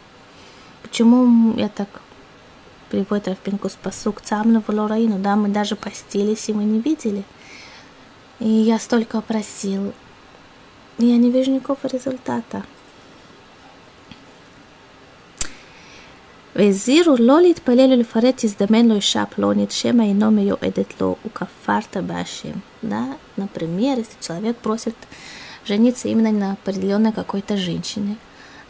Почему 0.83 1.55
я 1.55 1.69
так 1.69 1.87
приводит 2.89 3.29
Рафпинкус 3.29 3.77
посук 3.81 4.19
цамну 4.19 4.61
в 4.67 5.21
да, 5.21 5.35
мы 5.37 5.47
даже 5.47 5.77
постились, 5.77 6.49
и 6.49 6.53
мы 6.53 6.65
не 6.65 6.79
видели. 6.79 7.23
И 8.39 8.49
я 8.49 8.79
столько 8.79 9.21
просил, 9.21 9.87
и 9.87 9.93
я 10.97 11.17
не 11.17 11.31
вижу 11.31 11.51
никакого 11.51 11.79
результата. 11.93 12.63
והזהירו 16.57 17.15
לא 17.19 17.41
להתפלל 17.41 17.93
ולפרט 17.93 18.33
תזדמן 18.37 18.87
לו 18.87 18.95
אישה 18.95 19.25
פלונית, 19.25 19.71
שמא 19.71 20.01
אינו 20.03 20.31
מיועדת 20.31 21.01
לו, 21.01 21.15
וכפרת 21.25 21.97
בהשם. 21.97 22.57
Да? 22.83 23.03
Например, 23.37 23.97
если 23.99 24.17
человек 24.21 24.57
просит 24.57 24.95
жениться 25.65 26.07
именно 26.07 26.31
на 26.31 26.51
определенной 26.53 27.11
какой-то 27.11 27.57
женщине, 27.57 28.17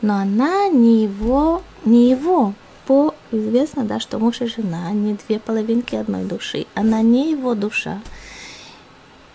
но 0.02 0.16
она 0.16 0.68
не 0.68 1.04
его, 1.04 1.62
не 1.86 2.10
его. 2.10 2.54
По 2.86 3.14
известно, 3.32 3.84
да, 3.84 4.00
что 4.00 4.20
муж 4.20 4.42
и 4.42 4.48
жена, 4.48 4.92
не 4.92 5.14
две 5.14 5.40
половинки 5.40 5.96
одной 5.96 6.24
души. 6.24 6.66
Она 6.74 7.02
не 7.02 7.32
его 7.32 7.54
душа. 7.54 8.00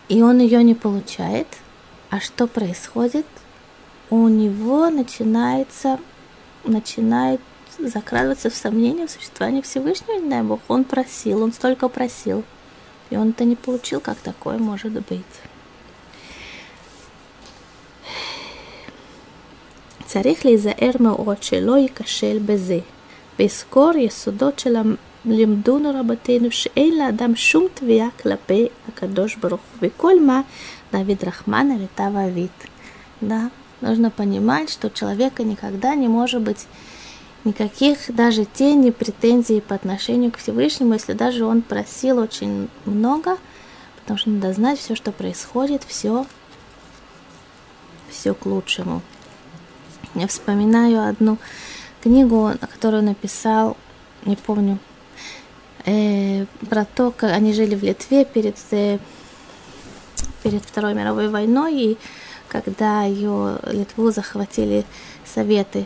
И 0.08 0.22
он 0.22 0.40
ее 0.40 0.62
не 0.62 0.74
получает. 0.74 1.48
А 2.10 2.20
что 2.20 2.46
происходит? 2.46 3.26
У 4.10 4.28
него 4.28 4.90
начинается, 4.90 5.98
начинает 6.64 7.40
закрадываться 7.78 8.50
в 8.50 8.54
сомнение 8.54 9.06
в 9.06 9.10
существовании 9.10 9.62
Всевышнего, 9.62 10.18
не 10.18 10.28
дай 10.28 10.42
Бог. 10.42 10.60
Он 10.68 10.84
просил, 10.84 11.42
он 11.42 11.52
столько 11.52 11.88
просил. 11.88 12.44
И 13.10 13.16
он 13.16 13.30
это 13.30 13.44
не 13.44 13.56
получил, 13.56 14.00
как 14.00 14.18
такое 14.18 14.58
может 14.58 14.92
быть. 14.92 15.40
צריך 20.12 20.44
להיזהר 20.44 20.90
מאוד 21.00 21.42
שלא 21.42 21.78
ייכשל 21.78 22.38
בזה. 22.46 22.78
ויזכור 23.38 23.90
יסודות 23.96 24.58
של 24.58 24.76
לימדונו 25.24 25.90
רבותינו 26.00 26.50
שאין 26.50 26.98
לאדם 26.98 27.36
שום 27.36 27.66
תביעה 27.74 28.08
כלפי 28.22 28.68
הקדוש 28.88 29.36
ברוך 29.36 29.60
הוא, 29.60 29.88
וכל 29.88 30.20
מה 30.20 30.40
Давид 30.91 31.23
Рахман 31.23 31.71
или 31.73 31.87
Тававит. 31.95 32.51
Да, 33.21 33.49
нужно 33.81 34.09
понимать, 34.09 34.69
что 34.69 34.87
у 34.87 34.91
человека 34.91 35.43
никогда 35.43 35.95
не 35.95 36.07
может 36.07 36.41
быть 36.41 36.67
никаких 37.43 38.13
даже 38.13 38.45
тени 38.45 38.91
претензий 38.91 39.61
по 39.61 39.75
отношению 39.75 40.31
к 40.31 40.37
Всевышнему, 40.37 40.93
если 40.93 41.13
даже 41.13 41.45
он 41.45 41.61
просил 41.61 42.19
очень 42.19 42.69
много, 42.85 43.37
потому 43.97 44.17
что 44.17 44.29
надо 44.29 44.53
знать 44.53 44.79
все, 44.79 44.95
что 44.95 45.11
происходит, 45.11 45.83
все, 45.83 46.25
все 48.09 48.33
к 48.33 48.45
лучшему. 48.45 49.01
Я 50.15 50.27
вспоминаю 50.27 51.07
одну 51.07 51.37
книгу, 52.01 52.51
которую 52.59 53.03
написал, 53.03 53.77
не 54.25 54.35
помню, 54.35 54.79
э, 55.85 56.45
про 56.69 56.85
то, 56.85 57.11
как 57.11 57.31
они 57.31 57.53
жили 57.53 57.75
в 57.75 57.83
Литве 57.83 58.25
перед, 58.25 58.57
э, 58.71 58.99
перед 60.43 60.63
Второй 60.63 60.93
мировой 60.93 61.29
войной, 61.29 61.73
и 61.75 61.97
когда 62.47 63.03
ее 63.03 63.59
Литву 63.67 64.11
захватили 64.11 64.85
советы. 65.25 65.85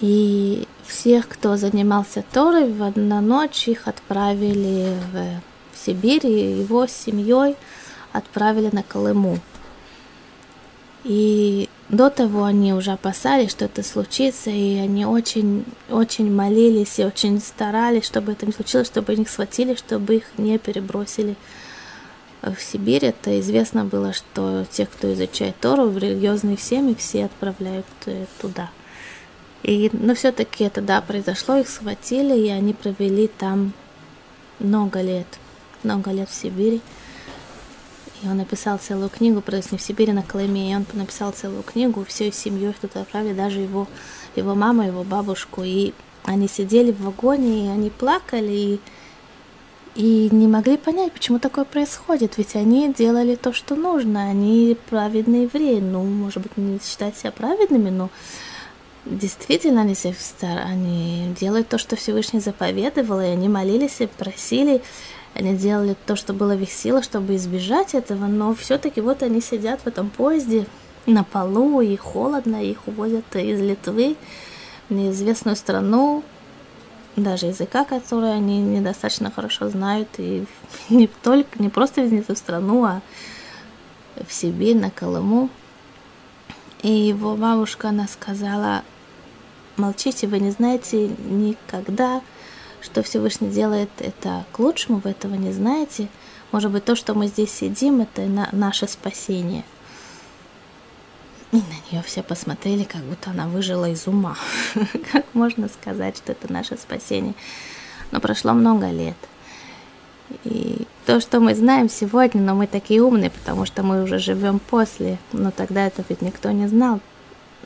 И 0.00 0.66
всех, 0.86 1.28
кто 1.28 1.56
занимался 1.56 2.24
Торой, 2.32 2.72
в 2.72 2.82
одну 2.82 3.20
ночь 3.20 3.68
их 3.68 3.86
отправили 3.86 4.96
в 5.12 5.40
Сибирь, 5.84 6.26
и 6.26 6.60
его 6.60 6.86
с 6.86 6.92
семьей 6.92 7.56
отправили 8.12 8.70
на 8.72 8.82
Колыму. 8.82 9.38
И 11.04 11.68
до 11.88 12.10
того 12.10 12.44
они 12.44 12.74
уже 12.74 12.92
опасались, 12.92 13.50
что 13.50 13.64
это 13.64 13.82
случится, 13.82 14.50
и 14.50 14.76
они 14.76 15.06
очень, 15.06 15.64
очень 15.88 16.32
молились 16.32 16.98
и 16.98 17.04
очень 17.04 17.40
старались, 17.40 18.04
чтобы 18.04 18.32
это 18.32 18.46
не 18.46 18.52
случилось, 18.52 18.86
чтобы 18.86 19.14
их 19.14 19.28
схватили, 19.28 19.74
чтобы 19.74 20.16
их 20.16 20.24
не 20.36 20.58
перебросили 20.58 21.36
в 22.42 22.60
Сибирь. 22.60 23.04
Это 23.04 23.38
известно 23.40 23.84
было, 23.84 24.12
что 24.12 24.64
тех, 24.70 24.90
кто 24.90 25.12
изучает 25.12 25.56
Тору 25.60 25.88
в 25.88 25.98
религиозных 25.98 26.60
семьях, 26.60 26.98
все 26.98 27.26
отправляют 27.26 27.86
э, 28.06 28.26
туда. 28.40 28.70
И, 29.62 29.90
но 29.92 30.14
все-таки 30.14 30.64
это, 30.64 30.80
да, 30.80 31.00
произошло, 31.00 31.56
их 31.56 31.68
схватили, 31.68 32.38
и 32.38 32.48
они 32.48 32.72
провели 32.72 33.28
там 33.28 33.72
много 34.58 35.02
лет, 35.02 35.26
много 35.82 36.10
лет 36.12 36.30
в 36.30 36.34
Сибири. 36.34 36.80
И 38.22 38.26
он 38.26 38.36
написал 38.36 38.78
целую 38.78 39.08
книгу, 39.08 39.40
правда, 39.40 39.66
не 39.70 39.78
в 39.78 39.82
Сибири, 39.82 40.12
на 40.12 40.22
Колыме, 40.22 40.72
и 40.72 40.74
он 40.74 40.86
написал 40.92 41.32
целую 41.32 41.62
книгу, 41.62 42.04
всей 42.04 42.32
семьей 42.32 42.74
туда 42.78 43.02
отправили, 43.02 43.32
даже 43.32 43.60
его, 43.60 43.86
его 44.36 44.54
маму, 44.54 44.82
его 44.82 45.04
бабушку, 45.04 45.62
и 45.62 45.92
они 46.24 46.48
сидели 46.48 46.92
в 46.92 47.02
вагоне, 47.02 47.66
и 47.66 47.68
они 47.68 47.90
плакали, 47.90 48.52
и, 48.52 48.80
и 49.94 50.28
не 50.30 50.46
могли 50.46 50.76
понять, 50.76 51.12
почему 51.12 51.38
такое 51.38 51.64
происходит, 51.64 52.38
ведь 52.38 52.54
они 52.54 52.92
делали 52.92 53.34
то, 53.34 53.52
что 53.52 53.74
нужно, 53.74 54.30
они 54.30 54.76
праведные 54.88 55.44
евреи, 55.44 55.80
ну, 55.80 56.02
может 56.04 56.42
быть, 56.42 56.56
не 56.56 56.78
считать 56.80 57.16
себя 57.16 57.32
праведными, 57.32 57.90
но 57.90 58.08
действительно 59.04 59.82
они, 59.82 59.96
они 60.42 61.34
делают 61.38 61.68
то, 61.68 61.78
что 61.78 61.96
Всевышний 61.96 62.40
заповедовал, 62.40 63.20
и 63.20 63.24
они 63.24 63.48
молились 63.48 64.00
и 64.00 64.06
просили, 64.06 64.82
они 65.34 65.56
делали 65.56 65.96
то, 66.06 66.16
что 66.16 66.32
было 66.32 66.54
в 66.54 66.62
их 66.62 66.72
силах, 66.72 67.04
чтобы 67.04 67.36
избежать 67.36 67.94
этого, 67.94 68.26
но 68.26 68.54
все-таки 68.54 69.00
вот 69.00 69.22
они 69.22 69.40
сидят 69.40 69.80
в 69.80 69.86
этом 69.86 70.10
поезде 70.10 70.66
на 71.06 71.24
полу, 71.24 71.80
и 71.80 71.96
холодно, 71.96 72.62
их 72.62 72.86
увозят 72.86 73.24
из 73.34 73.60
Литвы 73.60 74.16
в 74.88 74.94
неизвестную 74.94 75.56
страну, 75.56 76.22
даже 77.16 77.46
языка, 77.46 77.84
который 77.84 78.32
они 78.32 78.60
недостаточно 78.60 79.30
хорошо 79.30 79.68
знают, 79.68 80.08
и 80.18 80.46
не 80.90 81.06
только, 81.06 81.62
не 81.62 81.68
просто 81.68 82.02
в 82.02 82.12
эту 82.12 82.36
страну, 82.36 82.84
а 82.84 83.02
в 84.26 84.32
Сибирь, 84.32 84.76
на 84.76 84.90
Колыму. 84.90 85.48
И 86.82 86.90
его 86.90 87.36
бабушка, 87.36 87.90
она 87.90 88.06
сказала, 88.08 88.82
молчите, 89.76 90.26
вы 90.26 90.38
не 90.40 90.50
знаете 90.50 91.08
никогда, 91.08 92.22
что 92.80 93.02
Всевышний 93.02 93.50
делает 93.50 93.90
это 93.98 94.46
к 94.52 94.58
лучшему, 94.58 95.00
вы 95.02 95.10
этого 95.10 95.34
не 95.34 95.52
знаете. 95.52 96.08
Может 96.52 96.70
быть, 96.70 96.84
то, 96.84 96.96
что 96.96 97.14
мы 97.14 97.26
здесь 97.26 97.52
сидим, 97.52 98.00
это 98.00 98.22
на 98.22 98.48
наше 98.52 98.88
спасение. 98.88 99.64
И 101.52 101.56
на 101.56 101.90
нее 101.90 102.02
все 102.04 102.22
посмотрели, 102.22 102.84
как 102.84 103.02
будто 103.02 103.30
она 103.30 103.48
выжила 103.48 103.88
из 103.88 104.06
ума. 104.06 104.36
как 105.12 105.24
можно 105.34 105.68
сказать, 105.68 106.16
что 106.16 106.32
это 106.32 106.52
наше 106.52 106.76
спасение? 106.76 107.34
Но 108.12 108.20
прошло 108.20 108.52
много 108.52 108.90
лет. 108.90 109.16
И 110.44 110.86
то, 111.06 111.20
что 111.20 111.40
мы 111.40 111.56
знаем 111.56 111.88
сегодня, 111.88 112.40
но 112.40 112.54
мы 112.54 112.68
такие 112.68 113.02
умные, 113.02 113.30
потому 113.30 113.66
что 113.66 113.82
мы 113.82 114.04
уже 114.04 114.18
живем 114.18 114.60
после, 114.60 115.18
но 115.32 115.50
тогда 115.50 115.86
это 115.86 116.04
ведь 116.08 116.22
никто 116.22 116.52
не 116.52 116.68
знал. 116.68 117.00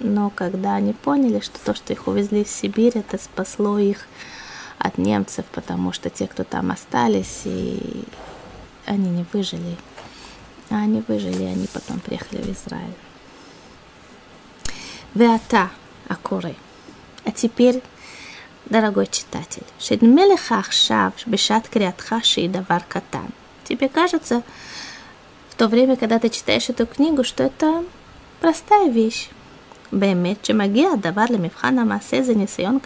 Но 0.00 0.30
когда 0.30 0.74
они 0.74 0.94
поняли, 0.94 1.40
что 1.40 1.58
то, 1.62 1.74
что 1.74 1.92
их 1.92 2.06
увезли 2.06 2.42
в 2.42 2.48
Сибирь, 2.48 2.96
это 2.96 3.18
спасло 3.18 3.78
их 3.78 4.06
от 4.78 4.96
немцев, 4.96 5.44
потому 5.52 5.92
что 5.92 6.08
те, 6.08 6.26
кто 6.26 6.42
там 6.42 6.70
остались, 6.70 7.42
и 7.44 8.04
они 8.86 9.10
не 9.10 9.26
выжили. 9.32 9.76
А 10.70 10.76
они 10.76 11.02
выжили, 11.06 11.42
и 11.42 11.46
они 11.46 11.66
потом 11.66 12.00
приехали 12.00 12.40
в 12.40 12.50
Израиль 12.50 12.94
веата 15.14 15.70
акуры. 16.08 16.56
А 17.24 17.30
теперь, 17.30 17.82
дорогой 18.66 19.06
читатель, 19.06 19.64
шедмелеха 19.78 20.58
ахшав 20.58 21.12
бешат 21.26 21.68
криатхаши 21.68 22.42
и 22.42 22.48
давар 22.48 22.84
катан. 22.86 23.28
Тебе 23.64 23.88
кажется, 23.88 24.42
в 25.48 25.54
то 25.54 25.68
время, 25.68 25.96
когда 25.96 26.18
ты 26.18 26.28
читаешь 26.28 26.68
эту 26.68 26.86
книгу, 26.86 27.24
что 27.24 27.44
это 27.44 27.84
простая 28.40 28.90
вещь. 28.90 29.28
Бемет 29.90 30.44
шемагия 30.44 30.96
давар 30.96 31.30
лемивхана 31.30 31.84
масе 31.84 32.24
за 32.24 32.34
несайон. 32.34 32.80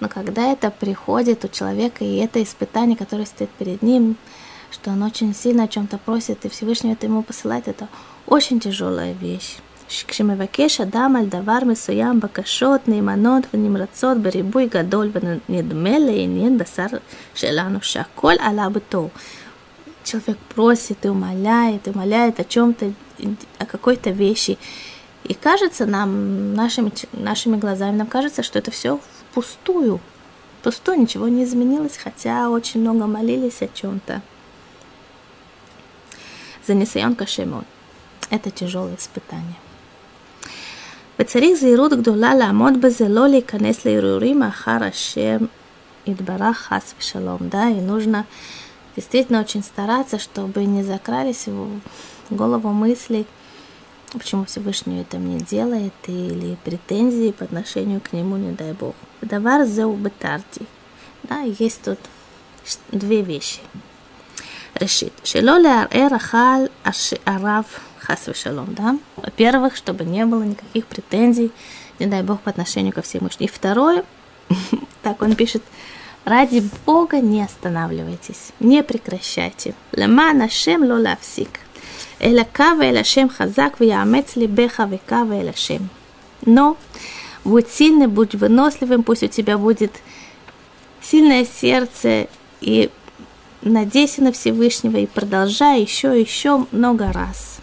Но 0.00 0.08
когда 0.08 0.52
это 0.52 0.70
приходит 0.70 1.44
у 1.44 1.48
человека, 1.48 2.04
и 2.04 2.16
это 2.16 2.42
испытание, 2.42 2.96
которое 2.96 3.26
стоит 3.26 3.50
перед 3.50 3.82
ним, 3.82 4.16
что 4.70 4.90
он 4.90 5.02
очень 5.02 5.34
сильно 5.34 5.64
о 5.64 5.68
чем-то 5.68 5.98
просит, 5.98 6.44
и 6.44 6.48
Всевышний 6.48 6.92
это 6.92 7.06
ему 7.06 7.22
посылает, 7.22 7.68
это 7.68 7.88
очень 8.26 8.60
тяжелая 8.60 9.12
вещь. 9.12 9.56
כשמבקש 10.07 10.81
אדם 10.81 11.15
על 11.19 11.25
דבר 11.25 11.59
מסוים 11.65 12.19
בקשות 12.19 12.87
נאמנות 12.87 13.43
ונמרצות 13.53 14.17
בריבוי 14.17 14.67
גדול 14.67 15.11
ונדמה 15.49 15.99
לעניין 15.99 16.57
בשר 16.57 16.87
שלנו 17.35 17.79
שהכל 17.81 18.33
עלה 18.39 18.69
בתור. 18.69 19.09
Человек 20.03 20.37
просит 20.53 21.05
и 21.05 21.07
умоляет, 21.07 21.87
и 21.87 21.91
умоляет 21.91 22.39
о 22.39 22.43
чем-то, 22.43 22.91
о 23.57 23.65
какой-то 23.65 24.09
вещи. 24.09 24.57
И 25.23 25.33
кажется 25.33 25.85
нам, 25.85 26.53
нашими, 26.53 26.91
нашими 27.13 27.55
глазами, 27.55 27.95
нам 27.95 28.07
кажется, 28.07 28.43
что 28.43 28.59
это 28.59 28.69
все 28.69 28.99
впустую. 29.31 30.01
Пустую, 30.61 30.99
ничего 30.99 31.27
не 31.29 31.45
изменилось, 31.45 31.97
хотя 31.97 32.49
очень 32.49 32.81
много 32.81 33.07
молились 33.07 33.61
о 33.61 33.67
чем-то. 33.67 34.21
За 36.67 36.73
несайон 36.73 37.15
кашемон. 37.15 37.63
Это 38.29 38.51
тяжелое 38.51 38.95
испытание. 38.95 39.55
וצריך 41.19 41.53
זהירות 41.53 41.93
גדולה 41.93 42.35
לעמוד 42.35 42.81
בזה, 42.81 43.07
לא 43.07 43.27
להיכנס 43.27 43.85
להרהורים 43.85 44.43
אחר 44.43 44.77
השם 44.81 45.37
יתברך 46.07 46.57
חס 46.57 46.93
ושלום, 46.99 47.37
да, 47.49 47.69
и 47.69 47.81
нужно 47.81 48.25
действительно 48.95 49.39
очень 49.39 49.63
стараться, 49.63 50.19
чтобы 50.19 50.65
не 50.65 50.83
закрались 50.83 51.47
в 51.47 51.79
голову 52.29 52.69
мысли, 52.69 53.25
почему 54.11 54.45
Всевышний 54.45 55.01
это 55.01 55.17
мне 55.17 55.39
делает, 55.39 55.93
или 56.07 56.57
претензии 56.63 57.31
по 57.31 57.45
отношению 57.45 58.01
к 58.01 58.13
нему, 58.13 58.37
не 58.37 58.51
дай 58.51 58.73
Бог. 58.73 58.95
Давар 59.21 59.65
зеу 59.65 59.93
бетарти. 59.95 60.65
Да, 61.23 61.41
есть 61.41 61.81
тут 61.83 61.99
две 62.91 63.21
вещи. 63.21 63.59
Решит. 64.75 65.13
Шело 65.23 65.57
леарэр 65.57 66.13
ахал 66.13 66.69
арав 67.25 67.65
хас 68.08 68.28
шалом, 68.34 68.74
да? 68.74 68.98
Во-первых, 69.16 69.76
чтобы 69.76 70.04
не 70.04 70.24
было 70.24 70.42
никаких 70.42 70.86
претензий, 70.86 71.52
не 71.98 72.06
дай 72.06 72.22
Бог, 72.22 72.40
по 72.40 72.50
отношению 72.50 72.94
ко 72.94 73.02
Всевышнему. 73.02 73.48
И 73.48 73.52
второе, 73.52 74.04
так 75.02 75.20
он 75.20 75.34
пишет, 75.34 75.62
ради 76.24 76.62
Бога 76.86 77.20
не 77.20 77.42
останавливайтесь, 77.42 78.52
не 78.60 78.82
прекращайте. 78.82 79.74
Лема 79.92 80.32
нашем 80.32 80.84
ло 80.84 80.94
лавсик. 80.94 81.60
Эля 82.18 82.46
кава 82.50 82.82
эля 82.82 83.04
шем 83.04 83.28
хазак 83.28 83.78
либеха 83.80 84.88
шем. 85.54 85.90
Но 86.46 86.76
будь 87.44 87.68
сильным, 87.68 88.10
будь 88.10 88.34
выносливым, 88.34 89.02
пусть 89.02 89.22
у 89.22 89.28
тебя 89.28 89.58
будет 89.58 89.92
сильное 91.02 91.44
сердце 91.44 92.28
и 92.60 92.90
надейся 93.62 94.22
на 94.22 94.32
Всевышнего 94.32 94.96
и 94.96 95.06
продолжай 95.06 95.82
еще 95.82 96.16
и 96.16 96.22
еще 96.22 96.66
много 96.72 97.12
раз. 97.12 97.58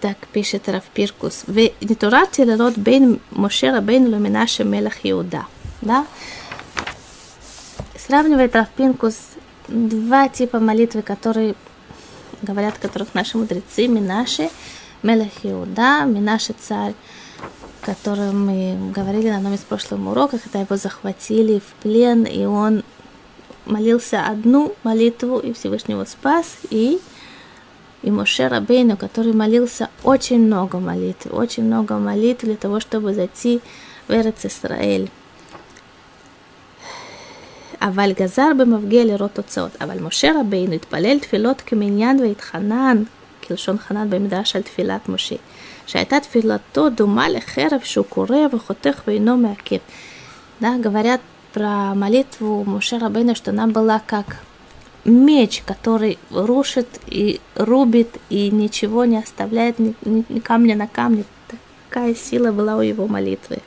Так 0.00 0.16
пишет 0.32 0.68
Рав 0.68 0.84
Пиркус. 0.94 1.42
В 1.46 1.56
Нитурате 1.56 2.44
лерот 2.44 2.78
бейн 2.78 3.20
Моше 3.32 3.70
Рабейн 3.72 4.06
Луминаше 4.06 4.62
Мелах 4.62 4.98
Иуда. 5.02 5.46
Да? 5.80 6.06
Сравнивает 7.96 8.54
Рав 8.54 8.68
Пиркус 8.68 9.16
два 9.66 10.28
типа 10.28 10.60
молитвы, 10.60 11.02
которые 11.02 11.54
говорят, 12.42 12.78
которых 12.78 13.14
наши 13.14 13.36
мудрецы, 13.36 13.88
Минаши, 13.88 14.50
Мелах 15.02 15.28
Иуда, 15.42 16.04
Минаши 16.04 16.54
царь, 16.58 16.94
который 17.82 18.32
мы 18.32 18.92
говорили 18.92 19.30
на 19.30 19.38
одном 19.38 19.54
из 19.54 19.60
прошлых 19.60 20.00
уроков, 20.00 20.42
когда 20.44 20.60
его 20.60 20.76
захватили 20.76 21.58
в 21.58 21.82
плен, 21.82 22.22
и 22.24 22.44
он 22.44 22.84
молился 23.66 24.24
одну 24.26 24.74
молитву, 24.84 25.38
и 25.38 25.52
Всевышний 25.52 25.94
его 25.94 26.04
спас, 26.04 26.56
и 26.70 27.00
и 28.01 28.11
Моше 28.11 28.47
Рабейну, 28.47 28.97
который 28.97 29.33
молился 29.33 29.89
очень 30.03 30.45
много 30.45 30.79
молитв, 30.79 31.27
очень 31.31 31.63
много 31.63 31.97
молитв 31.97 32.43
для 32.43 32.57
того, 32.57 32.79
чтобы 32.79 33.13
зайти 33.13 33.61
в 34.07 34.11
Эрец 34.11 34.45
Исраэль. 34.45 35.09
אבל 37.81 38.13
גזר 38.13 38.51
במפגיע 38.57 39.05
לראות 39.05 39.31
תוצאות. 39.33 39.71
אבל 39.81 39.99
משה 39.99 40.31
רבינו 40.39 40.73
התפלל 40.73 41.19
תפילות 41.19 41.61
כמניין 41.61 42.19
והתחנן, 42.19 43.03
כלשון 43.47 43.77
חנן 43.77 44.09
במדרש 44.09 44.55
על 44.55 44.61
תפילת 44.61 45.09
משה, 45.09 45.35
שהייתה 45.85 46.19
תפילתו 46.19 46.89
דומה 46.89 47.29
לחרב 47.29 47.79
שהוא 47.83 48.05
קורע 48.09 48.47
וחותך 48.53 49.01
ואינו 49.07 49.37
מעכב. 49.37 49.77
Да, 50.61 50.75
говорят 50.81 51.19
про 51.51 51.93
молитву 51.93 52.63
Моше 52.63 52.97
Рабейна, 52.97 53.35
что 53.35 53.51
она 53.51 53.67
была 53.67 53.99
как 54.05 54.37
меч, 55.04 55.62
который 55.64 56.18
рушит 56.30 56.88
и 57.06 57.40
рубит, 57.54 58.16
и 58.30 58.50
ничего 58.50 59.04
не 59.04 59.18
оставляет, 59.18 59.78
ни, 59.78 59.94
ни 60.04 60.38
камня 60.40 60.76
на 60.76 60.86
камне. 60.86 61.24
Такая 61.88 62.14
сила 62.14 62.52
была 62.52 62.76
у 62.76 62.80
его 62.80 63.06
молитвы. 63.06 63.58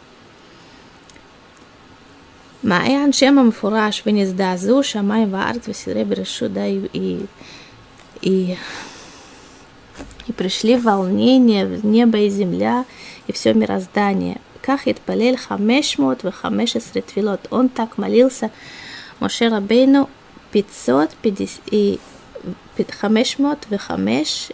Маян 2.62 3.12
Шемам 3.12 3.52
Фураж 3.52 4.06
Венездазу 4.06 4.84
Шамай 4.84 5.26
Варт 5.26 5.66
Весеребрешу, 5.66 6.48
да, 6.48 6.68
и, 6.68 6.88
и, 6.94 7.26
и, 8.22 8.58
и 10.28 10.32
пришли 10.32 10.78
волнения 10.78 11.66
в 11.66 11.84
небо 11.84 12.20
и 12.20 12.30
земля, 12.30 12.86
и 13.26 13.32
все 13.32 13.56
мироздание. 13.56 14.40
Кахит 14.62 15.00
Палель 15.02 15.38
Хамешмот 15.38 16.22
Вахамешес 16.22 16.92
Ретвилот. 16.94 17.48
Он 17.50 17.68
так 17.68 17.98
молился 17.98 18.52
Моше 19.20 19.50
Рабейну 19.50 20.08
550 20.53 21.63
и 21.67 21.99
505, 22.77 23.59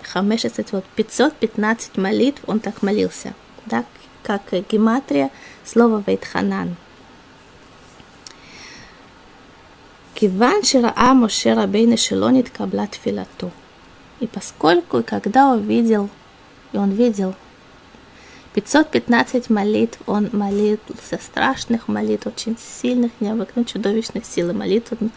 15 0.02 0.66
тфилот, 0.66 0.84
515 0.96 1.96
молитв 1.96 2.42
он 2.46 2.60
так 2.60 2.82
молился. 2.82 3.34
Да, 3.66 3.84
как 4.22 4.42
гематрия 4.70 5.30
слова 5.64 6.02
Вейтханан. 6.06 6.76
כיוון 10.14 10.62
שראה 10.62 11.14
משה 11.14 11.54
רבינו 11.56 11.96
שלא 11.96 12.30
נתקבלה 12.30 12.86
תפילתו, 12.86 13.48
и 14.20 14.26
поскольку, 14.28 15.02
когда 15.02 15.52
увидел, 15.52 16.08
и 16.72 16.76
он 16.76 16.90
видел 16.92 17.34
515 18.54 19.50
молитв, 19.50 19.98
он 20.06 20.28
молился 20.32 21.18
страшных 21.20 21.88
молитв, 21.88 22.28
очень 22.28 22.56
сильных, 22.56 23.10
необыкновенных, 23.18 23.72
чудовищных 23.72 24.24
сил 24.24 24.52
молитв, 24.52 24.92
он 25.00 25.10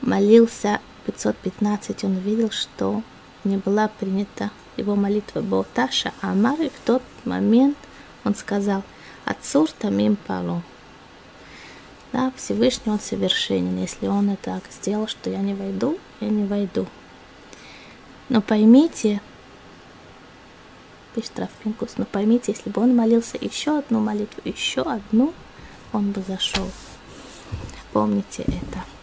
молился 0.00 0.80
515, 1.06 2.04
он 2.04 2.16
увидел, 2.16 2.50
что 2.50 3.02
не 3.44 3.56
была 3.56 3.88
принята 3.88 4.50
его 4.76 4.96
молитва 4.96 5.40
Бауташа 5.40 6.12
Амар, 6.20 6.60
и 6.60 6.68
в 6.68 6.78
тот 6.84 7.02
момент 7.24 7.76
он 8.24 8.34
сказал, 8.34 8.82
Ацур 9.24 9.70
Тамим 9.70 10.16
Пару, 10.16 10.62
да, 12.12 12.32
Всевышний 12.36 12.92
Он 12.92 13.00
совершенен. 13.00 13.78
Если 13.78 14.06
Он 14.06 14.30
это 14.30 14.60
сделал, 14.70 15.06
что 15.06 15.28
я 15.28 15.38
не 15.38 15.54
войду, 15.54 15.98
я 16.20 16.28
не 16.28 16.44
войду. 16.44 16.86
Но 18.28 18.40
поймите, 18.40 19.20
пишет 21.14 21.38
Рафпинкус, 21.38 21.98
но 21.98 22.04
поймите, 22.04 22.52
если 22.52 22.70
бы 22.70 22.82
он 22.82 22.96
молился 22.96 23.36
еще 23.40 23.78
одну 23.78 24.00
молитву, 24.00 24.42
еще 24.44 24.82
одну, 24.82 25.32
он 25.92 26.10
бы 26.12 26.22
зашел. 26.26 26.68
Помните 27.92 28.42
это. 28.42 28.95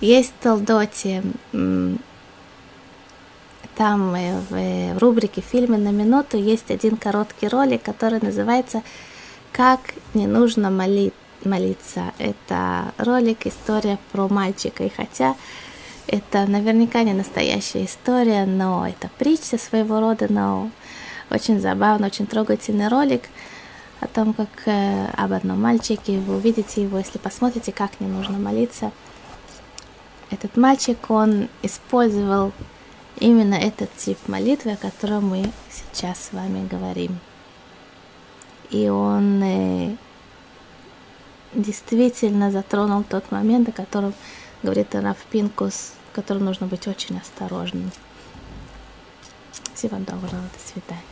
Есть 0.00 0.32
в 0.40 0.42
Толдоте, 0.42 1.22
там 3.76 4.14
э, 4.14 4.94
в 4.94 4.98
рубрике 4.98 5.40
«Фильмы 5.40 5.78
на 5.78 5.88
минуту» 5.88 6.36
есть 6.36 6.70
один 6.70 6.96
короткий 6.96 7.48
ролик, 7.48 7.82
который 7.82 8.20
называется 8.20 8.82
как 9.52 9.80
не 10.12 10.26
нужно 10.26 10.70
моли, 10.70 11.12
молиться. 11.44 12.12
Это 12.18 12.92
ролик, 12.98 13.46
история 13.46 13.98
про 14.12 14.28
мальчика. 14.28 14.84
И 14.84 14.90
хотя 14.90 15.34
это 16.06 16.46
наверняка 16.46 17.02
не 17.02 17.14
настоящая 17.14 17.84
история, 17.84 18.44
но 18.44 18.86
это 18.86 19.10
притча 19.18 19.56
своего 19.56 20.00
рода, 20.00 20.26
но 20.30 20.70
очень 21.30 21.60
забавно, 21.60 22.06
очень 22.06 22.26
трогательный 22.26 22.88
ролик 22.88 23.22
о 24.00 24.06
том, 24.06 24.34
как 24.34 24.48
э, 24.66 25.06
об 25.16 25.32
одном 25.32 25.60
мальчике, 25.60 26.18
вы 26.18 26.36
увидите 26.36 26.82
его, 26.82 26.98
если 26.98 27.18
посмотрите, 27.18 27.72
как 27.72 28.00
не 28.00 28.08
нужно 28.08 28.38
молиться. 28.38 28.92
Этот 30.30 30.56
мальчик, 30.56 30.98
он 31.10 31.48
использовал 31.62 32.52
именно 33.18 33.54
этот 33.54 33.94
тип 33.96 34.18
молитвы, 34.28 34.72
о 34.72 34.76
котором 34.76 35.28
мы 35.28 35.50
сейчас 35.70 36.26
с 36.26 36.32
вами 36.32 36.66
говорим 36.66 37.18
и 38.70 38.88
он 38.88 39.42
э, 39.42 39.96
действительно 41.52 42.50
затронул 42.50 43.02
тот 43.02 43.30
момент, 43.30 43.68
о 43.68 43.72
котором 43.72 44.14
говорит 44.62 44.94
Раф 44.94 45.18
Пинкус, 45.30 45.92
в 46.10 46.14
котором 46.14 46.44
нужно 46.44 46.66
быть 46.66 46.86
очень 46.86 47.18
осторожным. 47.18 47.90
Всего 49.74 49.96
доброго, 49.98 50.42
до 50.52 50.72
свидания. 50.72 51.09